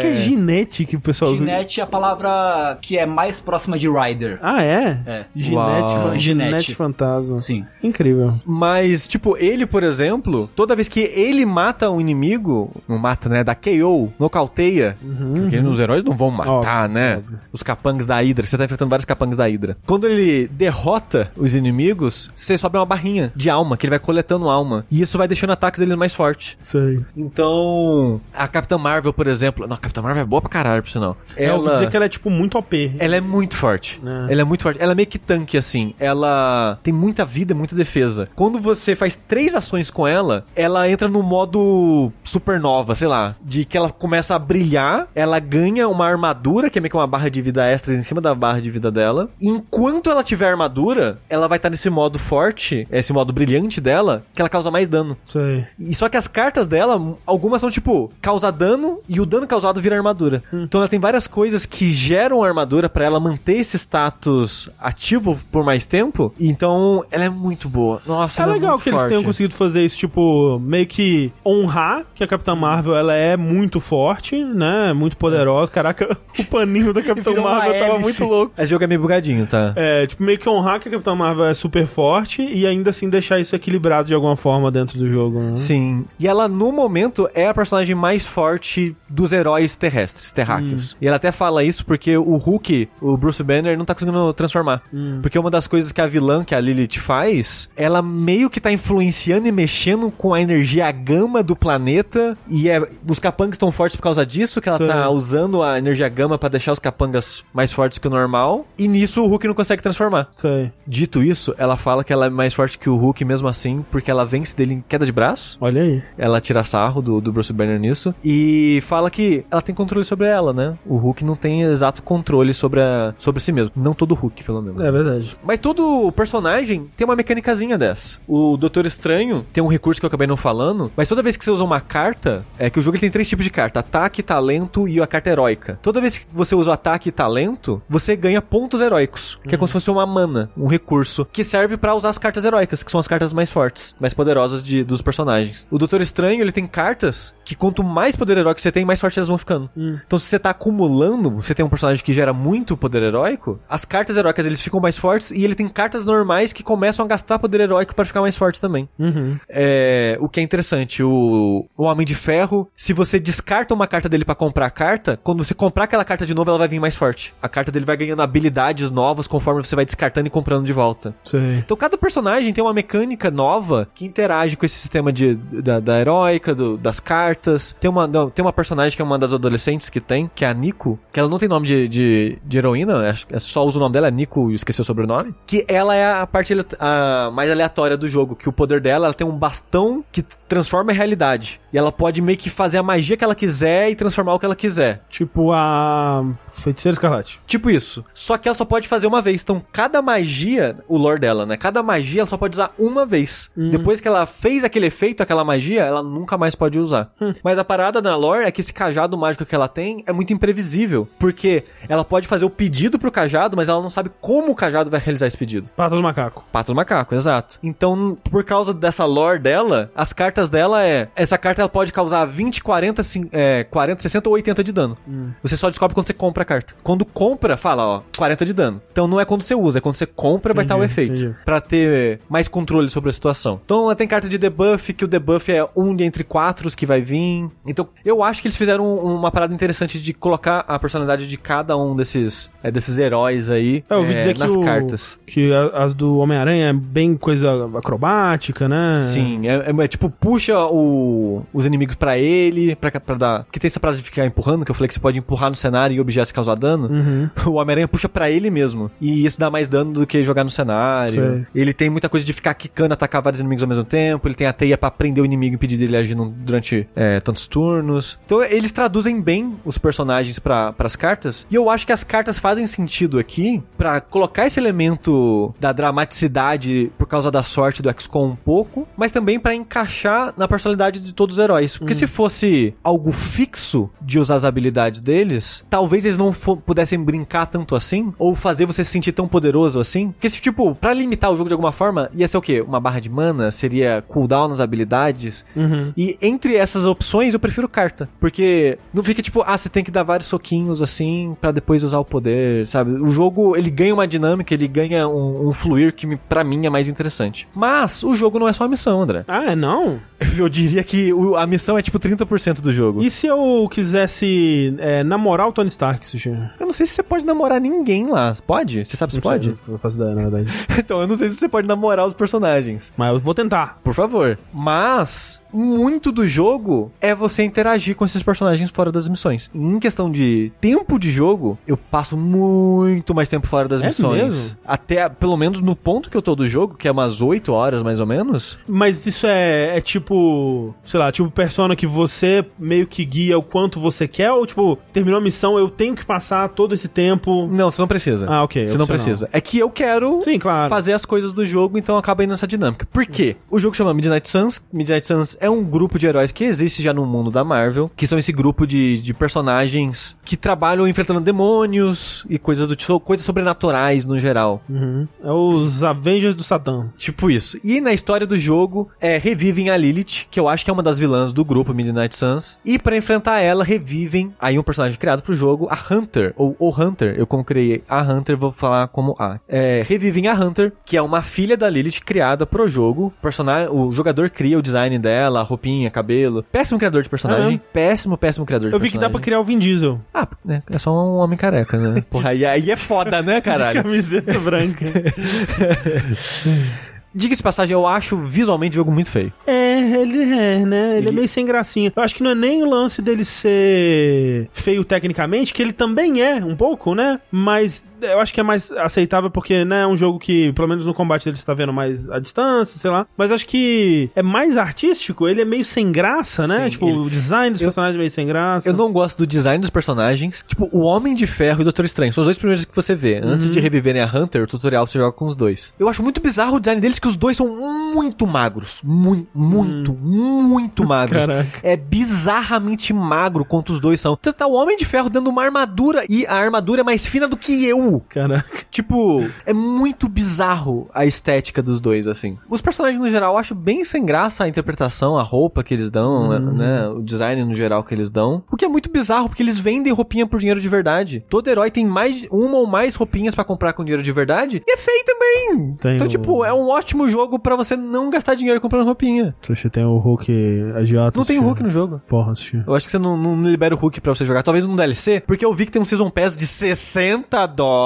[0.00, 1.34] que é ginete que o pessoal.
[1.34, 4.38] Ginete é a palavra que é mais próxima de rider.
[4.42, 5.00] Ah, é?
[5.06, 5.24] É.
[5.34, 6.14] Ginete, Uau.
[6.14, 6.74] ginete Ginete.
[6.74, 7.38] fantasma.
[7.38, 7.64] Sim.
[7.82, 8.34] Incrível.
[8.44, 13.42] Mas, tipo, ele, por exemplo, toda vez que ele mata um inimigo, não mata, né?
[13.44, 14.96] Da KO, nocauteia.
[15.34, 17.16] Porque os heróis não vão matar, Óbvio, né?
[17.16, 17.38] óbvio.
[17.52, 18.46] Os capangas da Hydra.
[18.46, 19.76] Você tá enfrentando vários capangas da Hydra.
[19.86, 24.48] Quando ele derrota os inimigos, você sobe uma barrinha de alma, que ele vai coletando
[24.48, 24.84] alma.
[24.90, 26.56] E isso vai deixando ataques dele mais fortes.
[26.62, 27.00] Sei.
[27.16, 29.66] Então, a Capitã Marvel, por exemplo.
[29.66, 31.16] Não, a Capitã Marvel é boa pra caralho, por sinal.
[31.36, 32.94] É, eu ouvi dizer que ela é, tipo, muito OP.
[32.98, 34.00] Ela é muito forte.
[34.04, 34.32] É.
[34.32, 34.80] Ela é muito forte.
[34.80, 35.94] Ela é meio que tanque, assim.
[35.98, 38.28] Ela tem muita vida, muita defesa.
[38.34, 43.36] Quando você faz três ações com ela, ela entra no modo supernova, sei lá.
[43.42, 47.06] De que ela começa a brilhar, ela ganha uma armadura, que é meio que uma
[47.06, 49.28] barra de vida extras em cima da barra de vida dela.
[49.40, 54.24] E enquanto ela tiver armadura, ela vai estar nesse modo forte, esse modo brilhante dela,
[54.34, 55.16] que ela causa mais dano.
[55.26, 55.64] Sei.
[55.78, 59.80] E só que as cartas dela, algumas são tipo, causa dano e o dano causado
[59.80, 60.42] vira armadura.
[60.52, 65.64] Então ela tem várias coisas que geram armadura pra ela manter esse status ativo por
[65.64, 66.32] mais tempo.
[66.40, 68.00] Então ela é muito boa.
[68.06, 69.10] Nossa, É ela legal muito que eles forte.
[69.10, 71.01] tenham conseguido fazer isso, tipo, meio que
[71.44, 74.92] honrar que a Capitã Marvel, ela é muito forte, né?
[74.92, 75.70] Muito poderosa.
[75.70, 78.02] Caraca, o paninho da Capitã Marvel tava hélice.
[78.02, 78.52] muito louco.
[78.56, 79.72] Esse jogo é meio bugadinho, tá?
[79.76, 83.08] É, tipo, meio que honrar que a Capitã Marvel é super forte e ainda assim
[83.08, 85.56] deixar isso equilibrado de alguma forma dentro do jogo, né?
[85.56, 86.04] Sim.
[86.18, 90.96] E ela, no momento, é a personagem mais forte dos heróis terrestres, terráqueos.
[91.00, 94.82] E ela até fala isso porque o Hulk, o Bruce Banner, não tá conseguindo transformar.
[95.20, 98.72] Porque uma das coisas que a vilã, que a Lilith faz, ela meio que tá
[98.72, 103.96] influenciando e mexendo com a energia gama do planeta e é, os capangas estão fortes
[103.96, 104.86] por causa disso, que ela Sim.
[104.86, 108.66] tá usando a energia gama pra deixar os capangas mais fortes que o normal.
[108.78, 110.28] E nisso o Hulk não consegue transformar.
[110.36, 110.70] Sei.
[110.86, 114.10] Dito isso, ela fala que ela é mais forte que o Hulk mesmo assim, porque
[114.10, 115.56] ela vence dele em queda de braço.
[115.60, 116.02] Olha aí.
[116.16, 118.14] Ela tira sarro do, do Bruce Banner nisso.
[118.24, 120.76] E fala que ela tem controle sobre ela, né?
[120.86, 123.72] O Hulk não tem exato controle sobre, a, sobre si mesmo.
[123.74, 124.82] Não todo Hulk, pelo menos.
[124.82, 125.36] É verdade.
[125.42, 128.18] Mas todo personagem tem uma mecânicazinha dessa.
[128.26, 131.44] O Doutor Estranho tem um recurso que eu acabei não falando, mas toda vez que
[131.44, 134.88] você usa uma carta, é que o jogo tem três tipos de carta: ataque, talento
[134.88, 135.78] e a carta heróica.
[135.82, 139.58] Toda vez que você usa o ataque e talento, você ganha pontos heróicos, que é
[139.58, 142.90] como se fosse uma mana, um recurso, que serve pra usar as cartas heróicas, que
[142.90, 145.66] são as cartas mais fortes, mais poderosas de, dos personagens.
[145.70, 149.18] O Doutor Estranho, ele tem cartas que quanto mais poder heróico você tem, mais fortes
[149.18, 149.70] elas vão ficando.
[150.06, 153.84] Então se você tá acumulando, você tem um personagem que gera muito poder heróico, as
[153.84, 157.38] cartas heróicas eles ficam mais fortes e ele tem cartas normais que começam a gastar
[157.38, 158.88] poder heróico pra ficar mais forte também.
[158.98, 159.38] Uhum.
[159.48, 160.71] É, o que é interessante,
[161.02, 165.18] o, o Homem de Ferro, se você descarta uma carta dele pra comprar a carta,
[165.22, 167.34] quando você comprar aquela carta de novo, ela vai vir mais forte.
[167.42, 171.14] A carta dele vai ganhando habilidades novas conforme você vai descartando e comprando de volta.
[171.24, 171.58] Sei.
[171.58, 176.00] Então cada personagem tem uma mecânica nova que interage com esse sistema de, da, da
[176.00, 177.74] heróica, do- das cartas.
[177.80, 180.48] Tem uma, não, tem uma personagem que é uma das adolescentes que tem, que é
[180.48, 183.78] a Nico, que ela não tem nome de, de, de heroína, que é só usa
[183.78, 185.34] o nome dela, é Nico e esqueci o sobrenome.
[185.46, 189.14] Que ela é a parte a mais aleatória do jogo, que o poder dela, ela
[189.14, 191.58] tem um bastão que transforma a realidade.
[191.72, 194.44] E ela pode meio que fazer a magia que ela quiser e transformar o que
[194.44, 195.02] ela quiser.
[195.08, 197.40] Tipo a Feiticeira Escarlate.
[197.46, 198.04] Tipo isso.
[198.12, 199.42] Só que ela só pode fazer uma vez.
[199.42, 201.56] Então, cada magia, o lore dela, né?
[201.56, 203.50] Cada magia ela só pode usar uma vez.
[203.56, 207.10] Depois que ela fez aquele efeito, aquela magia, ela nunca mais pode usar.
[207.42, 210.34] Mas a parada na lore é que esse cajado mágico que ela tem é muito
[210.34, 211.08] imprevisível.
[211.18, 214.90] Porque ela pode fazer o pedido pro cajado, mas ela não sabe como o cajado
[214.90, 215.70] vai realizar esse pedido.
[215.74, 216.44] Pata do macaco.
[216.52, 217.58] Pato do macaco, exato.
[217.62, 221.08] Então, por causa dessa lore dela, as cartas dela é.
[221.16, 224.96] Essa carta ela pode causar 20, 40, cin- é, 40, 60 ou 80 de dano.
[225.42, 226.74] Você só descobre quando você compra a carta.
[226.82, 228.80] Quando compra, fala, ó, 40 de dano.
[228.90, 231.34] Então não é quando você usa, é quando você compra vai estar o efeito.
[231.44, 233.60] Pra ter mais controle sobre a situação.
[233.64, 236.86] Então ela tem carta de debuff, que o debuff é um de entre quatro que
[236.86, 237.48] vai vir.
[237.66, 241.36] Então eu acho que eles fizeram um- uma parada interessante de colocar a personalidade de
[241.36, 244.60] cada um desses, é, desses heróis aí É, eu ouvi é, dizer que, nas o-
[244.60, 245.18] cartas.
[245.26, 248.96] que as do Homem-Aranha é bem coisa acrobática, né?
[248.98, 253.46] Sim, é, é- é tipo, puxa o- os inimigos pra ele, pra, pra dar.
[253.52, 255.56] Que tem essa parada de ficar empurrando, que eu falei que você pode empurrar no
[255.56, 256.88] cenário e objetos causar dano.
[256.88, 257.30] Uhum.
[257.52, 258.90] O Homem-Aranha puxa pra ele mesmo.
[259.00, 261.46] E isso dá mais dano do que jogar no cenário.
[261.54, 264.26] Ele tem muita coisa de ficar quicando, atacar vários inimigos ao mesmo tempo.
[264.26, 267.46] Ele tem a teia pra prender o inimigo e impedir dele agir durante é, tantos
[267.46, 268.18] turnos.
[268.24, 271.46] Então eles traduzem bem os personagens pra, pras cartas.
[271.50, 276.90] E eu acho que as cartas fazem sentido aqui pra colocar esse elemento da dramaticidade
[276.96, 281.12] por causa da sorte do XCOM um pouco, mas também pra encaixar na personalidade de
[281.12, 281.76] todos os heróis.
[281.76, 287.46] Porque se fosse algo fixo de usar as habilidades deles, talvez eles não pudessem brincar
[287.46, 290.12] tanto assim, ou fazer você se sentir tão poderoso assim.
[290.12, 292.60] Porque se, tipo, pra limitar o jogo de alguma forma, ia ser o quê?
[292.60, 293.50] Uma barra de mana?
[293.50, 295.44] Seria cooldown nas habilidades?
[295.56, 295.92] Uhum.
[295.96, 298.08] E entre essas opções, eu prefiro carta.
[298.20, 301.98] Porque não fica tipo, ah, você tem que dar vários soquinhos assim pra depois usar
[301.98, 302.92] o poder, sabe?
[302.92, 306.70] O jogo, ele ganha uma dinâmica, ele ganha um, um fluir que pra mim é
[306.70, 307.48] mais interessante.
[307.54, 309.24] Mas o jogo não é só a missão, André.
[309.26, 310.00] Ah, é não?
[310.38, 313.02] Eu diria que o- a missão é tipo 30% do jogo.
[313.02, 316.30] E se eu quisesse é, namorar o Tony Stark, Sushi?
[316.60, 318.34] Eu não sei se você pode namorar ninguém lá.
[318.46, 318.84] Pode?
[318.84, 319.54] Você sabe se Não pode?
[319.64, 320.52] sei, Eu faço ideia, na verdade.
[320.78, 322.92] então, eu não sei se você pode namorar os personagens.
[322.96, 323.80] Mas eu vou tentar.
[323.82, 324.38] Por favor.
[324.52, 329.50] Mas muito do jogo é você interagir com esses personagens fora das missões.
[329.54, 334.22] Em questão de tempo de jogo, eu passo muito mais tempo fora das É missões.
[334.34, 334.56] mesmo?
[334.64, 337.82] Até, pelo menos no ponto que eu tô do jogo, que é umas 8 horas
[337.82, 338.58] mais ou menos.
[338.66, 343.42] Mas isso é, é tipo, sei lá, tipo persona que você meio que guia o
[343.42, 347.46] quanto você quer, ou tipo, terminou a missão, eu tenho que passar todo esse tempo.
[347.48, 348.26] Não, você não precisa.
[348.28, 349.28] Ah, ok, Você não precisa.
[349.32, 350.70] É que eu quero Sim, claro.
[350.70, 352.86] fazer as coisas do jogo, então acaba indo nessa dinâmica.
[352.90, 353.36] Por quê?
[353.50, 354.64] O jogo chama Midnight Suns.
[354.72, 358.06] Midnight Suns é um grupo de heróis que existe já no mundo da Marvel, que
[358.06, 363.26] são esse grupo de, de personagens que trabalham enfrentando demônios e coisas do tipo, coisas
[363.26, 364.62] sobrenaturais no geral.
[364.68, 365.06] Uhum.
[365.22, 366.88] É os Avengers do Satã.
[366.96, 367.58] Tipo isso.
[367.62, 370.82] E na história do jogo, é, revivem a Lilith, que eu acho que é uma
[370.82, 372.58] das vilãs do grupo Midnight Suns.
[372.64, 376.68] E pra enfrentar ela, revivem aí um personagem criado pro jogo, a Hunter, ou o
[376.70, 377.14] Hunter.
[377.18, 379.38] Eu como criei a Hunter, vou falar como a.
[379.48, 383.06] É, revivem a Hunter, que é uma filha da Lilith criada pro jogo.
[383.06, 386.44] O, personagem, o jogador cria o design dela, a roupinha, cabelo.
[386.52, 387.60] Péssimo criador de personagem.
[387.72, 389.12] Péssimo, péssimo criador de Eu vi que dá personagem.
[389.12, 390.00] pra criar o Vin Diesel.
[390.14, 392.04] Ah, né, é só um homem careca, né?
[392.08, 393.82] Porra, aí, aí é foda, né, caralho?
[393.82, 394.86] Camiseta branca.
[397.14, 399.32] Diga-se passagem, eu acho visualmente o jogo muito feio.
[399.46, 400.98] É, ele é, né?
[400.98, 401.92] Ele, é meio sem gracinha.
[401.94, 406.22] Eu acho que não é nem o lance dele ser feio tecnicamente, que ele também
[406.22, 407.20] é um pouco, né?
[407.30, 410.84] Mas eu acho que é mais aceitável porque, né, é um jogo que, pelo menos
[410.86, 413.06] no combate dele, você tá vendo mais a distância, sei lá.
[413.16, 416.64] Mas acho que é mais artístico, ele é meio sem graça, né?
[416.64, 418.68] Sim, tipo, ele- o design dos Eu- personagens é meio sem graça.
[418.68, 420.44] Eu não gosto do design dos personagens.
[420.46, 422.94] Tipo, o Homem de Ferro e o Doutor Estranho são os dois primeiros que você
[422.94, 423.20] vê.
[423.22, 423.52] Antes Uhum.
[423.52, 425.72] de reviverem a Hunter, o tutorial você joga com os dois.
[425.78, 427.48] Eu acho muito bizarro o design deles, que os dois são
[427.94, 428.80] muito magros.
[428.84, 431.22] Muito, muito, muito magros.
[431.22, 431.26] Hum.
[431.26, 431.60] Caraca.
[431.62, 434.16] É bizarramente magro quanto os dois são.
[434.18, 437.26] Então tá o Homem de Ferro dando uma armadura e a armadura é mais fina
[437.28, 437.91] do que eu.
[438.00, 438.64] Caraca.
[438.70, 442.38] Tipo, é muito bizarro a estética dos dois, assim.
[442.48, 445.90] Os personagens no geral eu acho bem sem graça a interpretação, a roupa que eles
[445.90, 446.88] dão, né?
[446.88, 448.42] O design no geral que eles dão.
[448.50, 451.24] O que é muito bizarro, porque eles vendem roupinha por dinheiro de verdade.
[451.28, 454.62] Todo herói tem mais uma ou mais roupinhas pra comprar com dinheiro de verdade.
[454.66, 455.74] E é feio também.
[455.80, 459.34] Tem então, o- tipo, é um ótimo jogo pra você não gastar dinheiro comprando roupinha.
[459.42, 460.32] Você tem o Hulk
[460.76, 461.18] agiota.
[461.18, 462.00] Não tem Hulk no jogo.
[462.08, 462.62] Porra, assisti.
[462.66, 464.42] Eu acho que você não, não libera o Hulk pra você jogar.
[464.42, 467.81] Talvez no DLC, porque eu vi que tem um Season Pass de 60 dólares.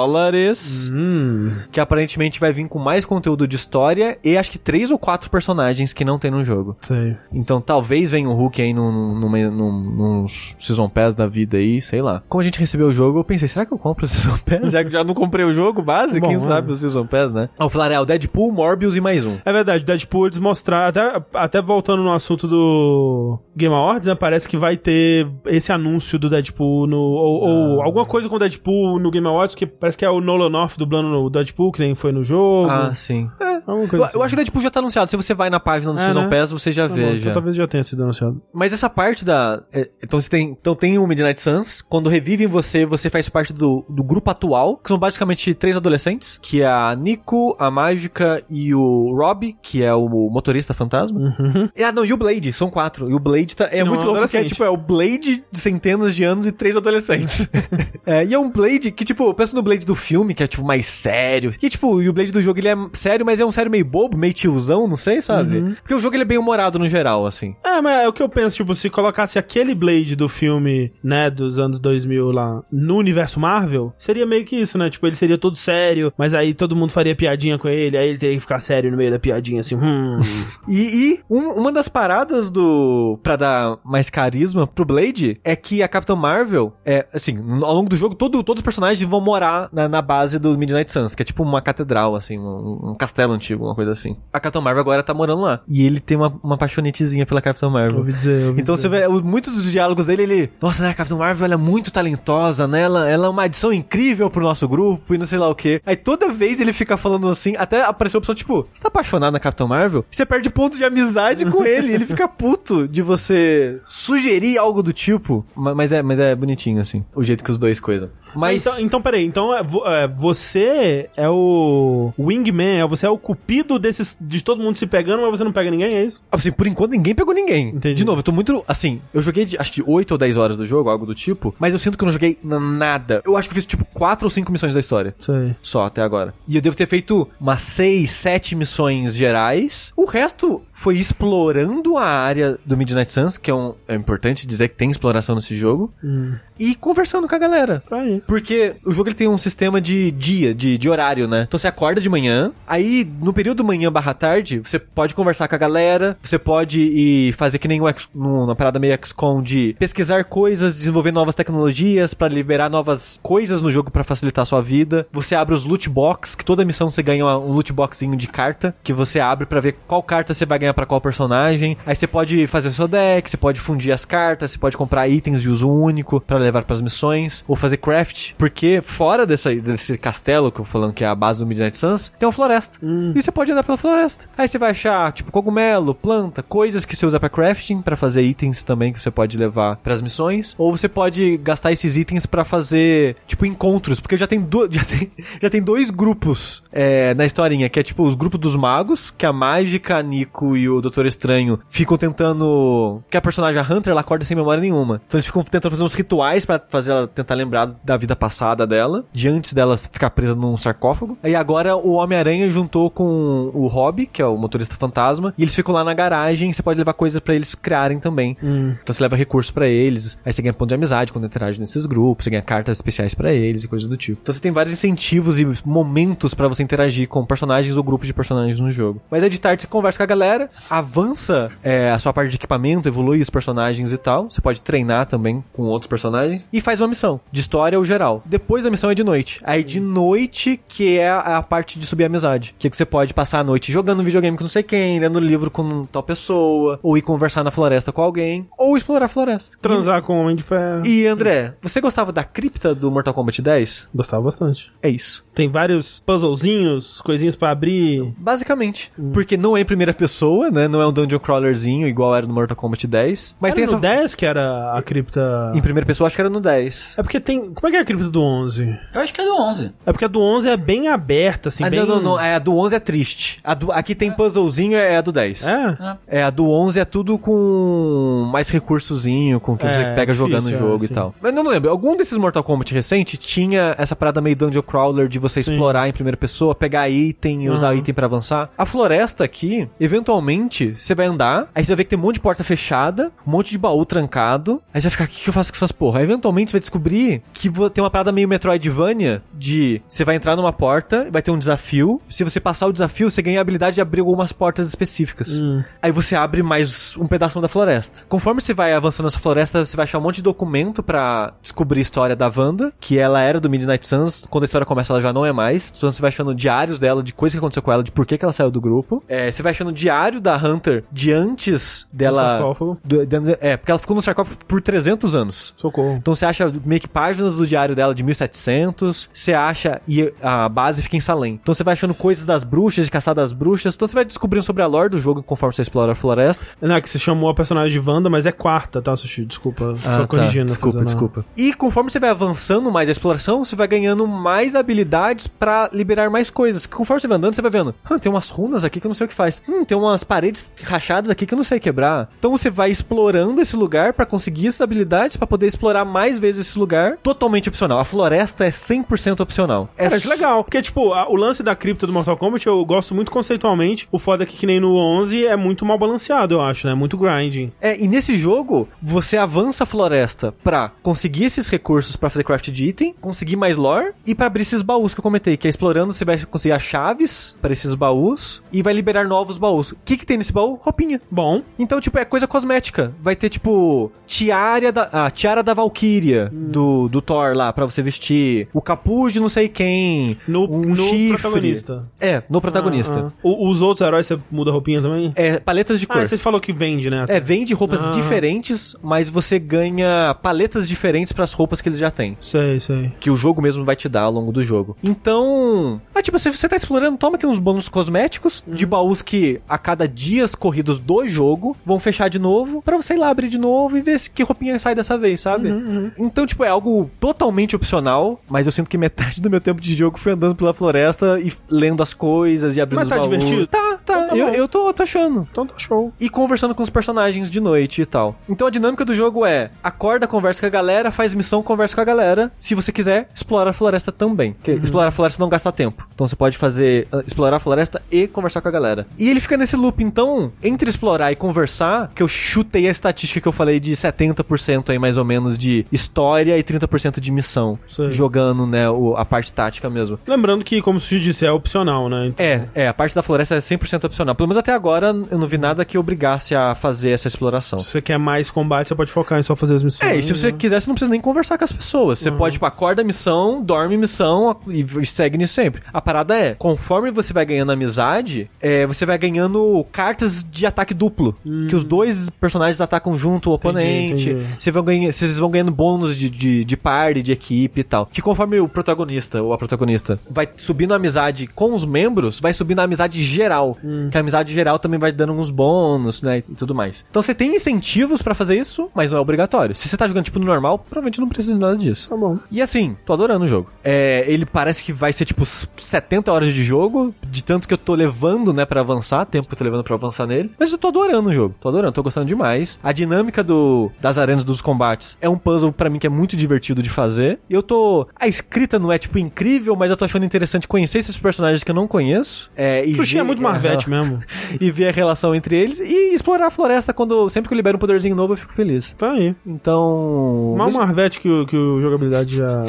[0.91, 1.51] Hum.
[1.71, 5.29] que aparentemente vai vir com mais conteúdo de história e acho que três ou quatro
[5.29, 6.77] personagens que não tem no jogo.
[6.81, 7.15] Sei.
[7.31, 11.81] Então talvez venha o Hulk aí num, num, num, num, Season Pass da vida aí,
[11.81, 12.23] sei lá.
[12.27, 14.71] Como a gente recebeu o jogo, eu pensei, será que eu compro o Season Pass?
[14.77, 16.39] Já que já não comprei o jogo base, Bom, quem é.
[16.39, 17.49] sabe o Season Pass, né?
[17.57, 19.37] Ah, o é o Deadpool, Morbius e mais um.
[19.45, 24.15] É verdade, Deadpool eles mostraram, até, até voltando no assunto do Game Awards, né?
[24.15, 26.97] Parece que vai ter esse anúncio do Deadpool no.
[26.97, 30.19] Ou, ou alguma coisa com o Deadpool no Game Awards, que parece que é o
[30.19, 32.69] Nolan North dublando o Deadpool, que nem foi no jogo.
[32.69, 33.29] Ah, sim.
[33.39, 33.45] É.
[33.65, 34.17] alguma Eu, coisa assim.
[34.17, 35.09] eu acho que o Deadpool já tá anunciado.
[35.09, 36.29] Se você vai na página do É, Season né?
[36.29, 37.01] Pass, você já Tá vê.
[37.05, 37.17] bom, já.
[37.21, 38.41] então talvez já tenha sido anunciado.
[38.53, 39.61] Mas essa parte da.
[39.73, 40.55] é, então você tem.
[40.59, 41.81] Então tem o Midnight Suns.
[41.81, 46.37] Quando revivem você, você faz parte do, do grupo atual, que são basicamente três adolescentes,
[46.41, 51.19] que é a Nico, a Mágica e o Rob, que é o motorista fantasma.
[51.19, 51.69] Uhum.
[51.75, 53.09] E, ah, não, e o Blade, são quatro.
[53.09, 54.49] E o Blade tá, é não muito é louco, porque é adolescente.
[54.49, 57.47] tipo, é o Blade de centenas de anos e três adolescentes.
[58.05, 60.47] é, e é um Blade que, tipo, eu penso no Blade do filme, que é,
[60.47, 61.51] tipo, mais sério.
[61.61, 63.85] E, tipo, e o Blade do jogo, ele é sério, mas é um sério meio
[63.85, 65.57] bobo, meio tiozão, não sei, sabe?
[65.57, 65.75] Uhum.
[65.75, 67.55] Porque o jogo, ele é bem humorado no geral, assim.
[67.63, 71.29] É, mas é o que eu penso, tipo, se colocasse aquele Blade do filme, né,
[71.29, 74.89] dos anos 2000 lá, no universo Marvel, seria meio que isso, né?
[74.89, 78.17] Tipo, ele seria todo sério, mas aí todo mundo faria piadinha com ele, aí ele
[78.17, 80.19] teria que ficar sério no meio da piadinha, assim, hum.
[80.67, 83.17] E, e um- uma das paradas do.
[83.23, 87.89] pra dar mais carisma pro Blade é que a Capitã Marvel, é, assim, ao longo
[87.89, 91.21] do jogo, todo, todos os personagens vão morar na, na base do Midnight Suns, que
[91.21, 94.15] é tipo uma catedral, assim, um, um castelo antigo, uma coisa assim.
[94.31, 95.61] A Capitã Marvel agora tá morando lá.
[95.67, 97.97] E ele tem uma, uma paixonetezinha pela Capitã Marvel.
[97.97, 98.89] ouvi dizer, ouvi Então dizer.
[98.89, 100.51] você vê, muitos dos diálogos dele, ele.
[100.61, 102.81] Nossa, né, a Capitã Marvel ela é muito talentosa, né?
[102.81, 105.81] Ela, ela é uma adição incrível pro nosso grupo e não sei lá o quê.
[105.85, 109.33] Aí toda vez ele fica falando assim, até apareceu a opção, tipo, você tá apaixonado
[109.33, 110.05] na Capitã Marvel?
[110.09, 111.93] Você perde pontos de amizade com ele.
[111.93, 115.45] Ele fica puto de você sugerir algo do tipo.
[115.55, 118.09] Ma- Mas é, mas é bonitinho, assim, o jeito que os dois coisam.
[118.37, 118.65] Mas.
[118.65, 119.61] Então, então, peraí, então é,
[120.03, 124.85] é, você é o wingman, é, você é o cupido desses, de todo mundo se
[124.87, 126.23] pegando, mas você não pega ninguém, é isso?
[126.31, 127.69] Assim, por enquanto ninguém pegou ninguém.
[127.69, 127.95] Entendi.
[127.95, 128.63] De novo, eu tô muito.
[128.67, 131.53] Assim, eu joguei de, acho que 8 ou 10 horas do jogo, algo do tipo,
[131.59, 133.21] mas eu sinto que eu não joguei nada.
[133.25, 135.15] Eu acho que eu fiz tipo 4 ou 5 missões da história.
[135.19, 135.55] Sei.
[135.61, 136.33] Só até agora.
[136.47, 139.91] E eu devo ter feito umas 6, 7 missões gerais.
[139.95, 144.69] O resto foi explorando a área do Midnight Suns, que é, um, é importante dizer
[144.69, 147.83] que tem exploração nesse jogo, Hum, e conversando com a galera.
[147.89, 148.21] tá aí.
[148.27, 151.45] Porque o jogo ele tem um sistema de dia, de, de horário, né?
[151.47, 155.55] Então você acorda de manhã, aí no período manhã barra tarde, você pode conversar com
[155.55, 159.75] a galera, você pode ir fazer que nem o X, numa parada meio XCOM de
[159.79, 164.61] pesquisar coisas, desenvolver novas tecnologias pra liberar novas coisas no jogo pra facilitar a sua
[164.61, 165.07] vida.
[165.11, 168.27] Você abre os loot box, que toda missão você ganha uma- um loot boxinho de
[168.27, 171.77] carta, que você abre pra ver qual carta você vai ganhar pra qual personagem.
[171.85, 175.41] Aí você pode fazer seu deck, você pode fundir as cartas, você pode comprar itens
[175.41, 178.06] de uso único pra levar pras missões, ou fazer craft,
[178.37, 181.77] porque fora dessa, desse castelo que eu tô falando que é a base do Midnight
[181.77, 182.79] Suns, tem uma floresta.
[183.15, 184.27] E você pode andar pela floresta.
[184.37, 188.21] Aí você vai achar, tipo, cogumelo, planta, coisas que você usa pra crafting, pra fazer
[188.21, 192.43] itens também que você pode levar pras missões, ou você pode gastar esses itens pra
[192.43, 195.11] fazer, tipo, encontros, porque já tem, do, já tem,
[195.41, 199.25] já tem dois grupos é, na historinha, que é tipo os grupos dos magos, que
[199.25, 203.01] a Mágica, a Nico e o Doutor Estranho ficam tentando.
[203.09, 205.01] Que a personagem a Hunter ela acorda sem memória nenhuma.
[205.07, 208.15] Então eles ficam tentando fazer uns rituais pra fazer ela tentar lembrar da, da vida
[208.15, 211.17] passada dela, de antes dela ficar presa num sarcófago.
[211.23, 215.55] E agora o Homem-Aranha juntou com o Hobby, que é o motorista fantasma, e eles
[215.55, 218.37] ficam lá na garagem, você pode levar coisas pra eles criarem também.
[218.41, 221.85] Então você leva recursos pra eles, aí você ganha ponto de amizade quando interage nesses
[221.85, 224.19] grupos, você ganha cartas especiais pra eles e coisas do tipo.
[224.21, 228.13] Então você tem vários incentivos e momentos pra você interagir com personagens ou grupos de
[228.13, 229.01] personagens no jogo.
[229.09, 232.35] Mas é de tarde você conversa com a galera, avança é, a sua parte de
[232.35, 234.29] equipamento, evolui os personagens e tal.
[234.29, 238.21] Você pode treinar também com outros personagens e faz uma missão de história ou geral.
[238.25, 239.39] Depois da missão é de noite.
[239.43, 242.85] Aí de noite que é a, parte de subir a amizade, que, é que você
[242.85, 246.79] pode passar a noite jogando videogame com não sei quem, lendo livro com tal pessoa,
[246.83, 249.57] ou ir conversar na floresta com alguém, ou explorar a floresta.
[249.61, 250.85] Transar com o Homem de Ferro.
[250.85, 253.89] E André, você gostava da cripta do Mortal Kombat 10?
[253.93, 254.71] Gostava bastante.
[254.81, 255.25] É isso.
[255.33, 258.13] Tem vários puzzlezinhos, coisinhas pra abrir.
[258.17, 258.91] Basicamente.
[259.13, 260.67] Porque não é em primeira pessoa, né?
[260.67, 263.35] Não é um dungeon crawlerzinho igual era no Mortal Kombat 10.
[263.39, 263.95] Mas Era tem no essa.
[264.01, 265.51] 10 que era a cripta...
[265.53, 266.95] Em primeira pessoa, acho que era no 10.
[266.97, 267.53] É porque tem...
[267.53, 268.77] Como é que é a cripta do 11?
[268.93, 269.71] Eu acho que é do 11.
[269.85, 271.79] É porque a do 11 é bem aberta, assim, ah, bem...
[271.79, 272.19] não, não, não.
[272.19, 273.39] É, a do 11 é triste.
[273.43, 275.47] A do, aqui tem puzzlezinho, é a do 10.
[275.47, 275.77] É?
[276.07, 280.11] É, a do 11 é tudo com mais recursozinho, com o que É, você pega
[280.11, 281.13] difícil, jogando o é, jogo e tal.
[281.21, 285.19] Mas não lembro, algum desses Mortal Kombat recente tinha essa parada meio dungeon crawler de
[285.19, 285.51] você Sim.
[285.53, 287.77] explorar em primeira pessoa, pegar item e usar Aham.
[287.77, 288.49] item pra avançar.
[288.57, 292.15] A floresta aqui, eventualmente, você vai andar, aí você vai ver que tem um monte
[292.15, 295.29] de porta fechada, um monte de baú trancado, aí você vai ficar, o que que
[295.29, 295.99] eu faço com essas porra?
[295.99, 300.35] Aí, eventualmente você vai descobrir que tem uma parada meio Metroidvania de você vai entrar
[300.35, 303.75] numa porta, vai ter um desafio, se você passar o desafio, você ganha a habilidade
[303.75, 305.39] de abrir algumas portas específicas.
[305.39, 305.63] Hum.
[305.81, 308.05] Aí você abre mais um pedaço da floresta.
[308.07, 311.79] Conforme você vai avançando nessa floresta, você vai achar um monte de documento pra descobrir
[311.79, 314.25] a história da Wanda, que ela era do Midnight Suns.
[314.29, 315.71] Quando a história começa, ela já não é mais.
[315.75, 318.17] Então você vai achando diários dela, de coisas que aconteceu com ela, de por que,
[318.17, 319.03] que ela saiu do grupo.
[319.07, 322.21] É, você vai achando diário da Hunter de antes dela.
[322.37, 322.77] sarcófago.
[322.83, 325.53] do- de- é, porque ela ficou no sarcófago por 300 anos.
[325.55, 325.95] Socorro.
[325.97, 330.47] Então você acha meio que páginas do diário dela de 1700, você acha e a
[330.49, 331.39] base fica em Salem.
[331.41, 334.43] Então você vai achando coisas das bruxas, de caçar das bruxas, então você vai descobrindo
[334.43, 336.45] sobre a lore do jogo conforme você explora a floresta.
[336.61, 339.25] Não, é que você chamou a personagem de Wanda, mas é quarta, tá, Sushi?
[339.25, 339.73] Desculpa.
[339.85, 340.07] Ah, só tá.
[340.07, 340.45] corrigindo.
[340.45, 341.25] Desculpa, desculpa.
[341.35, 346.09] E conforme você vai avançando mais a exploração, você vai ganhando mais habilidades pra liberar
[346.09, 346.65] mais coisas.
[346.65, 348.95] Conforme você vai andando, você vai vendo, "Hum, tem umas runas aqui que eu não
[348.95, 349.41] sei o que faz.
[349.47, 352.09] Hum, tem umas paredes rachadas aqui que eu não sei quebrar.
[352.19, 356.47] Então você vai explorando esse lugar pra conseguir essas habilidades pra poder explorar mais vezes
[356.47, 357.79] esse lugar, totalmente opcional.
[357.79, 359.69] A floresta é 100% opcional.
[359.77, 360.43] É Cara, acho legal.
[360.43, 363.87] Porque, tipo, a- o lance da cripta do Mortal Kombat eu gosto muito conceitualmente.
[363.91, 366.73] O foda é que, que nem no 11, é muito mal balanceado, eu acho, né?
[366.73, 367.51] Muito grinding.
[367.61, 372.49] É, e nesse jogo, você avança a floresta pra conseguir esses recursos pra fazer craft
[372.49, 375.49] de item, conseguir mais lore e pra abrir esses baús que eu comentei, que é
[375.49, 379.71] explorando você vai conseguir as chaves pra esses baús e vai liberar novos baús.
[379.71, 380.59] O que que tem nesse baú?
[380.61, 381.01] Roupinha.
[381.09, 382.93] Bom, Então, tipo, é coisa cosmética.
[383.01, 387.81] Vai ter, tipo, tiara da, a tiara da Valkyria do, do Thor lá pra você
[387.81, 388.47] vestir.
[388.53, 390.17] O capuz de não sei quem.
[390.27, 391.17] no, um no chifre.
[391.17, 391.87] protagonista.
[391.99, 392.99] É, no protagonista.
[392.99, 393.19] Ah, ah.
[393.23, 395.11] O- os outros heróis você muda a roupinha também?
[395.15, 396.01] É, paletas de cor.
[396.01, 397.05] Ah, você falou que vende, né?
[397.07, 397.91] É, vende roupas Ah.
[397.91, 402.17] diferentes, mas você ganha paletas diferentes pras roupas que eles já têm.
[402.21, 402.91] Sei, sei.
[402.99, 404.75] Que o jogo mesmo vai te dar ao longo do jogo.
[404.83, 405.79] Então.
[405.93, 409.57] Ah, tipo, se você tá explorando, toma aqui uns bônus cosméticos de baús que a
[409.57, 413.37] cada dias corridos do jogo vão fechar de novo, pra você ir lá abrir de
[413.37, 415.49] novo e ver se que roupinha sai dessa vez, sabe?
[415.97, 417.16] Então, tipo, é algo totalmente
[417.55, 421.19] opcional, mas eu sinto que metade do meu tempo de jogo foi andando pela floresta
[421.19, 423.47] e lendo as coisas e abrindo Mas tá divertido?
[423.47, 423.93] Tá, tá.
[423.97, 425.91] Então tá eu, eu tô, tô achando Então tá show.
[425.99, 428.15] e conversando com os personagens de noite e tal.
[428.29, 431.81] Então a dinâmica do jogo é: acorda, conversa com a galera, faz missão, conversa com
[431.81, 432.31] a galera.
[432.39, 434.33] Se você quiser, explora a floresta também.
[434.33, 435.87] Porque explorar a floresta não gasta tempo.
[435.93, 438.87] Então você pode fazer ah, explorar a floresta e conversar com a galera.
[438.97, 443.21] E ele fica nesse loop, então, entre explorar e conversar, que eu chutei a estatística
[443.21, 447.57] que eu falei de 70% aí mais ou menos de história e 30% de missão.
[447.69, 447.91] Sei.
[447.91, 449.99] Jogando, né, o- a parte tática mesmo.
[450.07, 452.07] Lembrando que, como o Sushi disse, é opcional, né?
[452.07, 454.15] Então, É, é, a parte da floresta é 100% opcional.
[454.15, 457.59] Pelo menos até agora eu não vi nada que obrigasse a fazer essa exploração.
[457.59, 459.91] Se você quer mais combate, você pode focar em só fazer as missões.
[459.91, 460.37] É, e se você né?
[460.37, 461.99] quiser, você não precisa nem conversar com as pessoas.
[461.99, 465.61] Você pode, tipo, acorda a missão, dorme a missão e segue nisso sempre.
[465.73, 470.73] A parada é, conforme você vai ganhando amizade, é, você vai ganhando cartas de ataque
[470.73, 471.15] duplo.
[471.49, 474.09] Que os dois personagens atacam junto o oponente.
[474.11, 474.25] entendi.
[474.37, 476.57] Você vai ganha, vocês vão ganhando bônus de, de, de
[477.01, 477.85] de equipe e tal.
[477.85, 482.33] Que conforme o protagonista ou a protagonista vai subindo a amizade com os membros, vai
[482.33, 483.57] subindo a amizade geral.
[483.91, 486.19] Que a amizade geral também vai dando uns bônus, né?
[486.19, 486.85] E tudo mais.
[486.89, 489.55] Então você tem incentivos pra fazer isso, mas não é obrigatório.
[489.55, 491.89] Se você tá jogando tipo no normal, provavelmente não precisa de nada disso.
[491.89, 492.17] Tá bom.
[492.31, 493.49] E assim, tô adorando o jogo.
[493.63, 497.57] É, ele parece que vai ser tipo 70 horas de jogo, de tanto que eu
[497.57, 500.31] tô levando, né, pra avançar, tempo que eu tô levando pra avançar nele.
[500.37, 502.59] Mas eu tô adorando o jogo, tô adorando, tô gostando demais.
[502.63, 506.15] A dinâmica do, das arenas dos combates é um puzzle pra mim que é muito
[506.15, 506.86] divertido de fazer.
[507.29, 507.87] E eu tô.
[507.99, 511.51] A escrita não é tipo incrível, mas eu tô achando interessante conhecer esses personagens que
[511.51, 512.31] eu não conheço.
[512.35, 513.99] É, e Sushi é ver- muito Marvete mesmo.
[514.39, 517.57] e ver a relação entre eles e explorar a floresta quando sempre que eu libero
[517.57, 518.73] um poderzinho novo eu fico feliz.
[518.77, 519.15] Tá aí.
[519.25, 520.35] Então.
[520.37, 522.45] Mal Marvete que o, que o jogabilidade já.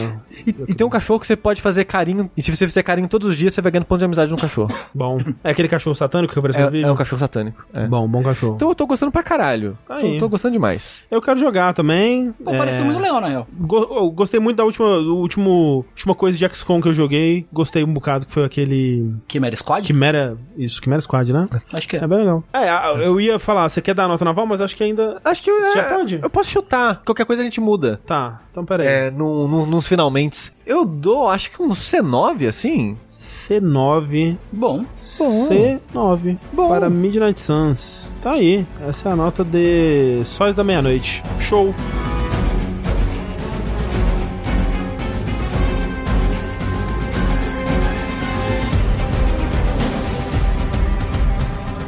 [0.47, 2.31] E, e tem um cachorro que você pode fazer carinho.
[2.37, 4.37] E se você fizer carinho todos os dias, você vai ganhando ponto de amizade no
[4.37, 4.75] cachorro.
[4.95, 5.19] Bom.
[5.45, 6.89] É aquele cachorro satânico que apareceu no É, vídeo?
[6.89, 7.65] é um cachorro satânico.
[7.73, 7.87] É.
[7.87, 8.55] Bom, bom cachorro.
[8.57, 9.79] Então eu tô gostando pra caralho.
[9.89, 10.13] Aí.
[10.15, 11.05] Tô, tô gostando demais.
[11.11, 12.33] Eu quero jogar também.
[12.45, 13.47] Pô, É, pareceu muito legal, na real.
[13.53, 17.47] go- eu gostei muito da última, último, última coisa de XCOM que eu joguei.
[17.51, 19.15] Gostei um bocado, que foi aquele.
[19.27, 19.87] Chimera Squad?
[19.87, 20.37] Quimera.
[20.57, 21.47] Isso, Quimera Squad, né?
[21.73, 22.05] Acho que é.
[22.05, 22.45] É bem legal.
[22.53, 25.21] É, eu ia falar, você quer dar a nota naval, mas acho que ainda.
[25.25, 26.21] Acho que eu, Já é, pode?
[26.23, 27.03] eu posso chutar.
[27.05, 28.01] Qualquer coisa a gente muda.
[28.07, 28.87] Tá, então peraí.
[28.87, 30.53] É, no, no, nos finalmente.
[30.67, 32.99] Eu dou, acho que um C9, assim.
[33.11, 34.37] C9.
[34.53, 34.85] Bom.
[35.01, 36.37] C9.
[36.53, 36.69] Bom.
[36.69, 38.13] Para Midnight Suns.
[38.23, 38.67] Tá aí.
[38.87, 41.23] Essa é a nota de Sóis da Meia-Noite.
[41.41, 41.75] Show.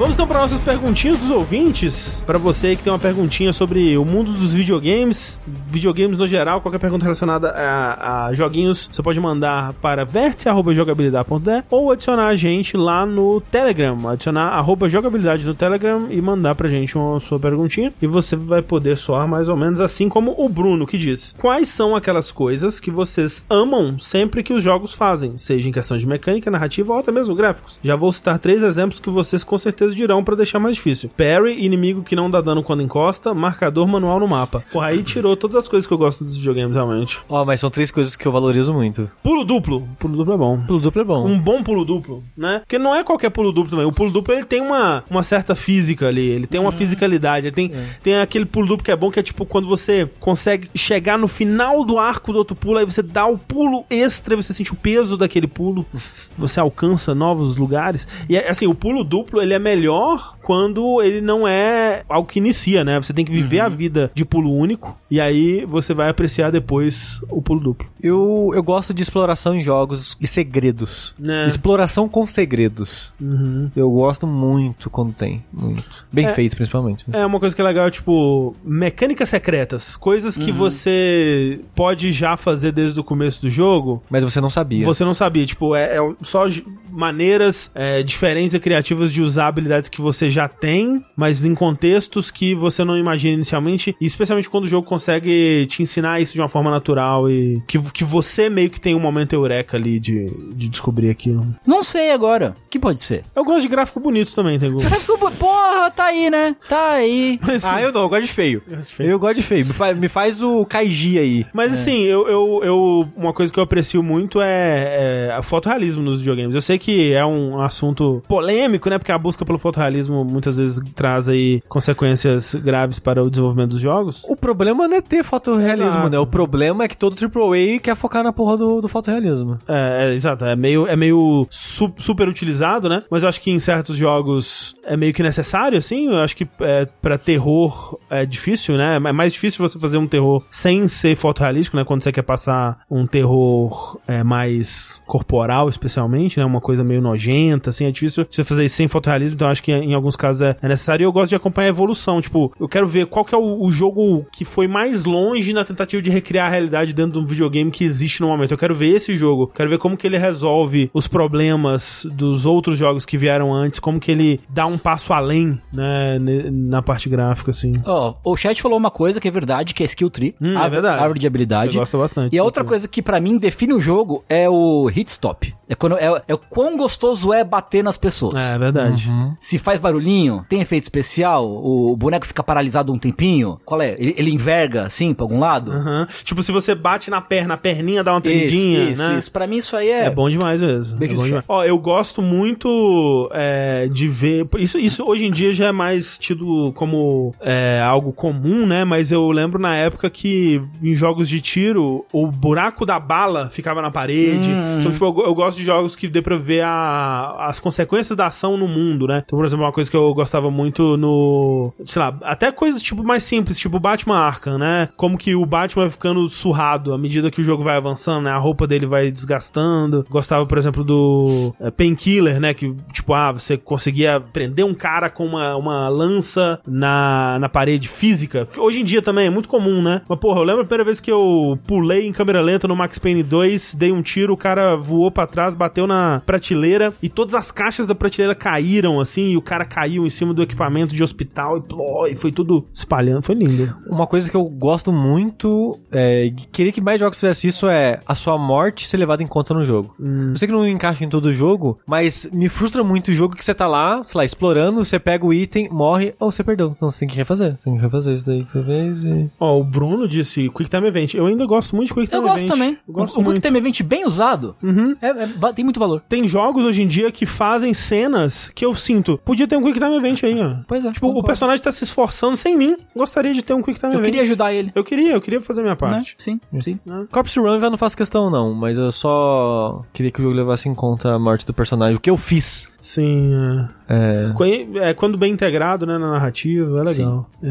[0.01, 2.25] Vamos então para nossas perguntinhas dos ouvintes.
[2.25, 5.39] Para você que tem uma perguntinha sobre o mundo dos videogames,
[5.71, 11.93] videogames no geral, qualquer pergunta relacionada a, a joguinhos, você pode mandar para vértice.jogabilidade.de ou
[11.93, 14.09] adicionar a gente lá no Telegram.
[14.09, 17.93] Adicionar arroba jogabilidade no Telegram e mandar pra gente uma sua perguntinha.
[18.03, 21.69] E você vai poder soar mais ou menos assim como o Bruno que diz: Quais
[21.69, 26.07] são aquelas coisas que vocês amam sempre que os jogos fazem, seja em questão de
[26.07, 27.79] mecânica, narrativa ou até mesmo gráficos?
[27.83, 31.65] Já vou citar três exemplos que vocês com certeza dirão pra deixar mais difícil: Parry,
[31.65, 34.65] inimigo que não dá dano quando encosta, marcador manual no mapa.
[34.73, 37.19] Porra, aí tirou todas as coisas que eu gosto dos videogames realmente.
[37.29, 39.11] Ó, mas são três coisas que eu valorizo muito.
[39.23, 39.89] Pulo duplo.
[39.99, 40.61] Pulo duplo é bom.
[40.67, 41.27] Pulo duplo é bom.
[41.27, 42.61] Um bom pulo duplo, né?
[42.61, 43.87] Porque não é qualquer pulo duplo também.
[43.87, 47.55] O pulo duplo ele tem uma, uma certa física ali, ele tem uma fisicalidade, ele
[47.55, 47.73] tem,
[48.03, 51.29] tem aquele pulo duplo que é bom, que é tipo quando você consegue chegar no
[51.29, 54.73] final do arco do outro pulo, aí você dá o pulo extra, e você sente
[54.73, 55.85] o peso daquele pulo,
[56.37, 58.07] você alcança novos lugares.
[58.29, 62.39] E é, assim, o pulo duplo ele é melhor quando ele não é algo que
[62.39, 63.01] inicia, né?
[63.01, 67.23] Você tem que viver a vida de pulo único, e aí você vai apreciar depois
[67.29, 67.87] o pulo duplo.
[68.03, 71.15] Eu, eu gosto de exploração em jogos e segredos.
[71.19, 71.47] Né?
[71.47, 73.13] Exploração com segredos.
[73.21, 73.71] Uhum.
[73.75, 75.45] Eu gosto muito quando tem.
[75.53, 76.07] Muito.
[76.13, 76.35] Bem É.
[76.35, 77.09] feito, principalmente.
[77.09, 77.21] né?
[77.21, 79.97] É uma coisa que é legal, tipo, mecânicas secretas.
[79.97, 84.03] Coisas que você pode já fazer desde o começo do jogo.
[84.11, 84.85] Mas você não sabia.
[84.85, 86.47] Você não sabia, tipo, é, é só
[86.91, 92.31] maneiras é, diferentes e criativas de usar habilidades que você já tem, mas em contextos
[92.31, 95.31] que você não imagina inicialmente, e especialmente quando o jogo consegue
[95.69, 99.01] te ensinar isso de uma forma natural e que, que você meio que tem um
[99.01, 101.47] momento eureka ali de, de descobrir aquilo.
[101.67, 102.55] Não sei agora.
[102.71, 103.23] que pode ser?
[103.35, 106.55] Eu gosto de gráfico bonito também, tem Desculpa, porra, tá aí, né?
[106.69, 107.39] Tá aí.
[107.47, 108.63] Mas, Ah, eu não, eu gosto de feio.
[108.99, 109.67] Eu gosto de feio.
[109.67, 111.47] Me, fa- me faz o Kaiji aí.
[111.53, 116.03] Mas assim, eu, eu, eu- Uma coisa que eu aprecio muito é, é o fotorrealismo
[116.03, 116.55] nos videogames.
[116.55, 118.99] Eu sei que é um assunto polêmico, né?
[118.99, 123.81] Porque a busca pelo fotorrealismo muitas vezes traz aí consequências graves para o desenvolvimento dos
[123.81, 124.23] jogos.
[124.29, 126.11] O problema não é ter fotorrealismo, Exato.
[126.11, 126.19] né?
[126.19, 129.59] O problema é que todo AAA quer focar na porra do, do fotorrealismo.
[129.69, 130.45] É, é, exato.
[130.45, 133.03] É meio, é meio su- super utilizado, né?
[133.11, 136.09] Mas eu acho que em certos jogos é meio que necessário, assim.
[136.09, 138.97] Eu acho que é, para terror é difícil, né?
[138.97, 141.85] É mais difícil você fazer um terror sem ser fotorrealístico, né?
[141.85, 146.45] Quando você quer passar um terror é, mais corporal, especialmente, né?
[146.45, 147.87] Uma coisa meio nojenta, assim.
[147.87, 149.35] É difícil você fazer isso sem fotorrealismo.
[149.37, 151.05] Então eu acho que em alguns casos é, é necessário.
[151.05, 152.21] E eu gosto de acompanhar a evolução.
[152.21, 155.20] Tipo, eu quero ver qual que é o, o jogo que foi mais longe
[155.55, 158.53] na tentativa de recriar a realidade dentro de um videogame que existe no momento.
[158.53, 159.47] Eu quero ver esse jogo.
[159.55, 163.99] Quero ver como que ele resolve os problemas dos outros jogos que vieram antes, como
[164.01, 166.19] que ele dá um passo além, né,
[166.51, 167.73] na parte gráfica, assim.
[167.85, 170.35] Ó, o chat falou uma coisa que é verdade, que é skill tree.
[170.41, 171.01] Hum, é árvore- verdade.
[171.03, 171.77] Árvore de habilidade.
[171.77, 172.35] Eu gosto bastante.
[172.35, 175.55] E a outra coisa que pra mim define o jogo é o hit stop.
[175.69, 178.39] É, quando, é, é o quão gostoso é bater nas pessoas.
[178.41, 179.09] É, é verdade.
[179.41, 183.95] Se faz barulhinho, tem efeito especial, o boneco fica paralisado um tempinho, qual é?
[183.99, 185.71] Ele, ele enverga assim pra algum lado?
[185.73, 186.09] Aham.
[186.25, 189.19] Tipo, se você bate na perna, a perninha dá uma tremidinha, isso, né?
[189.19, 189.31] isso.
[189.31, 190.07] Pra mim isso aí é...
[190.07, 190.97] É bom demais mesmo.
[190.99, 191.45] Beijo é bom demais.
[191.49, 194.47] Ó, eu gosto muito é, de ver.
[194.59, 198.85] Isso, isso hoje em dia já é mais tido como é, algo comum, né?
[198.85, 203.83] Mas eu lembro na época que em jogos de tiro, o buraco da bala ficava
[203.83, 204.49] na parede.
[204.49, 204.79] Hum.
[204.81, 208.27] Então, tipo, eu, eu gosto de jogos que dê pra ver a- as consequências da
[208.27, 209.11] ação no mundo, né?
[209.11, 209.23] né?
[209.25, 211.73] Então, por exemplo, uma coisa que eu gostava muito no.
[211.85, 214.89] Sei lá, até coisas tipo mais simples, tipo Batman Arkham, né?
[214.97, 218.31] Como que o Batman vai ficando surrado à medida que o jogo vai avançando, né?
[218.31, 220.05] A roupa dele vai desgastando.
[220.09, 222.55] Gostava, por exemplo, do é, Painkiller, né?
[222.55, 227.89] Que, tipo, ah, você conseguia prender um cara com uma, uma lança na, na parede
[227.89, 228.47] física.
[228.59, 230.03] Hoje em dia também é muito comum, né?
[230.09, 232.99] Mas, porra, eu lembro a primeira vez que eu pulei em câmera lenta no Max
[232.99, 237.35] Payne 2, dei um tiro, o cara voou pra trás, bateu na prateleira e todas
[237.35, 241.03] as caixas da prateleira caíram, assim, e o cara caiu em cima do equipamento de
[241.03, 243.23] hospital e, pló, e foi tudo espalhando.
[243.23, 243.75] Foi lindo.
[243.87, 248.15] Uma coisa que eu gosto muito, é, queria que mais jogos fizessem isso, é a
[248.15, 249.95] sua morte ser levada em conta no jogo.
[250.01, 253.45] Eu sei que não encaixa em todo jogo, mas me frustra muito o jogo que
[253.45, 256.73] você tá lá, sei lá, explorando, você pega o item, morre, ou você perdeu.
[256.77, 257.57] Então você tem que refazer.
[257.65, 259.31] Tem que refazer isso daí que você fez e...
[259.39, 261.15] Ó, o Bruno disse Quick Time Event.
[261.15, 262.51] Eu ainda gosto muito de Quick Time Eu gosto Event.
[262.51, 262.79] também.
[262.89, 263.35] Eu gosto o muito.
[263.37, 264.95] Quick Time Event bem usado Uhum.
[265.01, 266.03] é- é- tem muito valor.
[266.09, 269.19] Tem jogos hoje em dia que fazem cenas que eu sinto.
[269.25, 270.57] Podia ter um Quick Time Event aí, ó.
[270.67, 271.27] Pois é, Tipo, o concordo.
[271.27, 272.77] personagem tá se esforçando sem mim.
[272.95, 274.05] Gostaria de ter um Quick Time Eu Event.
[274.07, 274.70] queria ajudar ele.
[274.75, 275.77] Eu queria, eu queria fazer minha Né?
[275.77, 276.15] parte.
[276.19, 276.79] Sim, sim.
[277.11, 280.69] Corpse Run eu não faço questão não, mas eu só queria que o jogo levasse
[280.69, 281.97] em conta a morte do personagem.
[281.97, 282.69] O que eu fiz.
[282.91, 283.69] Sim, é.
[283.95, 284.89] É...
[284.91, 287.31] É, Quando bem integrado, né, na narrativa, é legal.
[287.41, 287.49] É,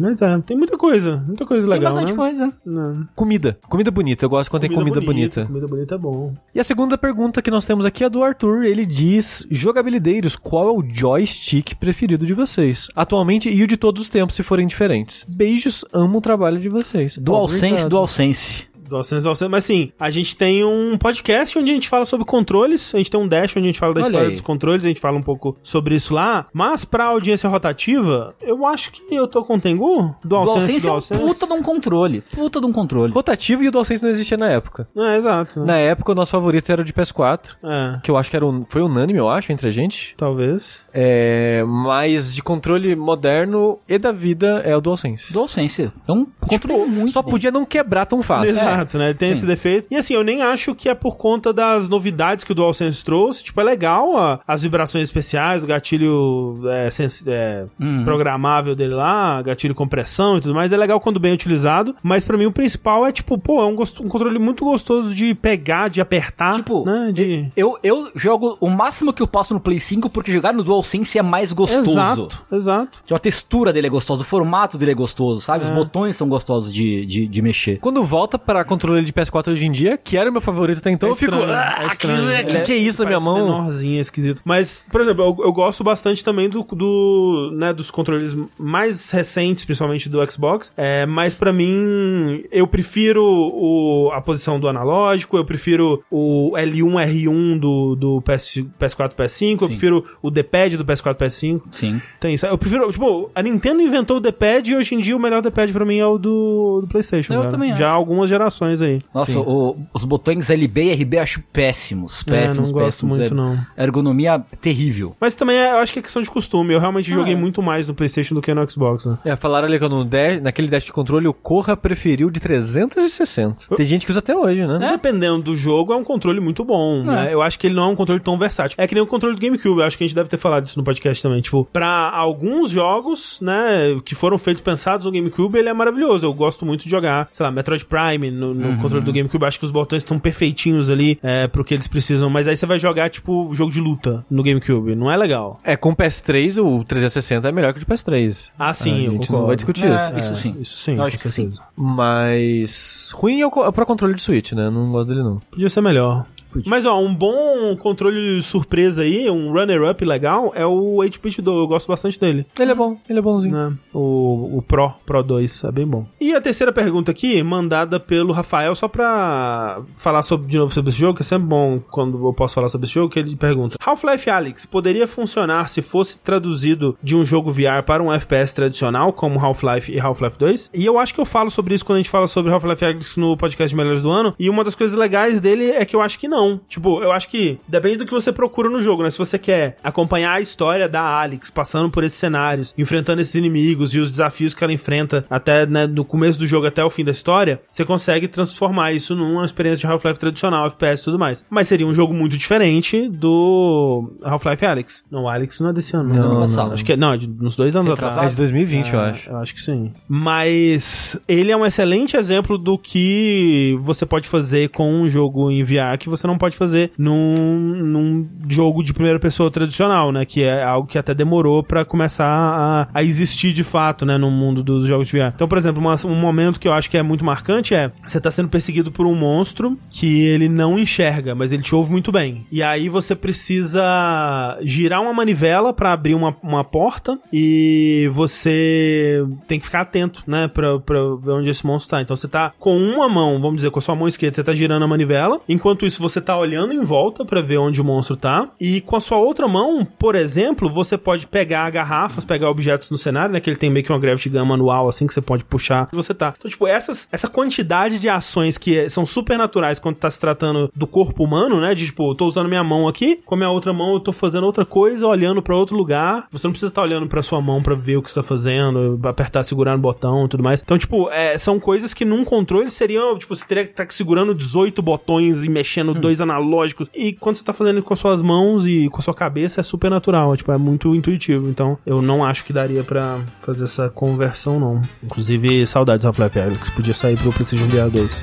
[0.00, 2.16] mas é, tem muita coisa, muita coisa legal, tem bastante né?
[2.16, 2.54] coisa.
[2.64, 3.06] Não.
[3.14, 3.58] Comida.
[3.68, 4.24] Comida bonita.
[4.24, 5.44] Eu gosto quando tem comida bonita.
[5.44, 6.32] Comida bonita é bom.
[6.54, 8.64] E a segunda pergunta que nós temos aqui é do Arthur.
[8.64, 12.88] Ele diz: Jogabilideiros, qual é o joystick preferido de vocês?
[12.96, 15.26] Atualmente e o de todos os tempos, se forem diferentes.
[15.28, 17.18] Beijos, amo o trabalho de vocês.
[17.18, 17.90] DualSense, Obrigado.
[17.90, 18.67] DualSense.
[18.88, 19.50] DualSense, DualSense.
[19.50, 22.94] Mas sim, a gente tem um podcast onde a gente fala sobre controles.
[22.94, 24.32] A gente tem um dash onde a gente fala da Olha história aí.
[24.32, 24.84] dos controles.
[24.84, 26.46] A gente fala um pouco sobre isso lá.
[26.52, 30.14] Mas pra audiência rotativa, eu acho que eu tô com o Tengu.
[30.24, 31.20] DualSense, DualSense é um DualSense.
[31.20, 32.20] puta de um controle.
[32.32, 33.12] Puta de um controle.
[33.12, 34.88] Rotativo e o DualSense não existia na época.
[34.96, 35.64] É, exato.
[35.64, 37.40] Na época, o nosso favorito era o de PS4.
[37.62, 38.64] É, Que eu acho que era un...
[38.66, 40.14] foi unânime, eu acho, entre a gente.
[40.16, 40.84] talvez.
[40.92, 41.62] É...
[41.66, 45.32] Mas de controle moderno e da vida é o DualSense.
[45.32, 45.90] DualSense.
[46.06, 47.30] É um controle muito Só bom.
[47.30, 48.50] podia não quebrar tão fácil.
[48.50, 49.14] Exato, né?
[49.14, 49.34] Tem Sim.
[49.34, 49.86] esse defeito.
[49.90, 53.42] E assim, eu nem acho que é por conta das novidades que o DualSense trouxe.
[53.44, 58.04] Tipo, é legal a- as vibrações especiais, o gatilho é, sens- é, Uhum.
[58.04, 60.72] programável dele lá, gatilho com pressão e tudo mais.
[60.72, 61.94] É legal quando bem utilizado.
[62.02, 65.14] Mas pra mim o principal é, tipo, pô, é um, gosto- um controle muito gostoso
[65.14, 66.56] de pegar, de apertar.
[66.56, 67.10] Tipo, né?
[67.12, 67.48] De...
[67.56, 71.18] Eu, eu jogo o máximo que eu posso no Play 5 porque jogar no DualSense
[71.18, 71.90] é mais gostoso.
[71.90, 73.02] Exato, exato.
[73.14, 75.64] A textura dele é gostosa, o formato dele é gostoso, sabe?
[75.64, 77.78] Os botões são gostosos de, de, de mexer.
[77.78, 80.90] Quando volta pra controle de PS4 hoje em dia, que era o meu favorito até
[80.90, 81.34] então, É eu fico.
[81.34, 82.46] estranho, Ah, é que, estranho.
[82.46, 83.36] que, Ele que é isso na minha mão?
[83.36, 84.40] Menorzinho, é esquisito.
[84.44, 89.64] Mas, por exemplo, eu, eu gosto bastante também do, do né, dos controles mais recentes,
[89.64, 90.72] principalmente do Xbox.
[90.76, 96.94] É, mas pra mim, eu prefiro o, a posição do analógico, eu prefiro o L1,
[97.08, 99.66] R1 do, do PS, PS4, PS5, eu Sim.
[99.68, 101.60] prefiro o D-pad do PS4, PS5.
[101.70, 102.00] Sim.
[102.20, 102.46] Tem isso.
[102.46, 105.72] Eu prefiro, tipo, a Nintendo inventou o D-pad e hoje em dia o melhor D-pad
[105.72, 107.32] pra mim é o do, do PlayStation.
[107.32, 107.50] Eu cara.
[107.52, 109.00] também Já há algumas gerações aí.
[109.14, 112.24] Nossa, o- os botões LB e RB eu acho péssimos.
[112.28, 113.18] É, Péssimos, não gosto péssimos.
[113.18, 113.58] muito, É- não.
[113.76, 115.16] Ergonomia terrível.
[115.20, 116.74] Mas também é- eu acho que é questão de costume.
[116.74, 117.36] Eu realmente joguei é.
[117.36, 119.04] muito mais no PlayStation do que no Xbox.
[119.04, 119.18] Né?
[119.24, 123.74] É, falaram ali que no dash, naquele dash de controle o Corra preferiu de 360.
[123.76, 124.78] Tem gente que usa até hoje, né?
[124.92, 127.02] Dependendo do jogo, é um controle muito bom.
[127.02, 127.32] né?
[127.32, 128.76] Eu acho que ele não é um controle tão versátil.
[128.78, 129.80] É que nem o controle do GameCube.
[129.80, 131.40] Eu acho que a gente deve ter falado disso no podcast também.
[131.40, 136.26] Tipo, pra alguns jogos, né, que foram feitos pensados no GameCube, ele é maravilhoso.
[136.26, 138.78] Eu gosto muito de jogar, sei lá, Metroid Prime no, no Uhum.
[138.78, 139.44] controle do GameCube.
[139.44, 142.28] Acho que os botões estão perfeitinhos ali é, pro que eles precisam.
[142.30, 144.94] Mas aí você vai jogar, tipo, jogo de luta no GameCube.
[144.94, 145.58] Não é legal.
[145.64, 148.50] É, com o PS3, o 360 é melhor que o de PS3.
[148.58, 150.18] Ah, sim, a eu gente não vai discutir É, isso.
[150.18, 150.56] isso sim.
[150.60, 150.98] Isso sim.
[151.00, 151.52] Acho que sim.
[151.76, 153.10] Mas.
[153.14, 154.70] Ruim é o, é o Pro Controle de Switch, né?
[154.70, 155.38] Não gosto dele, não.
[155.50, 156.26] Podia ser melhor.
[156.50, 156.68] Podia.
[156.68, 161.58] Mas, ó, um bom controle surpresa aí, um runner-up legal, é o HP do.
[161.58, 162.46] Eu gosto bastante dele.
[162.58, 163.54] Ele é bom, ele é bonzinho.
[163.54, 163.72] Né?
[163.92, 166.06] O, o Pro, Pro 2, é bem bom.
[166.20, 170.90] E a terceira pergunta aqui, mandada pelo Rafael, só pra falar sobre, de novo sobre
[170.90, 173.36] esse jogo, que é sempre bom quando eu posso falar sobre esse jogo, que ele
[173.36, 178.54] pergunta: Half-Life Alyx poderia funcionar se fosse traduzido de um jogo VR para um FPS
[178.54, 180.70] tradicional, como Half-Life e Half-Life 2?
[180.74, 183.16] E eu acho que eu falo sobre isso quando a gente fala sobre Half-Life Alyx
[183.16, 186.18] no podcast Melhores do Ano, e uma das coisas legais dele é que eu acho
[186.18, 186.37] que não.
[186.68, 189.10] Tipo, eu acho que depende do que você procura no jogo, né?
[189.10, 193.94] Se você quer acompanhar a história da Alex, passando por esses cenários, enfrentando esses inimigos
[193.94, 197.04] e os desafios que ela enfrenta até né, no começo do jogo até o fim
[197.04, 201.44] da história, você consegue transformar isso numa experiência de Half-Life tradicional, FPS e tudo mais.
[201.50, 205.04] Mas seria um jogo muito diferente do Half-Life Alyx.
[205.10, 206.30] Não, o Alyx não é desse ano, Não, não.
[206.32, 206.72] ano passado.
[206.74, 208.24] Acho que é, não, é de uns dois anos Retrasado?
[208.26, 208.30] É atrás.
[208.32, 209.30] de 2020, eu É, acho.
[209.30, 209.92] Eu acho que sim.
[210.08, 215.62] Mas ele é um excelente exemplo do que você pode fazer com um jogo em
[215.64, 220.24] VR que você não pode fazer num, num jogo de primeira pessoa tradicional, né?
[220.24, 224.16] Que é algo que até demorou pra começar a, a existir de fato, né?
[224.16, 225.32] No mundo dos jogos de VR.
[225.34, 228.20] Então, por exemplo, uma- um momento que eu acho que é muito marcante é você
[228.20, 232.12] tá sendo perseguido por um monstro que ele não enxerga, mas ele te ouve muito
[232.12, 232.46] bem.
[232.52, 239.58] E aí você precisa girar uma manivela pra abrir uma, uma porta e você tem
[239.58, 240.48] que ficar atento, né?
[240.48, 242.02] Pra, pra ver onde esse monstro tá.
[242.02, 244.54] Então você tá com uma mão, vamos dizer, com a sua mão esquerda, você tá
[244.54, 245.40] girando a manivela.
[245.48, 248.48] Enquanto isso, você tá olhando em volta pra ver onde o monstro tá.
[248.60, 252.98] E com a sua outra mão, por exemplo, você pode pegar garrafas, pegar objetos no
[252.98, 253.40] cenário, né?
[253.40, 255.88] Que ele tem meio que uma Gravity Gun manual, assim, que você pode puxar.
[255.92, 256.34] Você tá.
[256.38, 260.20] Então, tipo, essas, essa quantidade de ações que é- são super naturais quando tá se
[260.20, 261.74] tratando do corpo humano, né?
[261.74, 264.12] De tipo, eu tô usando minha mão aqui, com a minha outra mão eu tô
[264.12, 266.26] fazendo outra coisa, olhando pra outro lugar.
[266.30, 268.98] Você não precisa estar olhando pra sua mão pra ver o que você tá fazendo,
[269.04, 270.60] apertar, segurar no botão e tudo mais.
[270.60, 274.34] Então, tipo, é, são coisas que num controle seriam, tipo, você teria que estar segurando
[274.34, 276.88] 18 botões e mexendo dois analógicos.
[276.94, 279.62] E quando você tá fazendo com as suas mãos e com a sua cabeça, é
[279.62, 280.34] super natural.
[280.36, 281.48] Tipo, é muito intuitivo.
[281.48, 284.80] Então, eu não acho que daria pra fazer essa conversão, não.
[285.02, 286.70] Inclusive, saudades Half-Life Alyx.
[286.70, 288.22] Podia sair pro Precision VR 2.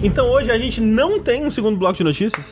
[0.00, 2.50] Então hoje a gente não tem um segundo bloco de notícias.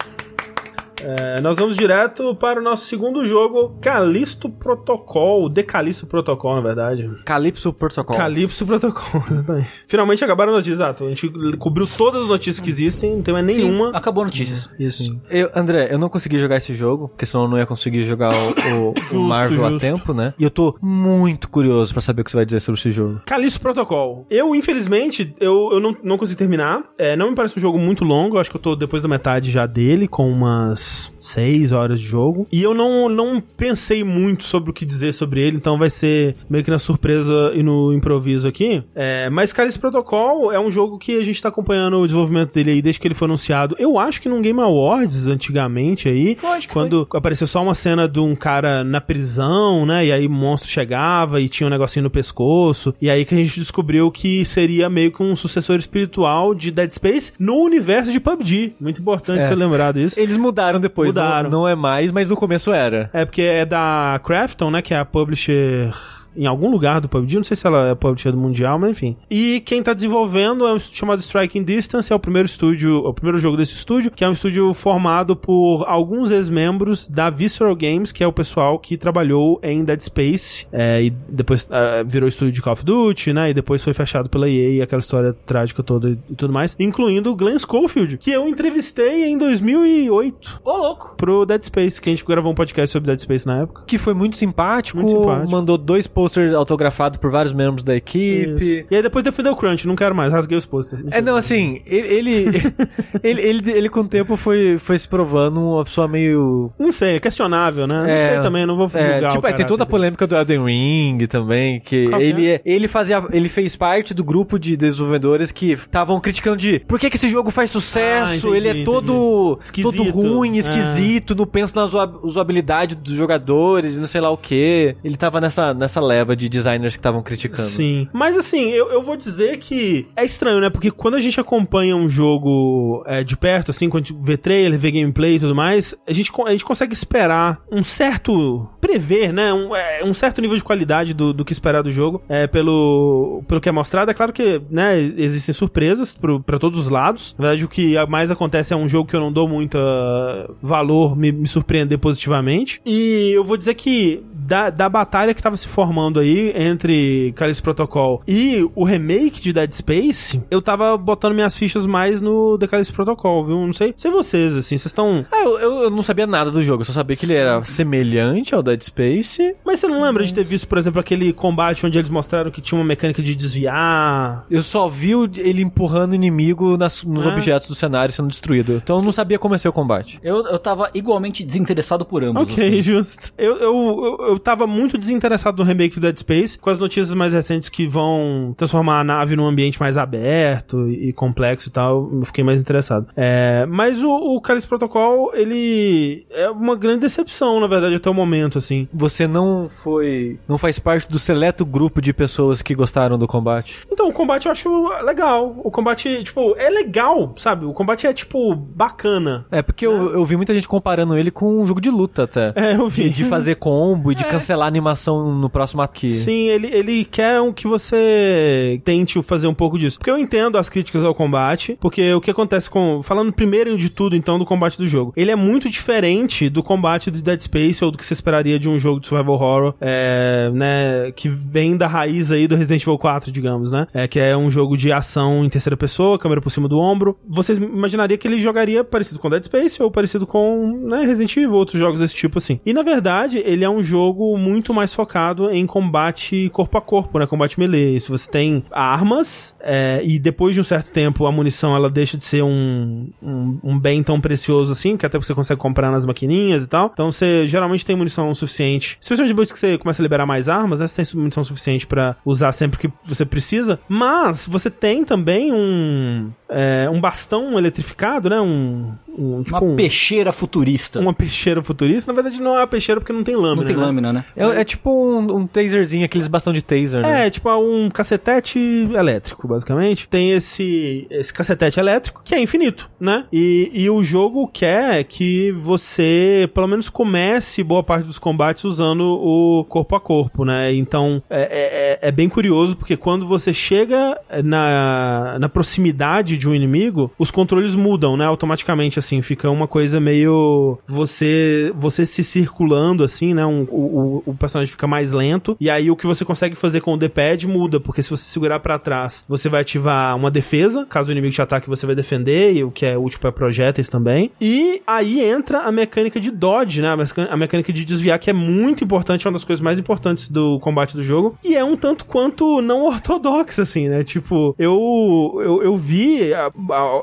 [1.02, 7.10] É, nós vamos direto para o nosso segundo jogo, Calisto Protocol, Decalisto Protocol, na verdade.
[7.24, 8.16] Calypso Protocol.
[8.16, 9.68] Calypso Protocol, exatamente.
[9.86, 11.04] Finalmente acabaram as notícias, exato.
[11.04, 11.28] A gente
[11.58, 13.90] cobriu todas as notícias que existem, não tem mais nenhuma.
[13.90, 14.70] Acabou notícias.
[14.78, 15.18] Isso.
[15.28, 18.30] Eu, André, eu não consegui jogar esse jogo, porque senão eu não ia conseguir jogar
[18.34, 19.86] o, o- o Marvel a justo.
[19.86, 20.32] tempo, né?
[20.38, 23.20] E eu tô muito curioso pra saber o que você vai dizer sobre esse jogo.
[23.26, 24.26] Calixto Protocol.
[24.30, 26.82] Eu, infelizmente, eu, eu não, não consegui terminar.
[26.98, 28.36] É, não me parece um jogo muito longo.
[28.36, 30.86] Eu acho que eu tô depois da metade já dele, com umas
[31.20, 32.46] 6 horas de jogo.
[32.52, 36.36] E eu não, não pensei muito sobre o que dizer sobre ele, então vai ser
[36.48, 38.82] meio que na surpresa e no improviso aqui.
[38.94, 42.70] É, mas Calixto Protocol é um jogo que a gente tá acompanhando o desenvolvimento dele
[42.72, 43.74] aí desde que ele foi anunciado.
[43.78, 48.20] Eu acho que num Game Awards, antigamente aí, Foi, quando apareceu só uma cena de
[48.20, 50.06] um cara na prisão, né?
[50.06, 52.94] E aí o monstro chegava e tinha um negocinho no pescoço.
[53.00, 56.90] E aí que a gente descobriu que seria meio que um sucessor espiritual de Dead
[56.90, 58.74] Space no universo de PUBG.
[58.80, 59.44] Muito importante É.
[59.44, 60.18] ser lembrado disso.
[60.18, 61.50] Eles mudaram depois, Mudaram.
[61.50, 63.10] Não, não é mais, mas no começo era.
[63.12, 64.82] É porque é da Crafton, né?
[64.82, 65.90] Que é a publisher
[66.36, 67.36] em algum lugar do PUBG.
[67.36, 69.16] Não sei se ela é publisher do Mundial, mas enfim.
[69.30, 72.12] E quem tá desenvolvendo é um estúdio chamado Striking Distance.
[72.12, 75.34] É o primeiro estúdio, é o primeiro jogo desse estúdio, que é um estúdio formado
[75.36, 80.66] por alguns ex-membros da Visceral Games, que é o pessoal que trabalhou em Dead Space.
[80.72, 83.50] é, e depois é, virou estúdio de Call of Duty, né?
[83.50, 86.76] E depois foi fechado pela EA, aquela história trágica toda e, tudo mais.
[86.78, 91.14] Incluindo o Glenn Schofield, que eu entrevistei em 2008 Ô, louco.
[91.16, 93.82] pro Dead Space, que a gente gravou um podcast sobre Dead Space na época.
[93.86, 95.50] Que foi muito simpático, Muito simpático.
[95.50, 98.56] mandou dois posters autografados por vários membros da equipe.
[98.80, 98.86] Isso.
[98.90, 101.04] E aí depois defendeu o Crunch, não quero mais, rasguei os posters.
[101.10, 102.62] É, não, assim, ele, ele,
[103.22, 106.70] ele, ele, ele com o tempo foi, foi se provando uma pessoa meio...
[106.78, 108.04] Não sei, é questionável, né?
[108.06, 110.26] É, não sei também, não vou julgar É, o tipo, é, tem toda a polêmica
[110.26, 114.58] do Elden Ring também, que Qual ele, é- ele fazia, ele fez parte do grupo
[114.58, 118.56] de desenvolvedores que estavam criticando de por que, que esse jogo faz sucesso, Ah, entendi,
[118.68, 120.58] ele é todo, todo ruim, É.
[120.58, 121.84] esquisito, não pensa na
[122.22, 124.96] usabilidade dos jogadores e não sei lá o que.
[125.04, 127.68] Ele tava nessa, nessa leva de designers que estavam criticando.
[127.68, 128.08] Sim.
[128.12, 130.70] Mas assim, eu, eu vou dizer que é estranho, né?
[130.70, 134.36] Porque quando a gente acompanha um jogo é, de perto, assim, quando a gente vê
[134.36, 138.68] trailer, vê gameplay e tudo mais, a gente, a gente consegue esperar um certo.
[138.80, 139.52] prever, né?
[139.52, 142.22] Um, é, um certo nível de qualidade do, do que esperar do jogo.
[142.28, 144.10] É, pelo, pelo que é mostrado.
[144.10, 147.34] É claro que, né, existem surpresas pro, pra todos os lados.
[147.38, 150.50] Na verdade, o que mais acontece é um jogo que eu não dou muito ah,
[150.62, 152.80] valor me, me surpreender positivamente.
[152.84, 157.62] E eu vou dizer que da, da batalha que tava se formando aí entre Callisto
[157.62, 162.66] Protocol e o remake de Dead Space, eu tava botando minhas fichas mais no The
[162.66, 163.66] Callisto Protocol, viu?
[163.66, 165.24] Não sei, não sei vocês, assim, vocês estão...
[165.32, 168.54] Ah, eu, eu- não sabia nada do jogo, eu só sabia que ele era semelhante
[168.54, 169.54] ao Dead Space.
[169.64, 172.60] Mas você não lembra de ter visto, por exemplo, aquele combate onde eles mostraram que
[172.60, 174.44] tinha uma mecânica de desviar?
[174.50, 177.30] Eu só vi o- ele empurrando o inimigo nas- nos Ah.
[177.30, 178.74] objetos do cenário sendo destruído.
[178.82, 180.18] Então eu não sabia como ia ser o combate.
[180.22, 182.42] Eu, eu tava igualmente desinteressado por ambos.
[182.42, 182.80] Ok, assim.
[182.80, 183.32] justo.
[183.38, 183.74] Eu, eu,
[184.20, 187.68] eu, eu tava muito desinteressado no remake do Dead Space, com as notícias mais recentes
[187.68, 192.24] que vão transformar a nave num ambiente mais aberto e, e complexo e tal, eu
[192.24, 193.08] fiquei mais interessado.
[193.16, 198.58] É, mas o, o Protocol, ele é uma grande decepção, na verdade, até o momento,
[198.58, 198.88] assim.
[198.92, 200.38] Você não foi.
[200.48, 203.86] não faz parte do seleto grupo de pessoas que gostaram do combate.
[203.90, 205.56] Então, o combate eu acho legal.
[205.62, 207.64] O combate, tipo, é legal, sabe?
[207.64, 209.46] O combate é, tipo, bacana.
[209.50, 212.52] É, porque eu, eu vi muita gente comparando ele com um jogo de luta até.
[212.54, 213.04] É, eu vi.
[213.04, 216.08] De, de fazer combo e de cancelar a animação no próximo aqui.
[216.08, 219.98] Sim, ele, ele quer um que você tente fazer um pouco disso.
[219.98, 223.02] Porque eu entendo as críticas ao combate, porque o que acontece com.
[223.02, 225.12] Falando primeiro de tudo, então, do combate do jogo.
[225.16, 228.68] Ele é muito diferente do combate do Dead Space ou do que você esperaria de
[228.68, 231.12] um jogo de survival horror, é, né?
[231.12, 233.86] Que vem da raiz aí do Resident Evil 4, digamos, né?
[233.92, 237.16] É, que é um jogo de ação em terceira pessoa, câmera por cima do ombro.
[237.28, 241.52] Vocês imaginariam que ele jogaria parecido com Dead Space ou parecido com né, Resident Evil,
[241.52, 242.60] outros jogos desse tipo assim.
[242.64, 247.18] E na verdade, ele é um jogo muito mais focado em combate corpo a corpo,
[247.18, 247.26] né?
[247.26, 248.00] Combate melee.
[248.00, 252.16] Se você tem armas é, e depois de um certo tempo a munição ela deixa
[252.16, 256.06] de ser um, um, um, bem tão precioso assim, que até você consegue comprar nas
[256.06, 256.90] maquininhas e tal.
[256.92, 258.98] Então você geralmente tem munição suficiente.
[259.00, 260.86] Especialmente depois que você começa a liberar mais armas, né?
[260.86, 263.78] Você tem munição suficiente para usar sempre que você precisa.
[263.88, 268.40] Mas você tem também um, é, um bastão eletrificado, né?
[268.40, 271.00] Um, um tipo, uma peixeira futurista.
[271.00, 272.12] Uma peixeira futurista.
[272.12, 273.56] Na verdade, não é uma peixeira porque não tem lâmina.
[273.56, 273.82] Não tem né?
[273.82, 274.24] lâmina, né?
[274.36, 277.02] É, é tipo um, um, taserzinho, aqueles bastão de taser.
[277.02, 277.26] Né?
[277.26, 280.08] É, tipo um cacetete elétrico, basicamente.
[280.08, 283.24] Tem esse, esse cacetete elétrico que é infinito, né?
[283.32, 289.02] E, e o jogo quer que você, pelo menos, comece boa parte dos combates usando
[289.02, 290.74] o corpo a corpo, né?
[290.74, 296.54] Então, é, é, é bem curioso porque quando você chega na, na proximidade de um
[296.54, 298.24] inimigo, os controles mudam, né?
[298.24, 303.44] Automaticamente, assim, fica uma coisa meio você você se circulando, assim, né?
[303.44, 306.94] Um, o, o personagem fica mais lento e aí o que você consegue fazer com
[306.94, 311.08] o D-pad muda, porque se você segurar para trás, você vai ativar uma defesa, caso
[311.08, 314.30] o inimigo te ataque, você vai defender, e o que é útil para projéteis também.
[314.40, 316.88] E aí entra a mecânica de dodge, né?
[317.30, 320.58] A mecânica de desviar, que é muito importante, é uma das coisas mais importantes do
[320.60, 324.04] combate do jogo, e é um tanto quanto não ortodoxa, assim, né?
[324.04, 326.52] Tipo, eu, eu, eu vi, eu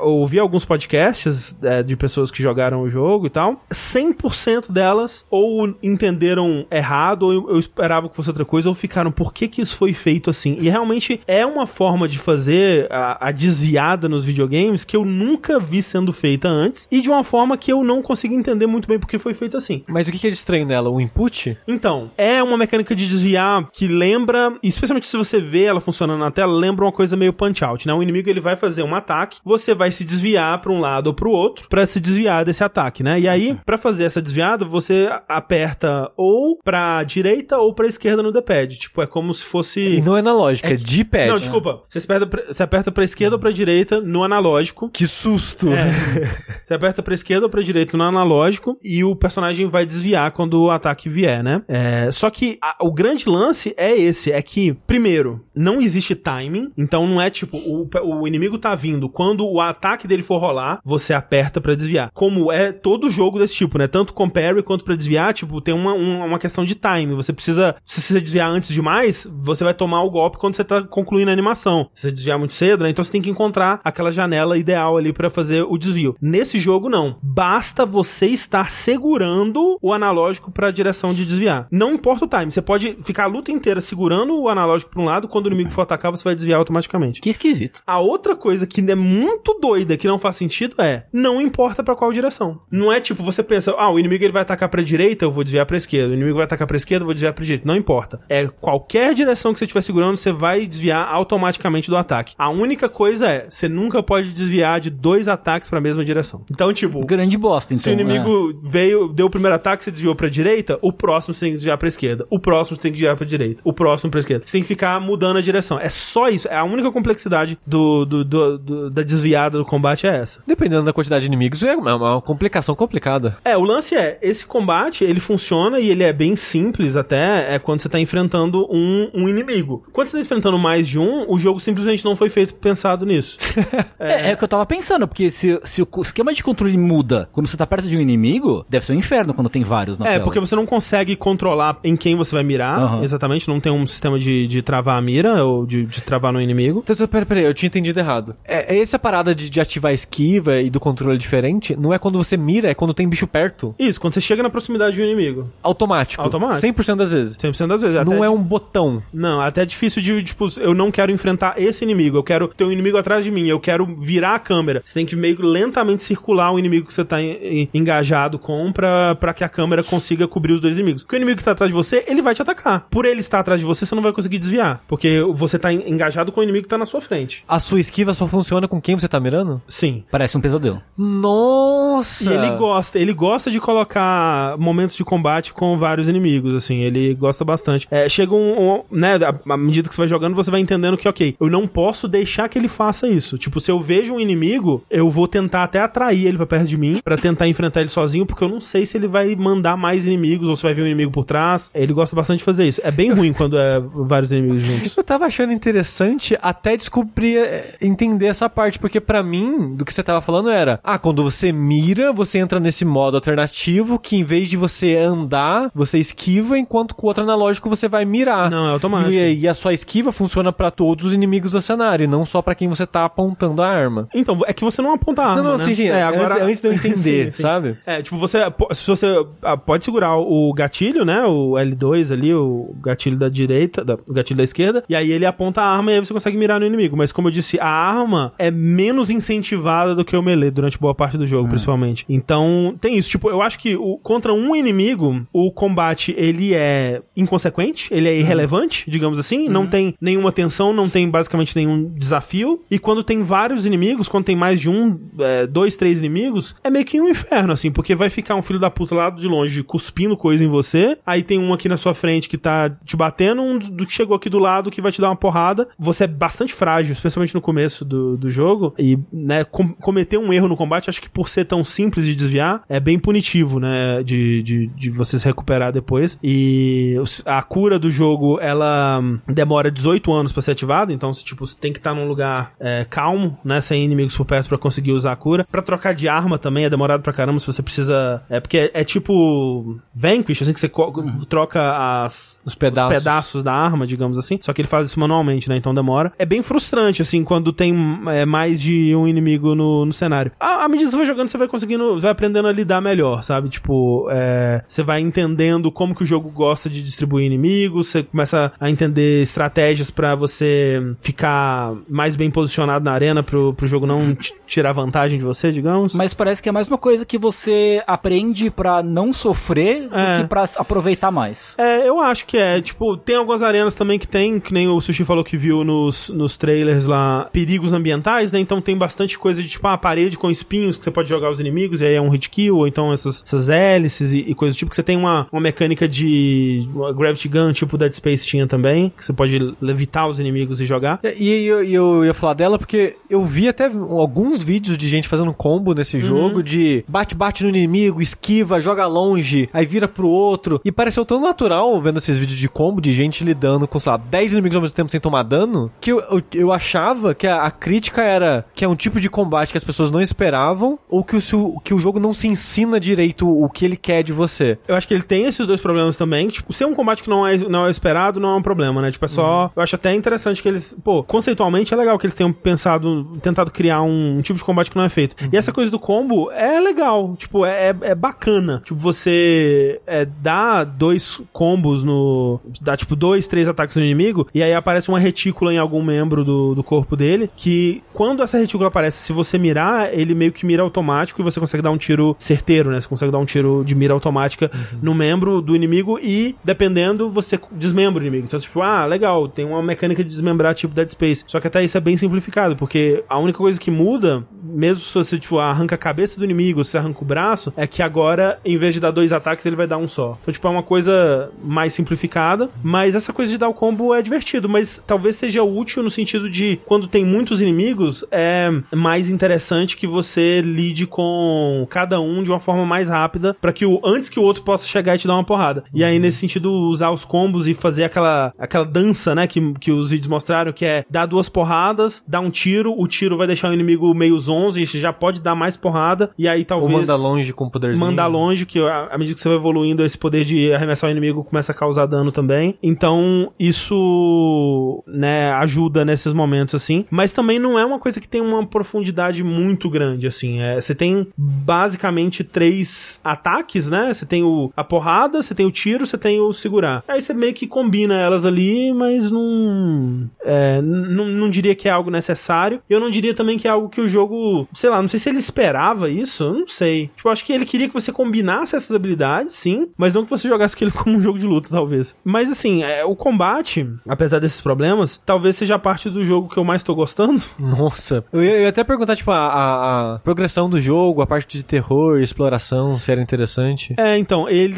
[0.03, 5.73] ouvi alguns podcasts é, de pessoas que jogaram o jogo e tal, 100% delas ou
[5.81, 9.75] entenderam errado, ou eu, esperava que fosse outra coisa, ou ficaram, por que que isso
[9.75, 10.57] foi feito assim?
[10.59, 15.59] E realmente é uma forma de fazer a, a desviada nos videogames que eu nunca
[15.59, 18.99] vi sendo feita antes, e de uma forma que eu não consigo entender muito bem
[18.99, 19.83] porque foi feita assim.
[19.87, 20.89] Mas o que é de estranho nela?
[20.89, 21.57] O input?
[21.67, 26.31] Então, é uma mecânica de desviar que lembra, especialmente se você vê ela funcionando na
[26.31, 27.93] tela, lembra uma coisa meio punch-out, né?
[27.93, 31.13] O inimigo ele vai fazer um ataque, você vai se desviar para um lado ou
[31.13, 33.19] para o outro para se desviar desse ataque, né?
[33.19, 38.31] E aí, para fazer essa desviada, você aperta ou para direita ou para esquerda no
[38.31, 38.77] D-pad.
[38.77, 41.27] Tipo, é como se fosse não é analógico, é, é D-pad.
[41.27, 41.84] Não, desculpa.
[41.88, 44.90] Você aperta pra, você aperta para esquerda ou para direita no analógico.
[44.90, 45.72] Que susto.
[45.72, 45.91] É.
[46.64, 50.61] você aperta para esquerda ou para direita no analógico e o personagem vai desviar quando
[50.61, 51.61] o ataque vier, né?
[51.68, 56.72] É, só que a, o grande lance é esse, é que primeiro, não existe timing,
[56.77, 60.80] então não é tipo o, o inimigo tá vindo quando o ataque dele for rolar,
[60.84, 62.10] você aperta para desviar.
[62.14, 63.88] Como é todo jogo desse tipo, né?
[63.88, 67.13] Tanto com parry quanto para desviar, tipo, tem uma, uma, uma, questão de time.
[67.15, 70.84] Você precisa, se você desviar antes demais, você vai tomar o golpe quando você tá
[70.84, 71.89] concluindo a animação.
[71.93, 72.89] Se você desviar muito cedo, né?
[72.89, 76.15] Então você tem que encontrar aquela janela ideal ali para fazer o desvio.
[76.21, 77.17] Nesse jogo, não.
[77.23, 81.67] Basta você estar segurando o analógico para a direção de desviar.
[81.71, 82.51] Não importa o time.
[82.51, 85.71] Você pode ficar a luta inteira segurando o analógico para um lado, quando o inimigo
[85.71, 87.21] for atacar, você vai desviar automaticamente.
[87.21, 87.81] Que esquisito.
[87.85, 91.95] A outra coisa que é muito doida, que não faz sentido, é não importa para
[91.95, 92.61] qual direção.
[92.71, 95.43] Não é tipo, você pensa, ah, o inimigo ele vai atacar pra direita, eu vou
[95.43, 96.11] desviar pra esquerda.
[96.11, 97.67] O inimigo vai atacar pra esquerda, vou desviar pra direita.
[97.67, 98.19] Não importa.
[98.29, 102.33] É qualquer direção que você estiver segurando, você vai desviar automaticamente do ataque.
[102.37, 106.43] A única coisa é, você nunca pode desviar de dois ataques pra mesma direção.
[106.51, 107.05] Então, tipo...
[107.05, 107.83] Grande bosta, então.
[107.83, 108.69] Se o inimigo é.
[108.69, 111.77] veio, deu o primeiro ataque, você desviou pra direita, o próximo você tem que desviar
[111.77, 112.25] pra esquerda.
[112.29, 113.61] O próximo você tem que desviar pra direita.
[113.63, 114.45] O próximo pra esquerda.
[114.45, 115.79] Você tem que ficar mudando a direção.
[115.79, 116.47] É só isso.
[116.47, 120.41] É a única complexidade do, do, do, do da desviada do combate é essa.
[120.45, 123.37] Dependendo da quantidade de inimigos, é uma complicação complicada.
[123.43, 127.60] É, o lance é, esse combate, ele funciona e ele é bem simples até, é
[127.60, 129.84] quando você tá enfrentando um, um inimigo.
[129.91, 133.38] Quando você tá enfrentando mais de um, o jogo simplesmente não foi feito pensado nisso.
[133.99, 137.30] é, é, o que eu tava pensando, porque se, se o esquema de controle muda
[137.31, 140.07] quando você tá perto de um inimigo, deve ser um inferno quando tem vários na
[140.07, 140.23] é, tela.
[140.23, 143.03] porque você não consegue controlar em quem você vai mirar, uhum.
[143.03, 146.41] exatamente, não tem um sistema de, de travar a mira ou de, de travar no
[146.41, 146.84] inimigo.
[146.84, 148.35] Então, peraí, peraí, eu tinha entendido errado.
[148.45, 151.99] É, é essa parada de, de ativar a esquiva e do controle diferente, não é
[151.99, 153.76] quando você mira, é quando tem bicho perto.
[153.77, 155.49] Isso, quando você chega na proximidade de um inimigo.
[155.61, 156.22] Automático.
[156.25, 156.61] Automático.
[156.61, 157.35] 100% das vezes.
[157.37, 157.95] 100% das vezes.
[158.05, 159.01] não Até é um botão.
[159.13, 162.63] Não, até é difícil de, tipo, eu não quero enfrentar esse inimigo, eu quero ter
[162.63, 164.81] um inimigo atrás de mim, eu quero virar a câmera.
[164.85, 168.37] Você tem que meio que lentamente circular o inimigo que você tá en- en- engajado
[168.39, 171.03] com pra, pra que a câmera consiga cobrir os dois inimigos.
[171.03, 172.87] Porque o inimigo que tá atrás de você, ele vai te atacar.
[172.89, 174.81] Por ele estar atrás de você, você não vai conseguir desviar.
[174.87, 177.43] Porque você tá en- engajado com o inimigo que tá na sua frente.
[177.47, 179.61] A sua esquiva só funciona com quem você tá mirando?
[179.67, 180.03] Sim.
[180.11, 180.81] Parece um pesadelo.
[180.97, 182.23] Nossa!
[182.31, 186.12] E ele gosta, ele gosta de colocar momentos de combate com vários inimigos,
[186.56, 187.88] assim, ele gosta bastante.
[187.90, 189.14] É, chega um, um- né,
[189.49, 192.48] à medida que você vai jogando, você vai entendendo que, ok, eu não posso deixar
[192.49, 193.38] que ele faça isso.
[193.38, 196.77] Tipo, se eu vejo um inimigo, eu vou tentar até atrair ele pra perto de
[196.77, 200.06] mim, pra tentar enfrentar ele sozinho, porque eu não sei se ele vai mandar mais
[200.06, 201.69] inimigos ou se vai vir um inimigo por trás.
[201.73, 202.81] Ele gosta bastante de fazer isso.
[202.84, 204.95] É bem ruim quando é vários inimigos juntos.
[204.98, 209.94] Eu tava achando interessante até descobrir, eh, entender essa parte, porque pra mim, do que
[209.94, 214.23] você tava falando era, ah, quando você mira, você entra nesse modo alternativo que em
[214.23, 218.49] vez de você andar, você esquiva, enquanto com o outro analógico você vai mirar.
[218.49, 219.11] Não, é automático.
[219.11, 222.41] E, e a sua esquiva funciona pra todos os inimigos do cenário, e não só
[222.41, 224.07] pra quem você tá apontando a arma.
[224.13, 225.63] Então, é que você não aponta a arma, não, não, né?
[225.63, 225.87] sim, sim.
[225.87, 227.41] É, antes, antes de eu entender, Sim, sim.
[227.41, 227.77] sabe?
[227.85, 228.39] É, tipo, você.
[228.71, 229.07] Se você
[229.41, 231.23] ah, pode segurar o gatilho, né?
[231.25, 235.25] O L2 ali, o gatilho da direita, da- o gatilho da esquerda, e aí ele
[235.25, 236.95] aponta a arma e aí você consegue mirar no inimigo.
[236.97, 240.93] Mas como eu disse, a arma é menos incentivada do que o melee durante boa
[240.95, 242.05] parte do jogo, principalmente.
[242.09, 243.09] Então, tem isso.
[243.09, 245.82] Tipo, eu acho que o- contra um inimigo, o combate
[246.15, 249.47] ele é inconsequente, ele é irrelevante, digamos assim.
[249.49, 252.61] Não tem nenhuma tensão, não tem basicamente nenhum desafio.
[252.69, 256.69] E quando tem vários inimigos, quando tem mais de um, é, dois, três inimigos, é
[256.69, 259.64] meio que um inferno, assim, porque vai ficar um filho da puta lá de longe
[259.64, 260.97] cuspindo coisa em você.
[261.05, 263.93] Aí tem um aqui na sua frente que tá te batendo, um do do que
[263.93, 265.68] chegou aqui do lado que vai te dar uma porrada.
[265.77, 268.73] Você é bastante frágil, especialmente no começo do, do jogo.
[268.77, 272.14] E, né, com- cometer um erro no combate, acho que por ser tão simples de
[272.15, 276.17] desviar, é bem punitivo, né, de, de, de você se recuperar depois.
[276.23, 276.95] E
[277.25, 281.59] a cura do jogo, ela demora 18 anos pra ser ativada, então, se, tipo, você
[281.59, 285.11] tem que estar num lugar é, calmo, né, sem inimigos por perto pra conseguir usar
[285.11, 285.45] a cura.
[285.51, 288.21] Pra trocar de arma também é demorado pra caramba, se você precisa...
[288.29, 290.93] É porque é, é tipo Vanquish, assim, que você co-
[291.27, 292.91] troca as, Os pedaços.
[292.97, 294.37] os pedaços da arma, digamos assim.
[294.41, 295.57] Só que ele faz isso manualmente, né?
[295.57, 296.11] Então demora.
[296.19, 297.73] É bem frustrante, assim, quando tem
[298.07, 300.31] é, mais de um inimigo no, no cenário.
[300.39, 302.81] À, à medida que você vai jogando, você vai conseguindo, você vai aprendendo a lidar
[302.81, 303.49] melhor, sabe?
[303.49, 308.52] Tipo, é, você vai entendendo como que o jogo gosta de distribuir inimigos, você começa
[308.60, 314.15] a entender estratégias pra você ficar mais bem posicionado na arena pro, pro jogo não
[314.45, 315.94] tirar vantagem de você, digamos.
[315.94, 320.18] Mas parece que é mais uma coisa que você aprende pra não sofrer É.
[320.18, 321.56] do que pra aproveitar mais.
[321.57, 322.61] É, eu acho que é.
[322.61, 326.10] Tipo, tem algumas arenas também que tem, que nem o Sushi falou que viu nos,
[326.10, 328.40] nos trailers lá, perigos ambientais, né?
[328.40, 331.40] Então tem bastante coisa de, tipo, uma parede com espinhos que você pode jogar os
[331.40, 334.56] inimigos, e aí é um hit kill, ou então essas, essas hélices e, e coisas
[334.56, 338.47] do tipo, que você tem uma, uma mecânica de Gravity Gun, tipo Dead Space tinha
[338.47, 340.99] também, que você pode levitar os inimigos e jogar.
[341.03, 345.07] E e eu, eu ia falar dela porque eu vi até alguns vídeos de gente
[345.07, 350.61] fazendo combo nesse jogo de bate-bate no inimigo, esquiva, joga longe, aí vira pro outro.
[350.63, 353.97] E pareceu tão natural vendo esses vídeos de combo de gente lidando com, sei lá,
[353.97, 357.43] 10 inimigos ao mesmo tempo sem tomar dano, que eu, eu, eu achava que a,
[357.43, 361.03] a crítica era que é um tipo de combate que as pessoas não esperavam, ou
[361.03, 364.57] que o, que o jogo não se ensina direito o que ele quer de você.
[364.67, 366.27] Eu acho que ele tem esses dois problemas também.
[366.27, 368.91] Tipo, ser um combate que não é, não é esperado não é um problema, né?
[368.91, 369.51] Tipo, é só.
[369.55, 370.75] Eu acho até interessante que eles.
[370.83, 374.77] Pô, conceitualmente é legal que eles tenham pensado, tentado criar um, tipo de combate que
[374.77, 375.15] não é feito.
[375.31, 377.15] E essa coisa do combo é legal.
[377.17, 378.61] Tipo, é, é, é bacana.
[378.63, 382.39] Tipo, você é, dá dois combos no.
[382.61, 384.27] dá, tipo, dois, três ataques no inimigo.
[384.33, 387.29] E aí aparece uma retícula em algum membro do, do corpo dele.
[387.35, 391.39] Que quando essa retícula aparece, se você mirar, ele meio que mira automático e você
[391.39, 392.79] consegue dar um tiro certeiro, né?
[392.79, 394.51] Você consegue dar um tiro de mira automática
[394.81, 398.26] no membro do inimigo e, dependendo, você desmembra o inimigo.
[398.27, 401.23] Então, tipo, ah, legal, tem uma mecânica de desmembrar tipo Dead Space.
[401.27, 404.93] Só que até isso é bem simplificado, porque a única coisa que muda, mesmo se
[404.93, 408.57] você, tipo, arranca a cabeça do inimigo, se arranca o braço, é que agora, em
[408.57, 410.18] vez de dar dois ataques, ele vai dar um só.
[410.22, 414.01] Então, tipo, é uma coisa mais simplificada, mas essa coisa de dar o combo é
[414.01, 419.77] divertido, mas talvez seja útil no sentido de, quando tem muitos inimigos, é mais interessante
[419.77, 424.10] que você lide com cada um de uma forma mais rápida, para que o antes
[424.10, 425.63] que o outro possa chegar e te dar uma porrada.
[425.73, 429.71] E aí, nesse sentido, usar os combos e fazer aquela, aquela dança, né, que, que
[429.71, 433.49] os vídeos mostraram, que é dar duas porradas, dar um tiro, o tiro vai deixar
[433.49, 436.71] o inimigo meio 11 você já pode dar mais porrada, e aí Ou talvez...
[436.71, 437.85] manda longe com o poderzinho.
[437.85, 440.91] Mandar longe, que à à medida que você vai evoluindo, esse poder de arremessar o
[440.91, 442.57] inimigo começa a causar dano também.
[442.61, 446.85] Então, isso, né, ajuda nesses momentos, assim.
[446.91, 450.41] Mas também não é uma coisa que tem uma profundidade muito grande, assim.
[450.41, 453.93] É, você tem basicamente três ataques, né?
[453.93, 456.84] Você tem o, a porrada, você tem o tiro, você tem o segurar.
[456.88, 460.10] Aí você meio que combina elas ali, mas não.
[460.23, 462.61] É, não, não diria que é algo necessário.
[462.69, 464.48] Eu não diria também que é algo que o jogo.
[464.53, 466.23] Sei lá, não sei se ele esperava isso.
[466.23, 466.90] Eu não sei.
[466.95, 469.68] Tipo, acho que ele queria que você combinasse essas habilidades, sim.
[469.77, 471.95] Mas não que você jogasse aquilo como um jogo de luta, talvez.
[472.03, 476.38] Mas assim, é, o combate, apesar desses problemas, talvez seja a parte do jogo que
[476.38, 477.22] eu mais tô gostando.
[477.40, 478.03] Nossa.
[478.11, 481.38] Eu ia, eu ia até perguntar, tipo, a, a- a progressão do jogo, a parte
[481.38, 483.73] de terror, exploração, se era interessante.
[483.77, 484.53] É, então, ele.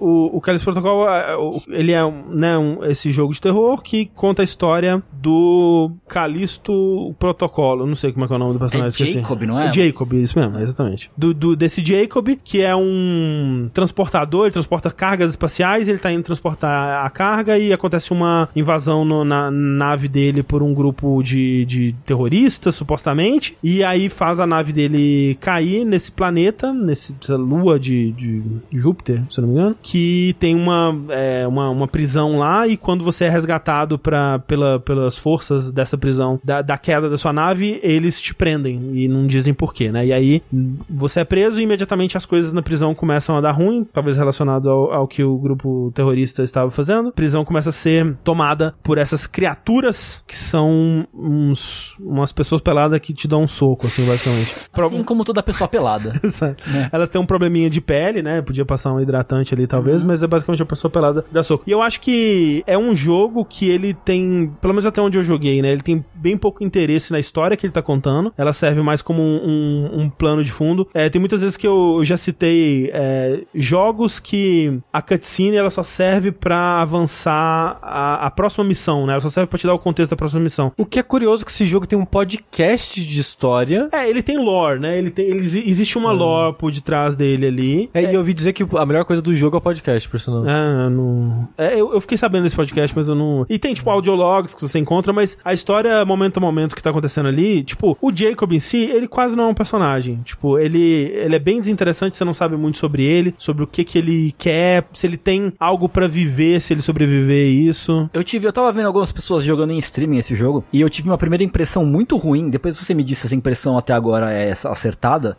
[0.00, 1.36] O, o Callisto Protocol, é,
[1.68, 2.00] ele é
[2.30, 7.86] né, um- esse jogo de terror que conta a história do Callisto Protocolo.
[7.86, 9.12] Não sei como é que é o nome do personagem, É.
[9.12, 9.72] Jacob, não é?
[9.72, 11.10] Jacob, isso mesmo, exatamente.
[11.16, 16.22] Do, do- desse Jacob, que é um transportador, ele transporta cargas espaciais, ele tá indo
[16.22, 21.64] transportar a carga e acontece uma invasão no- na nave dele por um grupo de,
[21.64, 28.12] de terroristas, supostamente, e aí faz a nave dele cair nesse planeta, nessa lua de,
[28.12, 32.76] de Júpiter, se não me engano, que tem uma, é, uma, uma prisão lá e
[32.76, 37.32] quando você é resgatado pra, pela, pelas forças dessa prisão, da, da queda da sua
[37.32, 40.06] nave, eles te prendem e não dizem porquê, né?
[40.06, 40.42] E aí
[40.88, 44.68] você é preso e imediatamente as coisas na prisão começam a dar ruim, talvez relacionado
[44.70, 47.08] ao, ao que o grupo terrorista estava fazendo.
[47.08, 52.98] A prisão começa a ser tomada por essas criaturas que são uns, umas pessoas peladas
[53.00, 54.70] que te dão um soco, assim, basicamente.
[54.72, 56.20] Pro- Assim como toda pessoa pelada.
[56.92, 58.42] Elas têm um probleminha de pele, né?
[58.42, 61.64] Podia passar um hidratante ali, talvez, mas é basicamente a pessoa pelada da soco.
[61.66, 65.24] E eu acho que é um jogo que ele tem, pelo menos até onde eu
[65.24, 65.72] joguei, né?
[65.72, 68.32] Ele tem bem pouco interesse na história que ele tá contando.
[68.36, 70.88] Ela serve mais como um, um- um plano de fundo.
[70.94, 75.82] É, tem muitas vezes que eu já citei é, jogos que a cutscene ela só
[75.82, 79.12] serve pra avançar a, a próxima missão, né?
[79.12, 80.72] Ela só serve pra te dar o contexto da próxima missão.
[80.76, 83.88] O que é curioso que esse jogo tem um podcast de história.
[83.92, 84.98] É, ele tem lore, né?
[84.98, 87.90] Ele tem, ele, existe uma lore por detrás dele ali.
[87.94, 90.20] É, E eu ouvi dizer que a melhor coisa do jogo é o podcast, por
[90.20, 90.44] sinal.
[90.46, 91.48] Ah, não.
[91.58, 93.44] É, eu, eu fiquei sabendo desse podcast, mas eu não.
[93.48, 96.90] E tem, tipo, audiologs que você encontra, mas a história, momento a momento, que tá
[96.90, 100.20] acontecendo ali, tipo, o Jacob em si, ele quase não é um personagem.
[100.24, 103.84] Tipo, ele, ele é bem desinteressante, você não sabe muito sobre ele, sobre o que
[103.84, 108.08] que ele quer, se ele tem algo pra viver, se ele sobreviver a isso.
[108.12, 111.08] Eu tive, eu tava vendo algumas pessoas jogando em streaming esse jogo, e eu tive
[111.08, 112.50] uma primeira impressão muito ruim.
[112.50, 115.36] Depois você me disse se essa impressão até agora é acertada.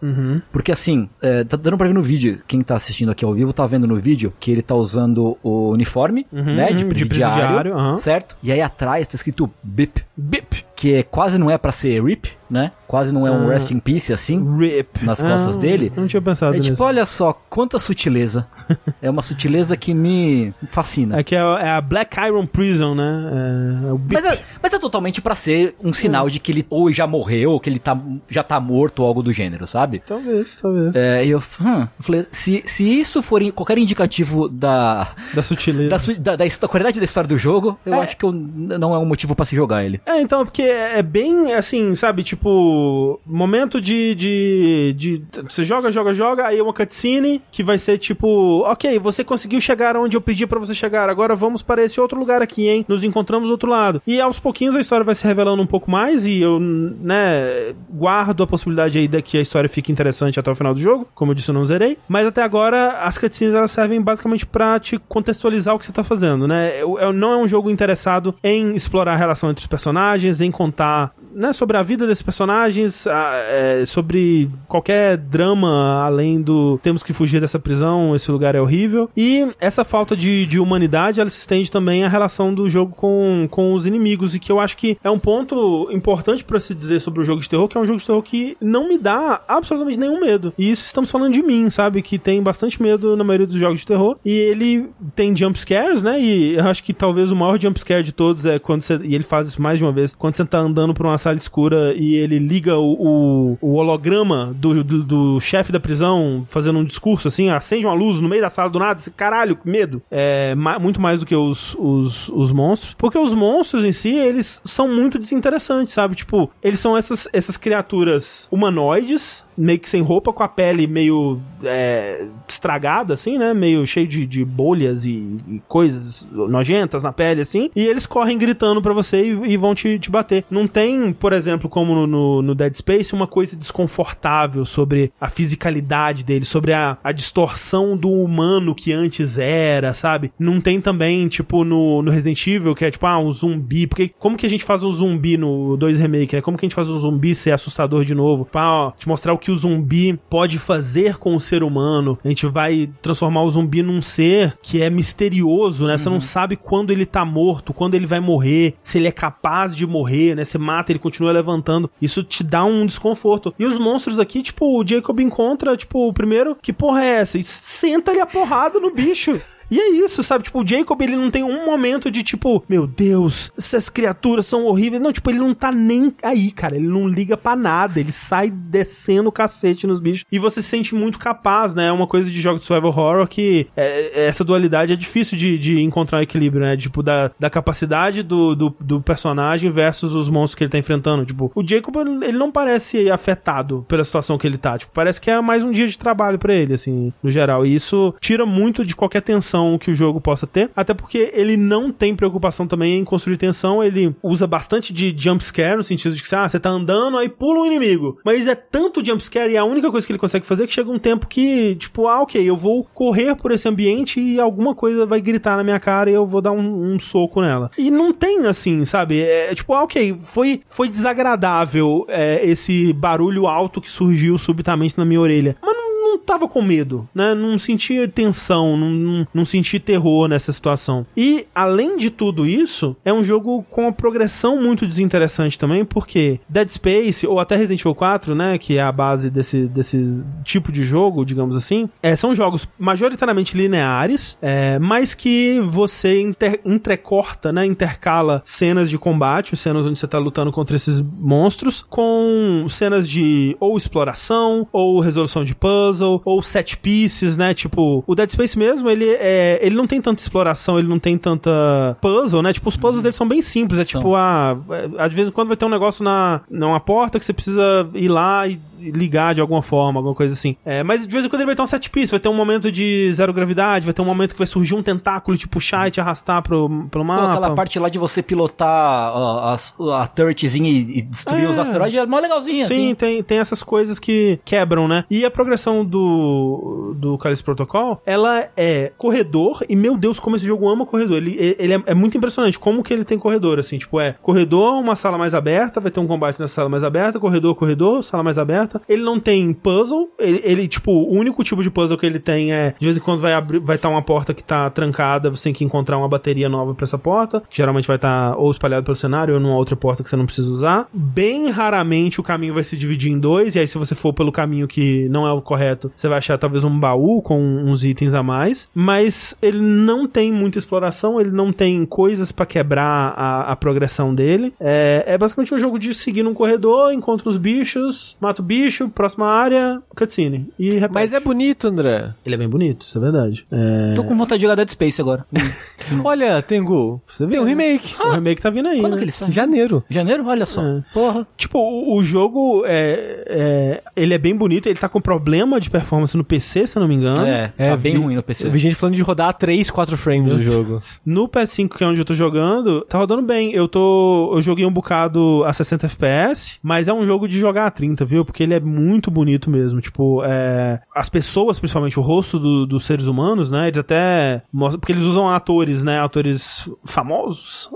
[0.51, 3.53] Porque assim, é, tá dando pra ver no vídeo, quem tá assistindo aqui ao vivo
[3.53, 7.35] tá vendo no vídeo que ele tá usando o uniforme, né, de uhum, de presidiário,
[7.35, 7.97] presidiário, aham.
[7.97, 8.37] certo?
[8.41, 10.65] E aí atrás tá escrito BIP, Bip.
[10.85, 12.71] Que é, quase não é pra ser RIP, né?
[12.87, 13.53] Quase não é um Ah.
[13.53, 14.55] Rest in Peace assim.
[14.55, 15.03] Rip.
[15.03, 15.91] Nas costas dele?
[15.95, 16.71] Não tinha pensado É nisso.
[16.73, 18.47] tipo, olha só, quanta sutileza.
[19.01, 21.17] é uma sutileza que me fascina.
[21.19, 23.03] É que é, a- é a Black Iron Prison, né?
[23.33, 24.13] É, é.
[24.13, 27.51] Mas é, mas é totalmente pra ser um sinal de que ele ou já morreu,
[27.53, 27.97] ou que ele tá,
[28.29, 30.03] já tá morto, ou algo do gênero, sabe?
[30.05, 30.95] Talvez, talvez.
[30.95, 35.41] É, e eu, hum, eu falei, se, se isso for em- qualquer indicativo da, Da
[35.41, 35.89] sutileza.
[36.19, 37.99] da, da, da, da qualidade da história do jogo, eu É.
[38.01, 39.99] acho que eu, não é um motivo pra se jogar ele.
[40.05, 42.23] É, então, porque é bem assim, sabe?
[42.23, 45.23] Tipo, momento de, de, de.
[45.49, 49.95] Você joga, joga, joga, aí uma cutscene que vai ser tipo: Ok, você conseguiu chegar
[49.97, 52.85] onde eu pedi pra você chegar, agora vamos para esse outro lugar aqui, hein?
[52.87, 54.01] Nos encontramos do outro lado.
[54.05, 58.43] E aos pouquinhos a história vai se revelando um pouco mais e eu, né, guardo
[58.43, 61.07] a possibilidade aí de que a história fique interessante até o final do jogo.
[61.13, 61.97] Como eu disse, eu não zerei.
[62.07, 66.03] Mas até agora as cutscenes elas servem basicamente pra te contextualizar o que você tá
[66.03, 66.71] fazendo, né?
[66.81, 70.51] Eu, eu- não é um jogo interessado em explorar a relação entre os personagens, em
[70.55, 77.03] contar né, sobre a vida desses personagens, a- é, sobre qualquer drama além do temos
[77.03, 79.09] que fugir dessa prisão, esse lugar é horrível.
[79.17, 83.47] E essa falta de, de humanidade, ela se estende também à relação do jogo com,
[83.51, 86.99] com os inimigos, e que eu acho que é um ponto importante pra se dizer
[87.01, 89.41] sobre o jogo de terror, que é um jogo de terror que não me dá
[89.47, 90.53] absolutamente nenhum medo.
[90.57, 92.01] E isso estamos falando de mim, sabe?
[92.01, 94.17] Que tem bastante medo na maioria dos jogos de terror.
[94.23, 96.19] E ele tem jump scares, né?
[96.21, 98.97] E eu acho que talvez o maior jump scare de todos é quando você.
[99.03, 100.13] E ele faz isso mais de uma vez.
[100.13, 104.53] Quando você tá andando por uma sala escura e ele liga o, o, o holograma
[104.55, 108.41] do, do, do chefe da prisão fazendo um discurso assim, acende uma luz no meio
[108.41, 108.99] da sala do nada.
[108.99, 110.01] Esse caralho, medo.
[110.09, 112.93] É ma- muito mais do que os, os, os monstros.
[112.93, 116.15] Porque os monstros em si, eles são muito desinteressantes, sabe?
[116.15, 121.39] Tipo, eles são essas, essas criaturas humanoides meio que sem roupa, com a pele meio
[121.63, 123.53] é, estragada, assim, né?
[123.53, 127.69] Meio cheio de, de bolhas e, e coisas nojentas na pele, assim.
[127.75, 130.45] E eles correm gritando pra você e, e vão te, te bater.
[130.49, 135.27] Não tem, por exemplo, como no, no, no Dead Space, uma coisa desconfortável sobre a
[135.27, 140.31] fisicalidade dele, sobre a, a distorção do humano que antes era, sabe?
[140.39, 143.87] Não tem também, tipo, no, no Resident Evil, que é tipo, ah, um zumbi.
[143.87, 146.41] Porque como que a gente faz um zumbi no 2 Remake, né?
[146.41, 148.45] Como que a gente faz um zumbi ser assustador de novo?
[148.45, 152.17] Pra ó, te mostrar o que o zumbi pode fazer com o ser humano.
[152.25, 155.91] A gente vai transformar o zumbi num ser que é misterioso, né?
[155.91, 155.97] Uhum.
[155.99, 159.75] Você não sabe quando ele tá morto, quando ele vai morrer, se ele é capaz
[159.75, 160.43] de morrer, né?
[160.43, 161.91] Você mata, ele continua levantando.
[162.01, 163.53] Isso te dá um desconforto.
[163.59, 167.37] E os monstros aqui, tipo, o Jacob encontra, tipo, o primeiro, que porra é essa?
[167.37, 169.39] E senta ali a porrada no bicho.
[169.69, 170.43] E é isso, sabe?
[170.43, 174.65] Tipo, o Jacob, ele não tem um momento de tipo, meu Deus, essas criaturas são
[174.65, 175.01] horríveis.
[175.01, 176.75] Não, tipo, ele não tá nem aí, cara.
[176.75, 177.99] Ele não liga para nada.
[177.99, 180.25] Ele sai descendo o cacete nos bichos.
[180.31, 181.87] E você se sente muito capaz, né?
[181.87, 185.57] É uma coisa de jogo de survival horror que é, essa dualidade é difícil de,
[185.57, 186.77] de encontrar um equilíbrio, né?
[186.77, 191.25] Tipo, da, da capacidade do, do, do, personagem versus os monstros que ele tá enfrentando.
[191.25, 194.77] Tipo, o Jacob, ele não parece afetado pela situação que ele tá.
[194.77, 197.65] Tipo, parece que é mais um dia de trabalho para ele, assim, no geral.
[197.65, 201.31] E isso tira muito de qualquer tensão tensão que o jogo possa ter, até porque
[201.33, 205.83] ele não tem preocupação também em construir tensão, ele usa bastante de jump scare no
[205.83, 208.17] sentido de que ah, você tá andando, aí pula um inimigo.
[208.25, 210.73] Mas é tanto jump scare e a única coisa que ele consegue fazer é que
[210.73, 214.75] chega um tempo que, tipo, ah, ok, eu vou correr por esse ambiente e alguma
[214.75, 217.71] coisa vai gritar na minha cara e eu vou dar um, um soco nela.
[217.77, 219.21] E não tem assim, sabe?
[219.21, 224.97] É, é tipo, ah, ok, foi, foi desagradável é, esse barulho alto que surgiu subitamente
[224.97, 225.55] na minha orelha.
[225.61, 227.33] Mas não tava com medo, né?
[227.33, 231.05] Não sentia tensão, não, não, não sentia terror nessa situação.
[231.15, 236.39] E, além de tudo isso, é um jogo com uma progressão muito desinteressante também, porque
[236.49, 238.57] Dead Space, ou até Resident Evil 4, né?
[238.57, 243.55] Que é a base desse, desse tipo de jogo, digamos assim, é, são jogos majoritariamente
[243.57, 247.65] lineares, é, mas que você inter, entrecorta, né?
[247.65, 253.55] Intercala cenas de combate, cenas onde você tá lutando contra esses monstros, com cenas de
[253.59, 255.55] ou exploração, ou resolução de
[255.95, 257.53] puzzle, ou set pieces, né?
[257.53, 261.17] Tipo, o Dead Space mesmo, ele é, ele não tem tanta exploração, ele não tem
[261.17, 262.53] tanta puzzle, né?
[262.53, 264.57] Tipo, os puzzles dele são bem simples, é tipo, ah,
[264.97, 268.47] às vezes quando vai ter um negócio na numa porta que você precisa ir lá
[268.47, 268.59] e
[268.91, 270.55] ligar de alguma forma, alguma coisa assim.
[270.65, 272.33] É, mas de vez em quando ele vai ter um set piece, vai ter um
[272.33, 275.87] momento de zero gravidade, vai ter um momento que vai surgir um tentáculo, te puxar
[275.87, 277.21] e te arrastar pro, pro mapa.
[277.21, 281.49] Pô, aquela parte lá de você pilotar a, a, a turretzinha e, e destruir é.
[281.49, 282.95] os asteroides é mó legalzinho, Sim, assim.
[282.95, 285.05] tem, tem essas coisas que quebram, né?
[285.09, 290.45] E a progressão do, do Callisto Protocol, ela é corredor, e meu Deus, como esse
[290.45, 291.17] jogo ama corredor.
[291.17, 294.79] Ele, ele é, é muito impressionante como que ele tem corredor, assim, tipo, é corredor,
[294.79, 298.23] uma sala mais aberta, vai ter um combate nessa sala mais aberta, corredor, corredor, sala
[298.23, 300.09] mais aberta, ele não tem puzzle.
[300.19, 303.01] Ele, ele, tipo, o único tipo de puzzle que ele tem é de vez em
[303.01, 305.97] quando vai abrir, vai estar tá uma porta que tá trancada, você tem que encontrar
[305.97, 309.33] uma bateria nova para essa porta, que geralmente vai estar tá ou espalhado pelo cenário
[309.33, 310.87] ou numa outra porta que você não precisa usar.
[310.93, 314.31] Bem raramente o caminho vai se dividir em dois, e aí se você for pelo
[314.31, 318.13] caminho que não é o correto, você vai achar talvez um baú com uns itens
[318.13, 323.51] a mais, mas ele não tem muita exploração, ele não tem coisas para quebrar a,
[323.51, 324.53] a, progressão dele.
[324.59, 328.89] É, é basicamente um jogo de seguir num corredor, encontra os bichos, mata o bicho,
[328.89, 330.47] próxima área, cutscene.
[330.57, 330.93] E repete.
[330.93, 332.13] Mas é bonito, André.
[332.25, 333.45] Ele é bem bonito, isso é verdade.
[333.51, 333.93] É...
[333.95, 335.25] Tô com vontade de jogar Dead Space agora.
[336.03, 337.95] Olha, Tengu, você tem um remake.
[337.99, 338.79] Ah, o remake tá vindo aí.
[338.79, 338.97] Quando né?
[338.99, 339.31] que ele sai?
[339.31, 339.83] Janeiro.
[339.89, 340.25] Janeiro?
[340.27, 340.61] Olha só.
[340.61, 340.83] É.
[340.93, 341.27] Porra.
[341.37, 345.64] Tipo, o, o jogo é, é, ele é bem bonito, ele tá com problema de
[345.69, 347.25] performance no PC, se eu não me engano.
[347.25, 348.47] É, é tá bem vi, ruim no PC.
[348.47, 350.77] Eu vi gente falando de rodar 3, 4 frames no jogo.
[351.05, 353.53] No PS5, que é onde eu tô jogando, tá rodando bem.
[353.53, 354.31] Eu tô.
[354.35, 358.05] Eu joguei um bocado a 60 FPS, mas é um jogo de jogar a 30,
[358.05, 358.25] viu?
[358.25, 359.81] Porque ele é muito bonito mesmo.
[359.81, 363.67] Tipo, é, as pessoas, principalmente o rosto do, dos seres humanos, né?
[363.67, 364.79] Eles até mostram.
[364.79, 365.99] Porque eles usam atores, né?
[365.99, 367.69] Atores famosos,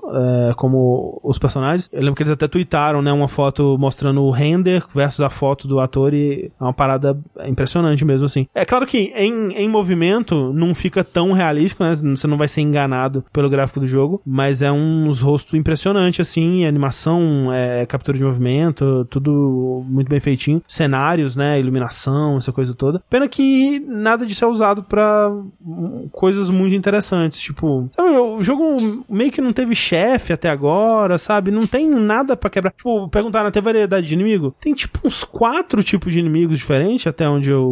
[0.49, 1.89] é, como os personagens.
[1.91, 3.11] Eu lembro que eles até tweetaram, né?
[3.11, 7.78] Uma foto mostrando o render versus a foto do ator e é uma parada impressionante
[8.05, 8.47] mesmo, assim.
[8.53, 11.93] É claro que em, em movimento não fica tão realístico, né?
[11.93, 16.65] Você não vai ser enganado pelo gráfico do jogo, mas é uns rostos impressionante, assim.
[16.65, 23.01] Animação, é, captura de movimento, tudo muito bem feitinho cenários, né, iluminação, essa coisa toda.
[23.09, 25.31] Pena que nada disso é usado para
[26.11, 31.51] coisas muito interessantes, tipo, sabe, o jogo meio que não teve chefe até agora, sabe?
[31.51, 32.71] Não tem nada para quebrar.
[32.71, 34.55] Tipo, perguntar, tem variedade de inimigo?
[34.59, 37.68] Tem tipo uns quatro tipos de inimigos diferentes até onde eu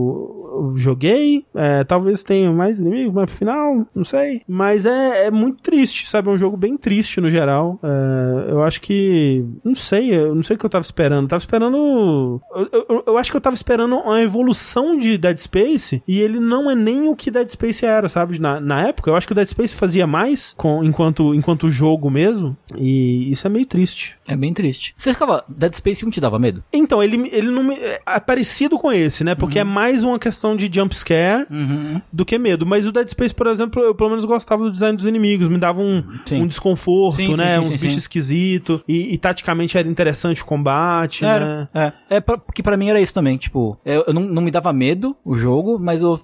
[0.58, 4.42] eu joguei, é, talvez tenha mais inimigos, mas final, não sei.
[4.48, 6.30] Mas é, é muito triste, sabe?
[6.30, 7.80] É um jogo bem triste no geral.
[7.84, 9.46] É, eu acho que.
[9.64, 11.24] Não sei, eu não sei o que eu tava esperando.
[11.24, 12.42] Eu tava esperando.
[12.56, 16.40] Eu, eu, eu acho que eu tava esperando uma evolução de Dead Space e ele
[16.40, 18.40] não é nem o que Dead Space era, sabe?
[18.40, 22.10] Na, na época, eu acho que o Dead Space fazia mais com, enquanto, enquanto jogo
[22.10, 22.58] mesmo.
[22.76, 24.18] E isso é meio triste.
[24.28, 24.94] É bem triste.
[24.98, 25.44] Você ficava.
[25.48, 26.64] Dead Space 1 te dava medo?
[26.72, 29.36] Então, ele, ele não me, é parecido com esse, né?
[29.36, 32.02] Porque é mais uma questão de jump scare Uhum.
[32.12, 32.66] do que medo.
[32.66, 35.48] Mas o Dead Space, por exemplo, eu pelo menos gostava do design dos inimigos.
[35.48, 36.42] Me dava um, Sim.
[36.44, 37.52] um desconforto, Sim, né?
[37.54, 37.98] sim, Uns sim, bichos sim.
[37.98, 38.82] esquisitos.
[38.88, 41.30] E, e taticamente era interessante o combate, né?
[41.36, 41.94] Era, é.
[42.10, 44.72] É, pra- porque pra mim era isso também, tipo, eu, eu não, não me dava
[44.74, 46.20] medo o jogo, mas eu,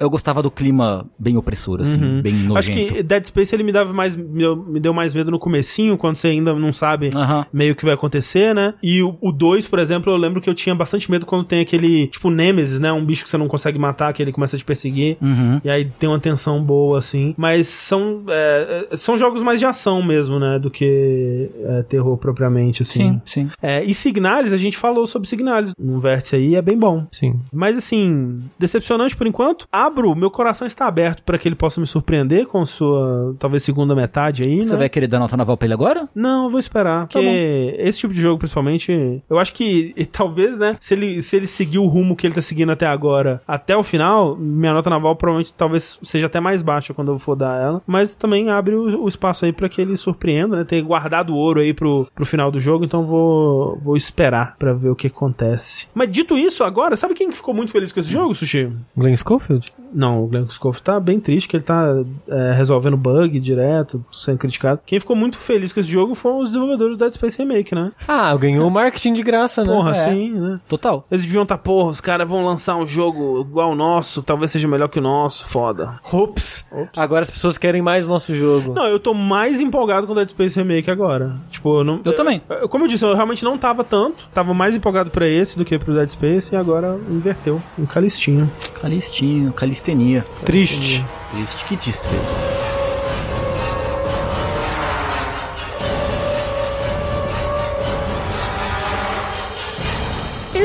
[0.00, 2.50] eu gostava do clima bem opressor, assim, bem nojento.
[2.52, 2.56] Uhum.
[2.58, 6.16] Acho que Dead Space ele me dava mais me deu, mais medo no comecinho, quando
[6.16, 7.46] você ainda não sabe Aham.
[7.52, 8.74] meio que vai acontecer, né?
[8.82, 12.06] E o 2, por exemplo, eu lembro que eu tinha bastante medo quando tem aquele,
[12.08, 12.87] tipo, Nemesis, né?
[12.92, 15.16] Um bicho que você não consegue matar, que ele começa a te perseguir.
[15.20, 15.60] Uhum.
[15.64, 17.34] E aí tem uma tensão boa, assim.
[17.36, 20.58] Mas são, é, é, são jogos mais de ação mesmo, né?
[20.58, 22.98] Do que é, terror propriamente, assim.
[22.98, 23.50] Sim, sim.
[23.62, 27.06] É, e Signalis, a gente falou sobre Signalis no vértice aí, é bem bom.
[27.12, 27.40] Sim.
[27.52, 29.66] Mas assim, decepcionante por enquanto.
[29.72, 33.94] Abro, meu coração está aberto para que ele possa me surpreender com sua, talvez, segunda
[33.94, 34.78] metade aí, Você né?
[34.78, 36.08] vai querer dar nota naval pra ele agora?
[36.14, 37.02] Não, eu vou esperar.
[37.02, 41.22] Tá Porque esse tipo de jogo, principalmente, eu acho que e talvez, né, se ele,
[41.22, 44.72] se ele seguir o rumo que ele tá seguindo até agora, até o final, minha
[44.72, 47.82] nota naval provavelmente talvez seja até mais baixa quando eu for dar ela.
[47.86, 50.64] Mas também abre o, o espaço aí pra que ele surpreenda, né?
[50.64, 54.72] Ter guardado o ouro aí pro, pro final do jogo, então vou, vou esperar pra
[54.72, 55.88] ver o que acontece.
[55.94, 58.70] Mas dito isso, agora, sabe quem que ficou muito feliz com esse jogo, Sushi?
[58.96, 59.72] Glenn Schofield?
[59.92, 61.82] Não, o Glenn Scofield tá bem triste, que ele tá
[62.28, 64.80] é, resolvendo bug direto, sendo criticado.
[64.84, 67.90] Quem ficou muito feliz com esse jogo foram os desenvolvedores do Dead Space Remake, né?
[68.06, 69.72] Ah, ganhou o marketing de graça, né?
[69.72, 69.94] Porra, É.
[69.94, 70.60] sim, né?
[70.68, 71.06] Total.
[71.10, 74.66] Eles deviam estar, porra, os caras vão lançar um jogo igual o nosso, talvez seja
[74.68, 75.98] melhor que o nosso, foda.
[76.12, 76.66] Ops.
[76.72, 76.90] Ops.
[76.98, 78.74] Agora as pessoas querem mais o nosso jogo.
[78.74, 81.36] Não, eu tô mais empolgado com o Dead Space Remake agora.
[81.50, 82.00] Tipo, eu não.
[82.04, 82.42] Eu também.
[82.48, 84.26] eu- como eu disse, eu realmente não tava tanto.
[84.34, 87.60] Tava mais empolgado pra esse do que pro Dead Space e agora inverteu.
[87.78, 88.50] Um calistinho.
[88.80, 90.24] Calistinho, calistenia.
[90.44, 91.04] Triste.
[91.32, 92.77] Triste, que tristeza.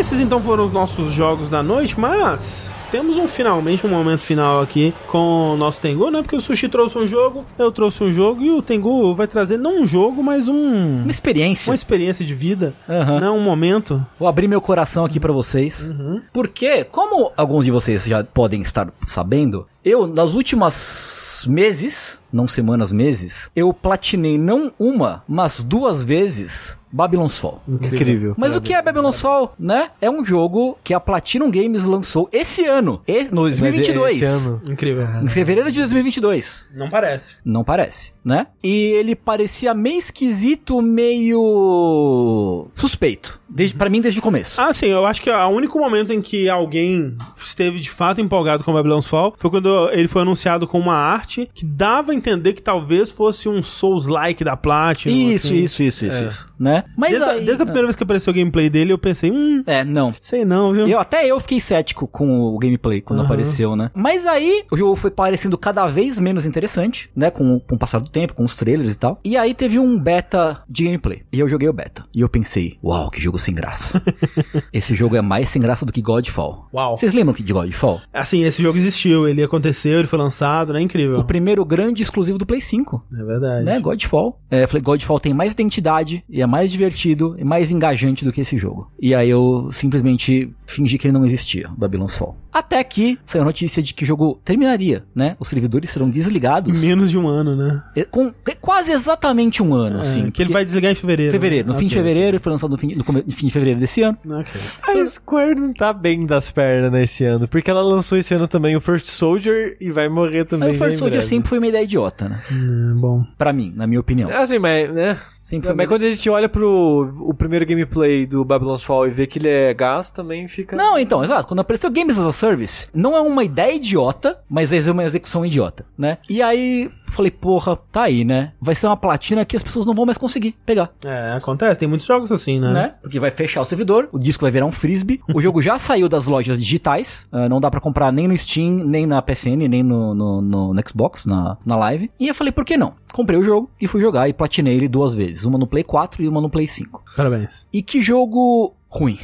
[0.03, 4.61] Esses então foram os nossos jogos da noite, mas temos um finalmente um momento final
[4.61, 6.21] aqui com o nosso Tengu, né?
[6.21, 9.57] Porque o Sushi trouxe um jogo, eu trouxe um jogo e o Tengu vai trazer
[9.57, 11.71] não um jogo, mas um Uma experiência.
[11.71, 13.21] uma experiência de vida, Aham.
[13.21, 13.29] né?
[13.29, 14.05] Um momento.
[14.19, 15.93] Vou abrir meu coração aqui pra vocês.
[16.33, 22.91] Porque, como alguns de vocês já podem estar sabendo, eu, nas últimas meses, não semanas,
[22.91, 27.61] meses, eu platinei não uma, mas duas vezes Babylon's Fall.
[27.67, 28.35] Incrível.
[28.37, 29.89] Mas o que é Babylon's Fall, né?
[29.99, 34.21] É um jogo que a Platinum Games lançou esse ano, e- no 2022.
[34.21, 34.61] Esse ano.
[34.69, 35.07] Incrível.
[35.23, 36.67] Em fevereiro de 2022.
[36.75, 37.37] Não parece.
[37.43, 38.45] Não parece, né?
[38.63, 43.41] E ele parecia meio esquisito, meio suspeito.
[43.49, 44.59] Desde, Pra mim, desde o começo.
[44.59, 48.63] Ah, sim, eu acho que o único momento em que alguém esteve de fato empolgado
[48.63, 52.53] com Babylon's Fall foi quando ele foi anunciado com uma arte que dava a entender
[52.53, 55.13] que talvez fosse um Souls-like da Platinum.
[55.13, 55.55] Isso, assim.
[55.63, 56.83] isso, isso, isso, isso, né?
[56.97, 57.45] Mas Desde, a- aí...
[57.45, 60.13] desde a primeira vez que apareceu o gameplay dele, eu pensei, hum, É, não.
[60.21, 60.87] sei não, viu?
[60.87, 63.25] Eu, até eu fiquei cético com o gameplay quando Aham.
[63.27, 63.91] apareceu, né?
[63.93, 67.29] Mas aí o jogo foi parecendo cada vez menos interessante, né?
[67.29, 69.19] Com, com o passar do tempo, com os trailers e tal.
[69.23, 71.23] E aí teve um beta de gameplay.
[71.31, 72.05] E eu joguei o beta.
[72.13, 74.01] E eu pensei, uau, que jogo sem graça.
[74.71, 76.67] Esse jogo é mais sem graça do que Godfall.
[76.73, 76.95] Uau.
[76.95, 78.01] Vocês lembram de Godfall?
[78.13, 80.81] Assim, esse jogo existiu, ele aconteceu, ele foi lançado, né?
[80.81, 81.19] Incrível.
[81.19, 83.03] O primeiro grande exclusivo do Play 5.
[83.11, 83.65] É verdade.
[83.65, 84.39] Né, Godfall.
[84.49, 88.31] É, eu falei, Godfall tem mais identidade, e é mais divertido, e mais engajante do
[88.31, 88.91] que esse jogo.
[88.99, 92.37] E aí eu simplesmente fingi que ele não existia, Babylon's Fall.
[92.51, 95.35] Até que saiu a notícia de que o jogo terminaria, né?
[95.39, 96.79] Os servidores serão Em desligados.
[96.81, 97.81] menos de um ano, né?
[97.95, 100.29] é, Com é quase exatamente um ano, É, assim.
[100.31, 101.31] que ele vai desligar em fevereiro.
[101.31, 104.17] Fevereiro, no fim de fevereiro, foi lançado no fim, no fim de fevereiro desse ano.
[104.29, 104.61] Ok.
[105.01, 108.75] A Square não tá bem das pernas nesse ano, porque ela lançou esse ano também
[108.75, 110.69] o First Soldier e vai morrer também.
[110.69, 111.27] Aí o First em Soldier breve.
[111.35, 112.43] sempre foi uma ideia idiota, né?
[112.51, 113.23] Hum, bom.
[113.37, 114.29] Pra mim, na minha opinião.
[114.29, 115.17] Assim, mas, né?
[115.43, 119.11] Sempre foi Mas quando a gente olha pro o primeiro gameplay do Babylon's Fall e
[119.11, 120.73] vê que ele é gás, também fica.
[120.73, 121.49] Não, então, exato.
[121.49, 125.45] Quando apareceu Games as a Service, não é uma ideia idiota, mas é uma execução
[125.45, 126.17] idiota, né?
[126.29, 128.53] E aí, falei, porra, tá aí, né?
[128.61, 130.91] Vai ser uma platina que as pessoas não vão mais conseguir pegar.
[131.03, 132.73] É, acontece, tem muitos jogos assim, né?
[132.73, 132.93] Né?
[133.01, 135.21] Porque vai fechar o servidor, o disco vai virar um frisbee.
[135.33, 138.83] O jogo já saiu das lojas digitais, ah, não dá pra comprar nem no Steam,
[138.85, 142.11] nem na PSN, nem no, no, no- no Xbox, na, na live.
[142.19, 142.93] E eu falei, por que não?
[143.13, 145.43] Comprei o jogo e fui jogar e platinei ele duas vezes.
[145.45, 147.03] Uma no Play 4 e uma no Play 5.
[147.15, 147.67] Parabéns.
[147.71, 149.19] E que jogo ruim.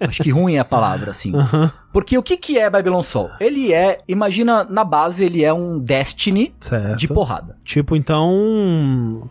[0.00, 1.32] Acho que ruim é a palavra, assim.
[1.92, 3.30] Porque o que, que é Babylon Sol?
[3.38, 6.96] Ele é, imagina, na base, ele é um Destiny Certo.
[6.96, 7.56] de porrada.
[7.64, 9.30] Tipo, então.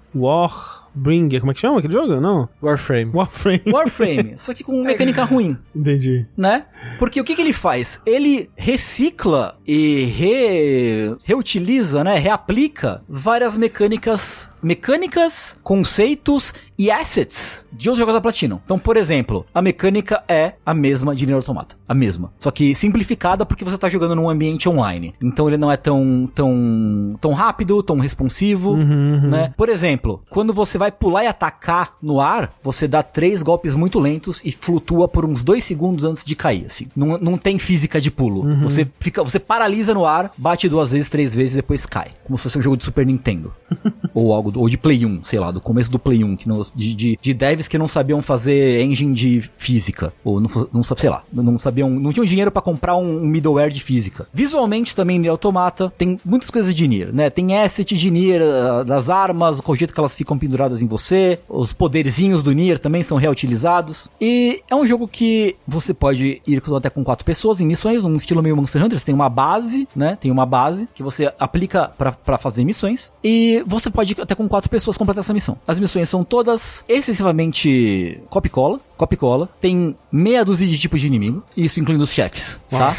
[0.95, 2.20] Warbringer, como é que chama aquele jogo?
[2.22, 2.48] Não.
[2.61, 3.11] Warframe.
[3.14, 3.61] Warframe.
[3.72, 5.57] Warframe, só que com mecânica ruim.
[5.76, 6.26] Entendi.
[6.38, 6.65] né?
[6.99, 8.02] Porque o que, que ele faz?
[8.06, 12.18] Ele recicla e re- reutiliza, né?
[12.18, 18.60] Reaplica várias mecânicas, mecânicas, conceitos e assets de outros jogos da Platinum.
[18.65, 22.73] Então, por exemplo, a mecânica é a mesma de Nier Automata, a mesma, só que
[22.76, 25.14] simplificada porque você tá jogando num ambiente online.
[25.22, 29.53] Então ele não é tão tão tão rápido, tão responsivo, né?
[29.57, 33.99] Por exemplo, quando você vai pular e atacar no ar, você dá três golpes muito
[33.99, 36.88] lentos e flutua por uns dois segundos antes de cair, assim.
[36.95, 38.43] Não, não tem física de pulo.
[38.64, 42.11] Você fica, você paralisa no ar, bate duas vezes, três vezes e depois cai.
[42.26, 43.53] Como se fosse um jogo de Super Nintendo.
[44.14, 46.61] ou algo, ou de Play 1, sei lá, do começo do Play 1, que não,
[46.73, 50.14] de, de, de devs que não sabiam fazer engine de física.
[50.23, 53.72] Ou não, não sei lá, não sabiam, não tinham dinheiro pra comprar um, um middleware
[53.72, 54.27] de física.
[54.34, 57.30] Visualmente também Nier Automata tem muitas coisas de Nier, né?
[57.30, 61.39] Tem asset de Nier, ah, das armas, o jeito que elas ficam penduradas em você,
[61.47, 64.10] os poderzinhos do Nier também são reutilizados.
[64.19, 68.15] E é um jogo que você pode ir até com quatro pessoas em missões, um
[68.15, 70.18] estilo meio Monster Hunter, você tem uma base, né?
[70.19, 73.11] Tem uma base que você aplica pra fazer missões.
[73.23, 75.57] E você pode ir até com quatro pessoas completar essa missão.
[75.68, 78.80] As missões são todas excessivamente copy-cola.
[78.95, 79.49] Copy-cola.
[79.60, 81.43] Tem meia dúzia de tipos de inimigo.
[81.64, 82.95] Isso incluindo os chefes, tá?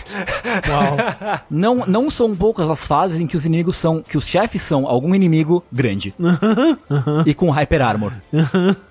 [0.69, 0.97] Uau.
[1.51, 4.03] Não, não são poucas as fases em que os inimigos são.
[4.03, 6.15] que os chefes são algum inimigo grande.
[7.27, 8.13] e com hyper armor.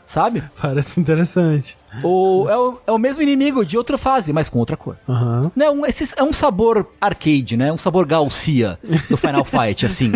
[0.06, 0.44] Sabe?
[0.62, 1.78] Parece interessante.
[2.02, 4.98] Ou é o, é o mesmo inimigo de outra fase, mas com outra cor.
[5.56, 7.72] Né, um, esse é um sabor arcade, né?
[7.72, 8.80] Um sabor Galcia
[9.10, 10.12] do Final Fight, assim.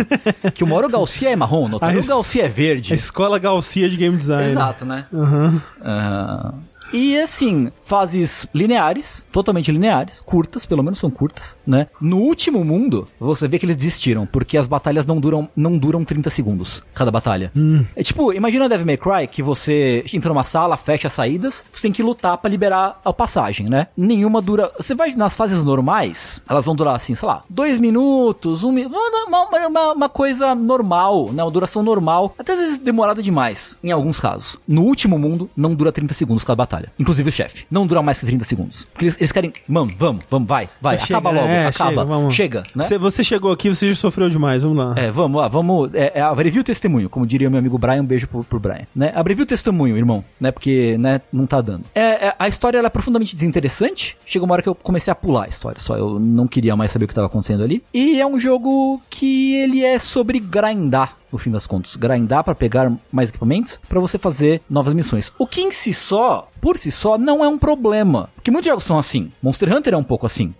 [0.54, 2.92] Que o Galcia é marrom, no o Galcia é verde.
[2.92, 4.44] A escola Galcia de Game Design.
[4.44, 5.06] Exato, né?
[5.12, 5.62] Aham.
[5.80, 6.54] Ah,
[6.92, 11.86] e assim, fases lineares, totalmente lineares, curtas, pelo menos são curtas, né?
[12.00, 16.04] No último mundo, você vê que eles desistiram, porque as batalhas não duram, não duram
[16.04, 17.52] 30 segundos, cada batalha.
[17.96, 21.82] É tipo, imagina Devil May Cry, que você entra numa sala, fecha as saídas, você
[21.82, 23.88] tem que lutar pra liberar a passagem, né?
[23.96, 24.70] Nenhuma dura...
[24.78, 28.94] Você vai nas fases normais, elas vão durar assim, sei lá, dois minutos, um minuto,
[29.26, 31.42] uma, uma- uma- uma coisa normal, né?
[31.42, 34.56] Uma duração normal, até às vezes demorada demais, em alguns casos.
[34.66, 36.77] No último mundo, não dura 30 segundos cada batalha.
[36.98, 37.66] Inclusive o chefe.
[37.70, 38.86] Não dura mais que 30 segundos.
[38.92, 42.04] Porque eles, eles querem, mano, vamos, vamos, vai, vai, Chega, acaba logo, é, acaba, chega,
[42.04, 42.34] vamos.
[42.34, 42.84] chega, né?
[42.84, 44.94] Você, você chegou aqui, você já sofreu demais, vamos lá.
[44.96, 45.92] É, vamos lá, vamos.
[45.94, 48.86] É, é, abrevia o testemunho, como diria meu amigo Brian, um beijo pro, pro Brian.
[48.94, 49.12] Né?
[49.14, 50.50] Abrevia o testemunho, irmão, né?
[50.50, 51.84] Porque, né, não tá dando.
[51.94, 54.16] É, é, a história ela é profundamente desinteressante.
[54.26, 56.90] Chegou uma hora que eu comecei a pular a história, só eu não queria mais
[56.90, 57.82] saber o que tava acontecendo ali.
[57.92, 61.16] E é um jogo que ele é sobre grindar.
[61.30, 65.32] No fim das contas, grindar pra pegar mais equipamentos pra você fazer novas missões.
[65.38, 68.30] O que em si só, por si só, não é um problema.
[68.48, 69.30] Porque muitos jogos são assim.
[69.42, 70.54] Monster Hunter é um pouco assim.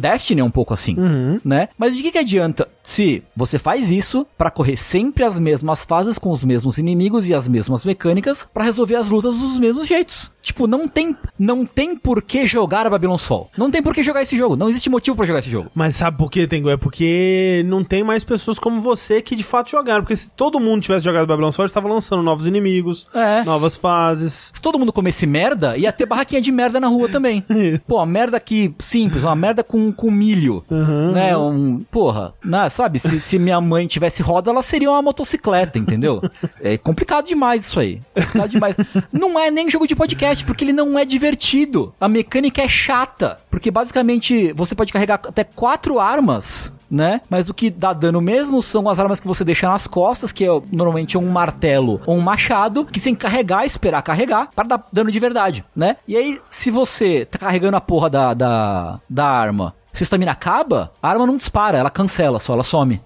[0.00, 0.96] Destiny é um pouco assim,
[1.44, 1.68] né?
[1.76, 6.18] Mas de que, que adianta se você faz isso pra correr sempre as mesmas fases
[6.18, 10.32] com os mesmos inimigos e as mesmas mecânicas pra resolver as lutas dos mesmos jeitos?
[10.42, 13.50] Tipo, não tem, não tem por que jogar a Babylon's Fall.
[13.56, 14.56] Não tem por que jogar esse jogo.
[14.56, 15.70] Não existe motivo pra jogar esse jogo.
[15.74, 16.68] Mas sabe por quê, Tengu?
[16.68, 20.02] É porque não tem mais pessoas como você que de fato jogaram.
[20.02, 23.42] Porque se todo mundo tivesse jogado Babylon Sword, estava lançando novos inimigos, É.
[23.42, 24.50] novas fases.
[24.54, 27.33] Se todo mundo comesse merda, ia ter barraquinha de merda na rua também.
[27.86, 30.64] Pô, merda aqui simples, uma merda com, com milho.
[31.12, 31.36] né?
[31.36, 32.68] Um, porra, né?
[32.68, 32.98] sabe?
[32.98, 36.22] Se, se minha mãe tivesse roda, ela seria uma motocicleta, entendeu?
[36.60, 38.00] É complicado demais isso aí.
[38.14, 38.76] Complicado demais.
[39.12, 41.94] Não é nem jogo de podcast, porque ele não é divertido.
[42.00, 43.38] A mecânica é chata.
[43.50, 47.20] Porque basicamente você pode carregar até quatro armas né?
[47.28, 50.44] Mas o que dá dano mesmo são as armas que você deixa nas costas, que
[50.44, 55.10] é normalmente um martelo ou um machado, que que carregar, esperar carregar, para dar dano
[55.10, 55.96] de verdade, né?
[56.06, 60.32] E aí, se você tá carregando a porra da, da, da arma, se a estamina
[60.32, 63.00] acaba, a arma não dispara, ela cancela só, ela some.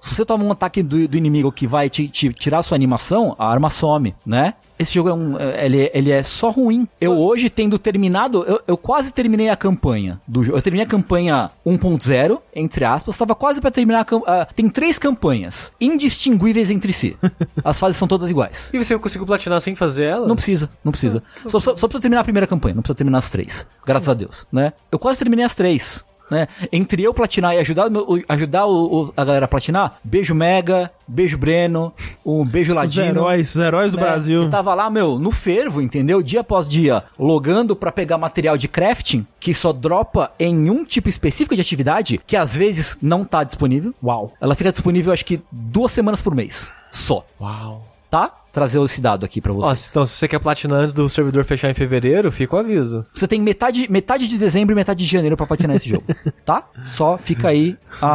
[0.00, 2.74] Se você toma um ataque do, do inimigo que vai te, te tirar a sua
[2.74, 4.54] animação, a arma some, né?
[4.78, 5.38] Esse jogo é um.
[5.38, 6.88] é- Ele, ele é só ruim.
[7.00, 8.44] Eu hoje, tendo terminado.
[8.46, 10.58] Eu, eu quase terminei a campanha do jogo.
[10.58, 13.16] Eu terminei a campanha 1.0, entre aspas.
[13.16, 14.46] Tava quase pra terminar a campanha.
[14.54, 17.16] tem três campanhas indistinguíveis entre si.
[17.64, 18.70] As fases são todas iguais.
[18.72, 20.26] E você conseguiu platinar sem fazer ela?
[20.26, 21.22] Não precisa, não precisa.
[21.46, 23.66] Só, só, só precisa terminar a primeira campanha, não precisa terminar as três.
[23.86, 24.72] Graças a Deus, né?
[24.90, 26.04] Eu quase terminei as três.
[26.30, 26.48] Né?
[26.72, 27.86] Entre eu platinar e ajudar,
[28.30, 31.92] ajudar o- o- a galera a platinar, beijo Mega, beijo Breno,
[32.24, 33.06] um beijo Os Ladino.
[33.06, 34.02] heróis, os heróis do né?
[34.02, 34.42] Brasil.
[34.42, 36.22] Eu tava lá, meu, no fervo, entendeu?
[36.22, 41.08] Dia após dia, logando pra pegar material de crafting, que só dropa em um tipo
[41.08, 43.94] específico de atividade, que às vezes não tá disponível.
[44.02, 44.32] Uau.
[44.40, 46.72] Ela fica disponível, acho que duas semanas por mês.
[46.90, 47.93] Só Uau.
[48.14, 48.40] Tá?
[48.52, 49.88] Trazer esse dado aqui pra Ó, vocês.
[49.90, 53.04] então, se você quer platinar antes do servidor fechar em fevereiro, fica o aviso.
[53.12, 56.04] Você tem metade, metade de dezembro e metade de janeiro pra platinar esse jogo,
[56.46, 56.68] tá?
[56.84, 58.06] Só fica aí a-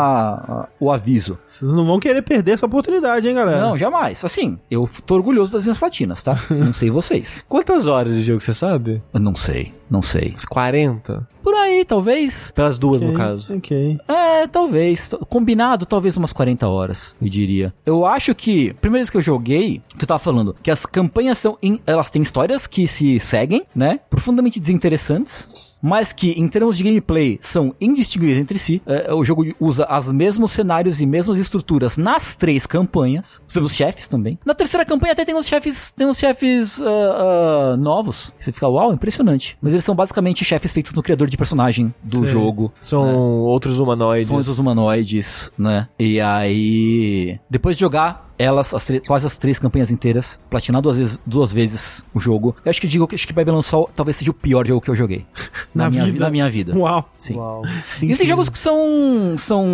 [0.64, 1.38] a- o aviso.
[1.50, 3.60] Vocês não vão querer perder essa oportunidade, hein, galera?
[3.60, 4.24] Não, jamais.
[4.24, 6.40] Assim, eu tô orgulhoso das minhas platinas, tá?
[6.50, 7.44] Não sei vocês.
[7.50, 9.04] Quantas horas de jogo você sabe?
[9.14, 10.34] Eu não sei, não sei.
[10.36, 11.28] Uns 40?
[11.44, 12.52] Por aí, talvez.
[12.52, 13.56] Pelas duas, Ok, no caso.
[13.56, 13.98] Ok.
[14.08, 15.12] É, talvez.
[15.30, 17.74] Combinado, talvez umas 40 horas, eu diria.
[17.86, 21.38] Eu acho que, primeira vez que eu joguei, que eu tava falando, que as campanhas
[21.38, 21.58] são.
[21.64, 24.00] in- elas têm histórias que se seguem, né?
[24.10, 25.69] Profundamente desinteressantes.
[25.82, 28.82] Mas que, em termos de gameplay, são indistinguíveis entre si.
[28.86, 33.42] É, o jogo usa os mesmos cenários e mesmas estruturas nas três campanhas.
[33.60, 34.40] Os chefes também.
[34.46, 38.34] Na terceira campanha até tem uns chefes, tem uns chefes ah, ah, novos.
[38.40, 39.58] Você fica, uau, impressionante.
[39.62, 42.32] Mas eles são basicamente chefes feitos no criador de personagem do Sim.
[42.32, 42.74] jogo.
[42.82, 44.28] São outros humanoides.
[44.28, 45.88] São os humanoides, né?
[45.98, 51.22] E aí, depois de jogar elas, as quase as três campanhas inteiras, platinar duas vezes,
[51.26, 54.32] duas vezes o jogo, eu acho que digo que acho que Babylon Sol talvez seja
[54.32, 55.26] o pior jogo que eu joguei
[55.76, 56.14] na, Na minha, vida?
[56.14, 56.74] vi- na minha vida.
[56.78, 57.10] Uau.
[57.18, 57.36] Sim.
[57.36, 57.64] Uau.
[58.02, 59.68] E tem jogos que são são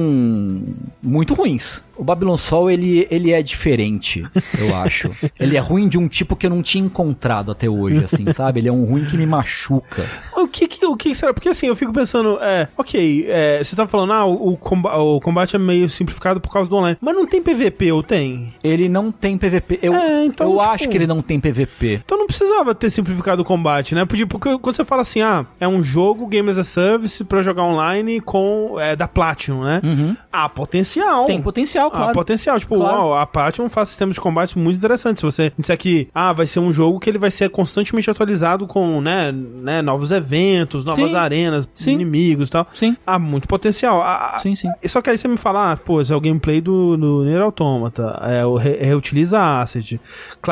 [1.02, 1.84] muito ruins.
[1.98, 4.26] O Babylon Sol, ele, ele é diferente,
[4.60, 5.12] eu acho.
[5.40, 8.60] ele é ruim de um tipo que eu não tinha encontrado até hoje, assim, sabe?
[8.60, 10.06] Ele é um ruim que me machuca.
[10.36, 11.34] O que que, o que será?
[11.34, 14.96] Porque assim, eu fico pensando, é, ok, é, você tá falando, ah, o, o comba-
[14.98, 16.98] o combate é meio simplificado por causa do online.
[17.02, 18.54] Mas não tem PVP, ou tem?
[18.64, 19.80] Ele não tem PVP.
[19.82, 22.02] Eu, É, então, eu tipo- acho que ele não tem PVP.
[22.06, 24.06] Então não precisava ter simplificado o combate, né?
[24.06, 27.42] Porque, porque quando você fala assim, ah, é um jogo Game as a Service pra
[27.42, 29.82] jogar online com é, da Platinum, né?
[29.84, 30.16] Uhum.
[30.32, 31.26] Ah, potencial.
[31.26, 32.14] Tem potencial, Ah, claro.
[32.14, 32.60] potencial.
[32.60, 32.98] Tipo, Claro.
[32.98, 35.20] uau, a Platinum faz sistemas de combate muito interessantes.
[35.22, 38.68] Se você disser que, ah, vai ser um jogo que ele vai ser constantemente atualizado
[38.68, 41.18] com, né, né novos eventos, novas Sim.
[41.18, 41.94] arenas, Sim.
[41.94, 42.68] inimigos e tal.
[42.74, 42.96] Sim.
[43.06, 44.02] Ah, muito potencial.
[44.02, 44.70] Ah, Sim, sim.
[44.86, 47.42] Só que aí você me fala, ah, pô, esse é o gameplay do, do Nier
[47.42, 50.00] Automata, é o re reutiliza asset,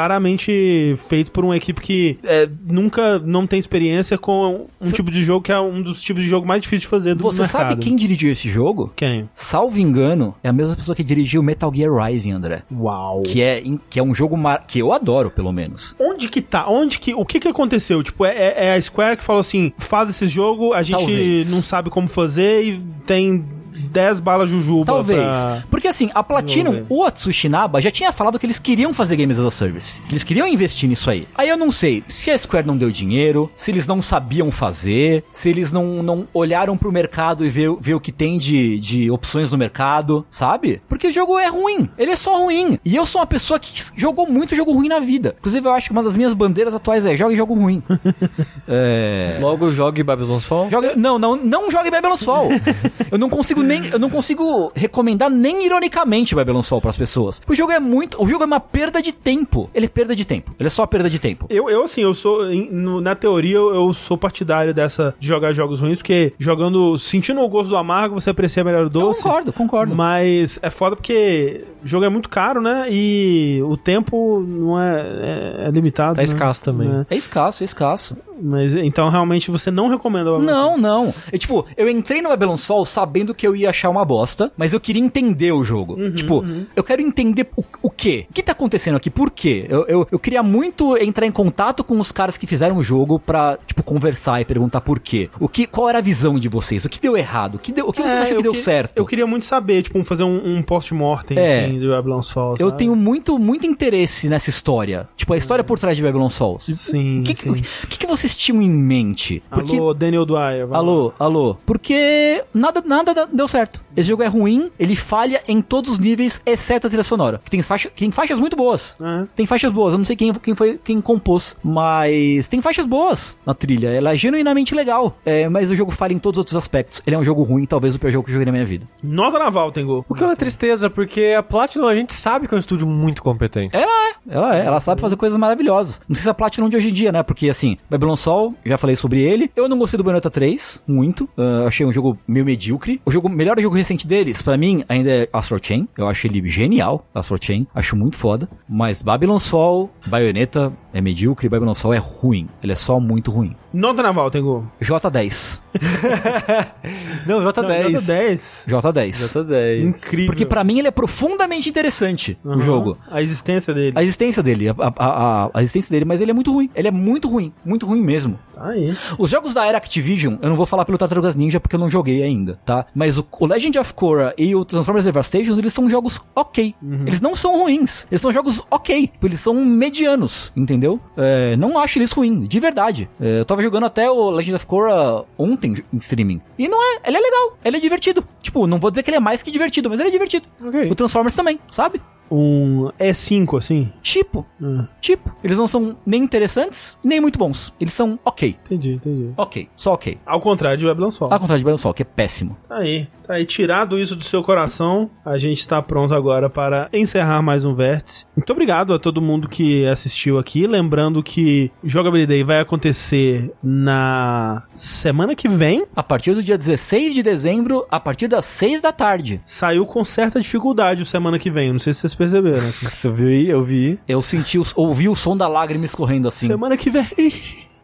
[0.07, 5.23] claramente feito por uma equipe que é, nunca não tem experiência com um tipo de
[5.23, 7.69] jogo que é um dos tipos de jogo mais difíceis de fazer do Você mercado.
[7.69, 8.91] sabe quem dirigiu esse jogo?
[8.95, 9.29] Quem?
[9.33, 12.63] Salvo engano, é a mesma pessoa que dirigiu Metal Gear Rising, André.
[12.71, 13.21] Uau.
[13.23, 15.95] Que é, que é um jogo mar- que eu adoro, pelo menos.
[15.99, 16.67] Onde que tá?
[16.69, 17.13] Onde que.
[17.13, 18.03] O que que aconteceu?
[18.03, 21.49] Tipo, é, é- é a Square que falou assim: faz esse jogo, a gente Talvez.
[21.51, 24.85] não sabe como fazer e tem 10 balas jujuba.
[24.85, 25.19] Talvez.
[25.19, 29.39] pra- Porque assim, a Platinum, o Atsushinaba já tinha falado que eles queriam fazer Games
[29.39, 30.01] as a Service.
[30.03, 31.27] Que eles queriam investir nisso aí.
[31.35, 35.23] Aí eu não sei se a Square não deu dinheiro, se eles não sabiam fazer,
[35.33, 39.11] se eles não, não olharam pro mercado e ver, ver o que tem de, de
[39.11, 40.81] opções no mercado, sabe?
[40.87, 41.89] Porque o jogo é ruim.
[41.97, 42.77] Ele é só ruim.
[42.85, 45.35] E eu sou uma pessoa que jogou muito jogo ruim na vida.
[45.39, 47.81] Inclusive, eu acho que uma das minhas bandeiras atuais é jogue jogo ruim.
[48.67, 49.37] é.
[49.41, 50.69] Logo jogue Babylon's Fall.
[50.69, 52.49] Joga, não, não, não jogue Babylon Sol.
[53.11, 57.41] eu não consigo nem, eu não consigo recomendar nem ironicamente Babylon Sol pras pessoas.
[57.47, 59.69] O jogo é muito, o jogo é uma perda de tempo.
[59.73, 60.53] Ele é perda de tempo.
[60.59, 61.45] Ele é só perda de tempo.
[61.49, 62.51] Eu, eu, assim, eu sou.
[62.51, 66.97] em- no- na teoria, eu, eu sou partidário dessa de jogar jogos ruins, porque jogando.
[66.97, 69.23] Sentindo o gosto do amargo, você aprecia melhor o Eu doce.
[69.23, 69.95] concordo, concordo.
[69.95, 72.87] Mas é foda porque o jogo é muito caro, né?
[72.89, 76.15] E o tempo não é, é, é limitado.
[76.15, 76.23] Tá né?
[76.23, 76.89] escasso também.
[77.09, 77.15] É.
[77.15, 78.17] É escasso, é escasso.
[78.43, 81.13] Mas então realmente você não recomenda o Não, não.
[81.31, 84.73] É tipo, eu entrei no Babylon's Fall sabendo que eu ia achar uma bosta, mas
[84.73, 85.97] eu queria entender o jogo.
[86.11, 86.43] tipo,
[86.75, 88.25] eu quero entender o, o quê?
[88.29, 89.09] O que tá acontecendo aqui?
[89.09, 89.65] Por quê?
[89.69, 93.19] Eu, eu, eu queria muito entrar em contato com os caras que fizeram o jogo
[93.19, 95.29] pra, tipo, conversar e perguntar por quê.
[95.39, 96.83] O que, qual era a visão de vocês?
[96.85, 97.55] O que deu errado?
[97.55, 98.97] O que, deu, o que você acha que deu certo?
[98.97, 101.65] É, Eu queria muito saber, tipo, fazer um, um post-mortem, É.
[101.65, 102.55] assim, do Babylon's Fall.
[102.59, 102.79] Eu sabe?
[102.79, 105.07] tenho muito, muito interesse nessa história.
[105.15, 106.57] Tipo, a história por trás de Babylon's Fall.
[106.59, 107.51] Sim, O que, que, sim.
[107.83, 109.41] o que, que vocês tinham em mente?
[109.49, 110.67] Porque Alô, Daniel Dwyer.
[110.67, 110.77] vai lá.
[110.77, 111.57] Alô, alô.
[111.65, 113.81] Porque nada, nada da- deu certo.
[113.95, 117.39] Esse jogo é ruim, ele falha em todos os níveis, exceto a trilha sonora.
[117.43, 118.95] Que tem, faixa, tem faixas muito boas.
[118.99, 119.25] É.
[119.35, 123.37] Tem faixas boas, eu não sei quem, quem foi quem compôs, mas tem faixas boas
[123.45, 123.89] na trilha.
[123.89, 125.15] Ela é genuinamente legal.
[125.25, 127.01] É, mas o jogo falha em todos os outros aspectos.
[127.05, 128.87] Ele é um jogo ruim, talvez o pior jogo que eu joguei na minha vida.
[129.03, 130.03] Nota naval, Tengu.
[130.09, 132.87] O que é uma tristeza, porque a Platinum a gente sabe que é um estúdio
[132.87, 133.75] muito competente.
[133.75, 136.01] Ela é, ela é, ela sabe fazer coisas maravilhosas.
[136.07, 137.21] Não sei se a Platinum de hoje em dia, né?
[137.23, 139.51] Porque assim, Babylon Sol, já falei sobre ele.
[139.55, 141.29] Eu não gostei do Bayonetta 3, muito.
[141.37, 143.01] Ah, achei um jogo meio medíocre.
[143.05, 145.87] O jogo, melhor jogo recente deles, pra mim, ainda é Astral Chain.
[145.97, 147.67] Eu acho ele genial, Astral Chain.
[147.73, 148.49] Acho muito foda.
[148.67, 152.47] Mas Babylon Sol, Bayonetta, é medíocre, Babylon é ruim.
[152.61, 153.55] Ele é só muito ruim.
[153.73, 154.65] Nota naval, Tengu.
[154.81, 155.61] J10.
[157.25, 158.05] Não, Não, Nota J10.
[158.07, 158.65] 10.
[158.67, 159.09] J10.
[159.09, 159.83] J10.
[159.83, 160.25] Incrível.
[160.27, 162.61] Porque pra mim ele é profundamente interessante, o Aham.
[162.61, 162.97] jogo.
[163.09, 163.93] A existência dele.
[163.95, 166.69] A existência dele, a, a, a- a existência dele, mas ele é muito ruim.
[166.75, 168.37] Ele é muito ruim, muito ruim mesmo.
[168.55, 168.95] Tá aí.
[169.17, 171.89] Os jogos da era Activision, eu não vou falar pelo Tartarugas Ninja porque eu não
[171.89, 172.85] joguei ainda, tá?
[172.93, 176.75] Mas o, o Legend of Korra e o Transformers Devastations, eles são jogos ok.
[177.05, 178.05] Eles não são ruins.
[178.11, 179.09] Eles são jogos ok.
[179.23, 180.82] Eles são medianos, entendeu?
[181.17, 183.09] É, não acho eles ruins, de verdade.
[183.19, 186.41] É, eu tava jogando até o Legend of Korra ontem em streaming.
[186.57, 188.27] E não é, ele é legal, ele é divertido.
[188.41, 190.45] Tipo, não vou dizer que ele é mais que divertido, mas ele é divertido.
[190.63, 190.89] Ok.
[190.91, 192.01] O Transformers também, sabe?
[192.31, 193.91] Um E5, assim.
[194.01, 195.35] Tipo, Ah, tipo.
[195.43, 197.73] Eles não são nem interessantes, nem muito bons.
[197.79, 198.57] Eles são ok.
[198.65, 199.31] entendi, entendi.
[199.37, 200.17] Ok, só ok.
[200.25, 201.27] Ao contrário de Babylon Sol.
[201.31, 202.57] Ao contrário de Battle Sol, que é péssimo.
[202.67, 203.07] Tá aí.
[203.27, 203.45] Tá aí.
[203.45, 208.25] Tirado isso do seu coração, a gente está pronto agora para encerrar mais um Vértice.
[208.35, 210.65] Muito obrigado a todo mundo que assistiu aqui.
[210.67, 215.85] Lembrando que Jogabilidade vai acontecer na semana que vem.
[215.95, 219.41] A partir do dia 16 de dezembro, a partir das 6 da tarde.
[219.45, 221.71] Saiu com certa dificuldade o semana que vem.
[221.71, 222.67] Não sei se vocês perceberam.
[222.67, 222.87] assim.
[222.89, 223.49] Você viu aí?
[223.49, 223.99] Eu vi.
[224.07, 226.47] Eu senti, o- ouvi o som da lágrima escorrendo assim.
[226.47, 227.07] Semana que vem.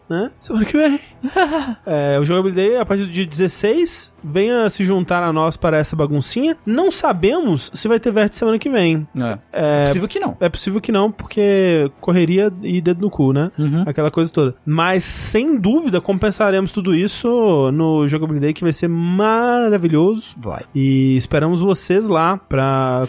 [0.09, 0.31] Né?
[0.39, 0.99] Semana que vem.
[1.85, 5.95] é, o Jogabilidade, a partir do dia 16, venha se juntar a nós para essa
[5.95, 6.57] baguncinha.
[6.65, 9.07] Não sabemos se vai ter vértice semana que vem.
[9.15, 9.37] É.
[9.51, 10.37] É, Possível que não.
[10.39, 13.51] É possível que não, porque correria e dedo no cu, né?
[13.57, 13.83] Uhum.
[13.85, 14.55] Aquela coisa toda.
[14.65, 20.35] Mas, sem dúvida, compensaremos tudo isso no Jogabilidade, que vai ser maravilhoso.
[20.37, 20.63] Vai.
[20.73, 23.03] E esperamos vocês lá pra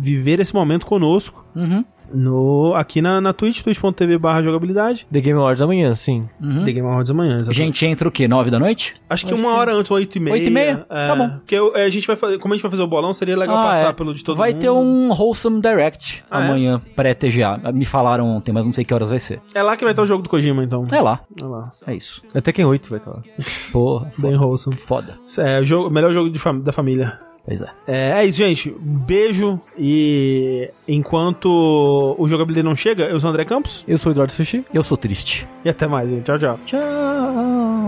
[0.00, 1.44] viver esse momento conosco.
[1.54, 1.84] Uhum.
[2.12, 5.06] No, aqui na, na Twitch, twitch.tv barra jogabilidade.
[5.10, 6.22] The Game Awards amanhã, sim.
[6.40, 6.64] Uhum.
[6.64, 7.56] The Game Awards amanhã, exatamente.
[7.56, 8.26] Gente, entra o quê?
[8.28, 8.94] 9 da noite?
[9.08, 10.34] Acho que uma hora antes, oito e meia.
[10.34, 10.86] Oito e meia?
[10.88, 11.28] É, Tá bom.
[11.30, 13.56] Porque eu- a gente vai fazer, como a gente vai fazer o bolão, seria legal
[13.56, 14.60] passar pelo de todo Ah, Vai mundo.
[14.60, 16.46] ter um Wholesome Direct Ah, é?
[16.46, 17.60] amanhã, pré-TGA.
[17.72, 19.40] Me falaram ontem, mas não sei que horas vai ser.
[19.54, 20.86] É lá que vai estar o jogo do Kojima, então.
[20.92, 21.20] É lá.
[21.40, 21.72] É lá.
[21.86, 22.22] É isso.
[22.34, 23.22] Até quem 8 vai estar lá.
[23.72, 24.76] Porra, Bem wholesome.
[24.76, 25.14] foda.
[25.38, 27.18] É, o jogo, melhor jogo de fam- da família.
[27.46, 27.68] Pois é.
[27.86, 28.70] É, é isso, gente.
[28.70, 29.60] Um beijo.
[29.78, 33.84] E enquanto o jogabilidade não chega, eu sou o André Campos.
[33.86, 34.64] Eu sou o Eduardo Sushi.
[34.74, 35.48] Eu sou triste.
[35.64, 36.24] E até mais, gente.
[36.24, 36.58] Tchau, tchau.
[36.66, 37.85] Tchau.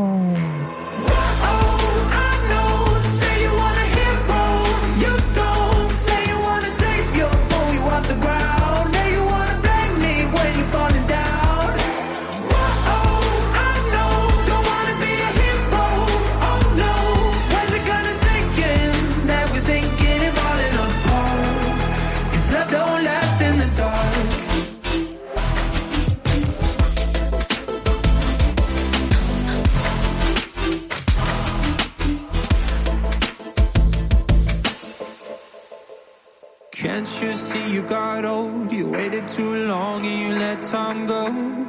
[39.68, 41.22] Long and you let time go.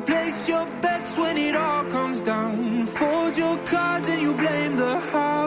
[0.06, 2.88] Place your bets when it all comes down.
[2.88, 5.39] Fold your cards and you blame the house.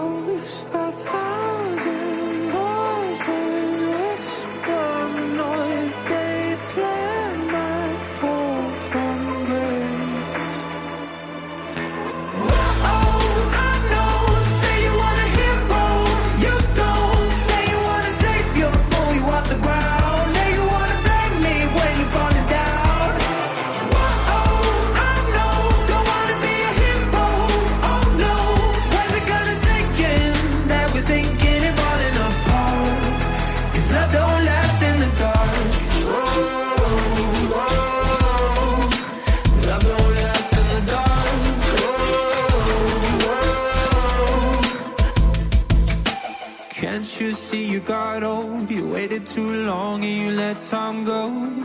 [49.32, 51.22] Too long and you let time go.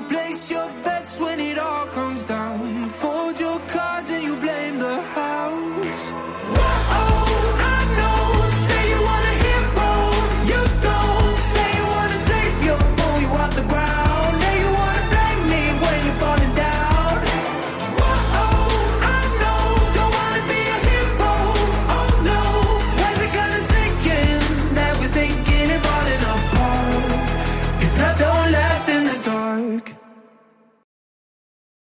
[0.07, 2.57] Place your bets when it all comes down.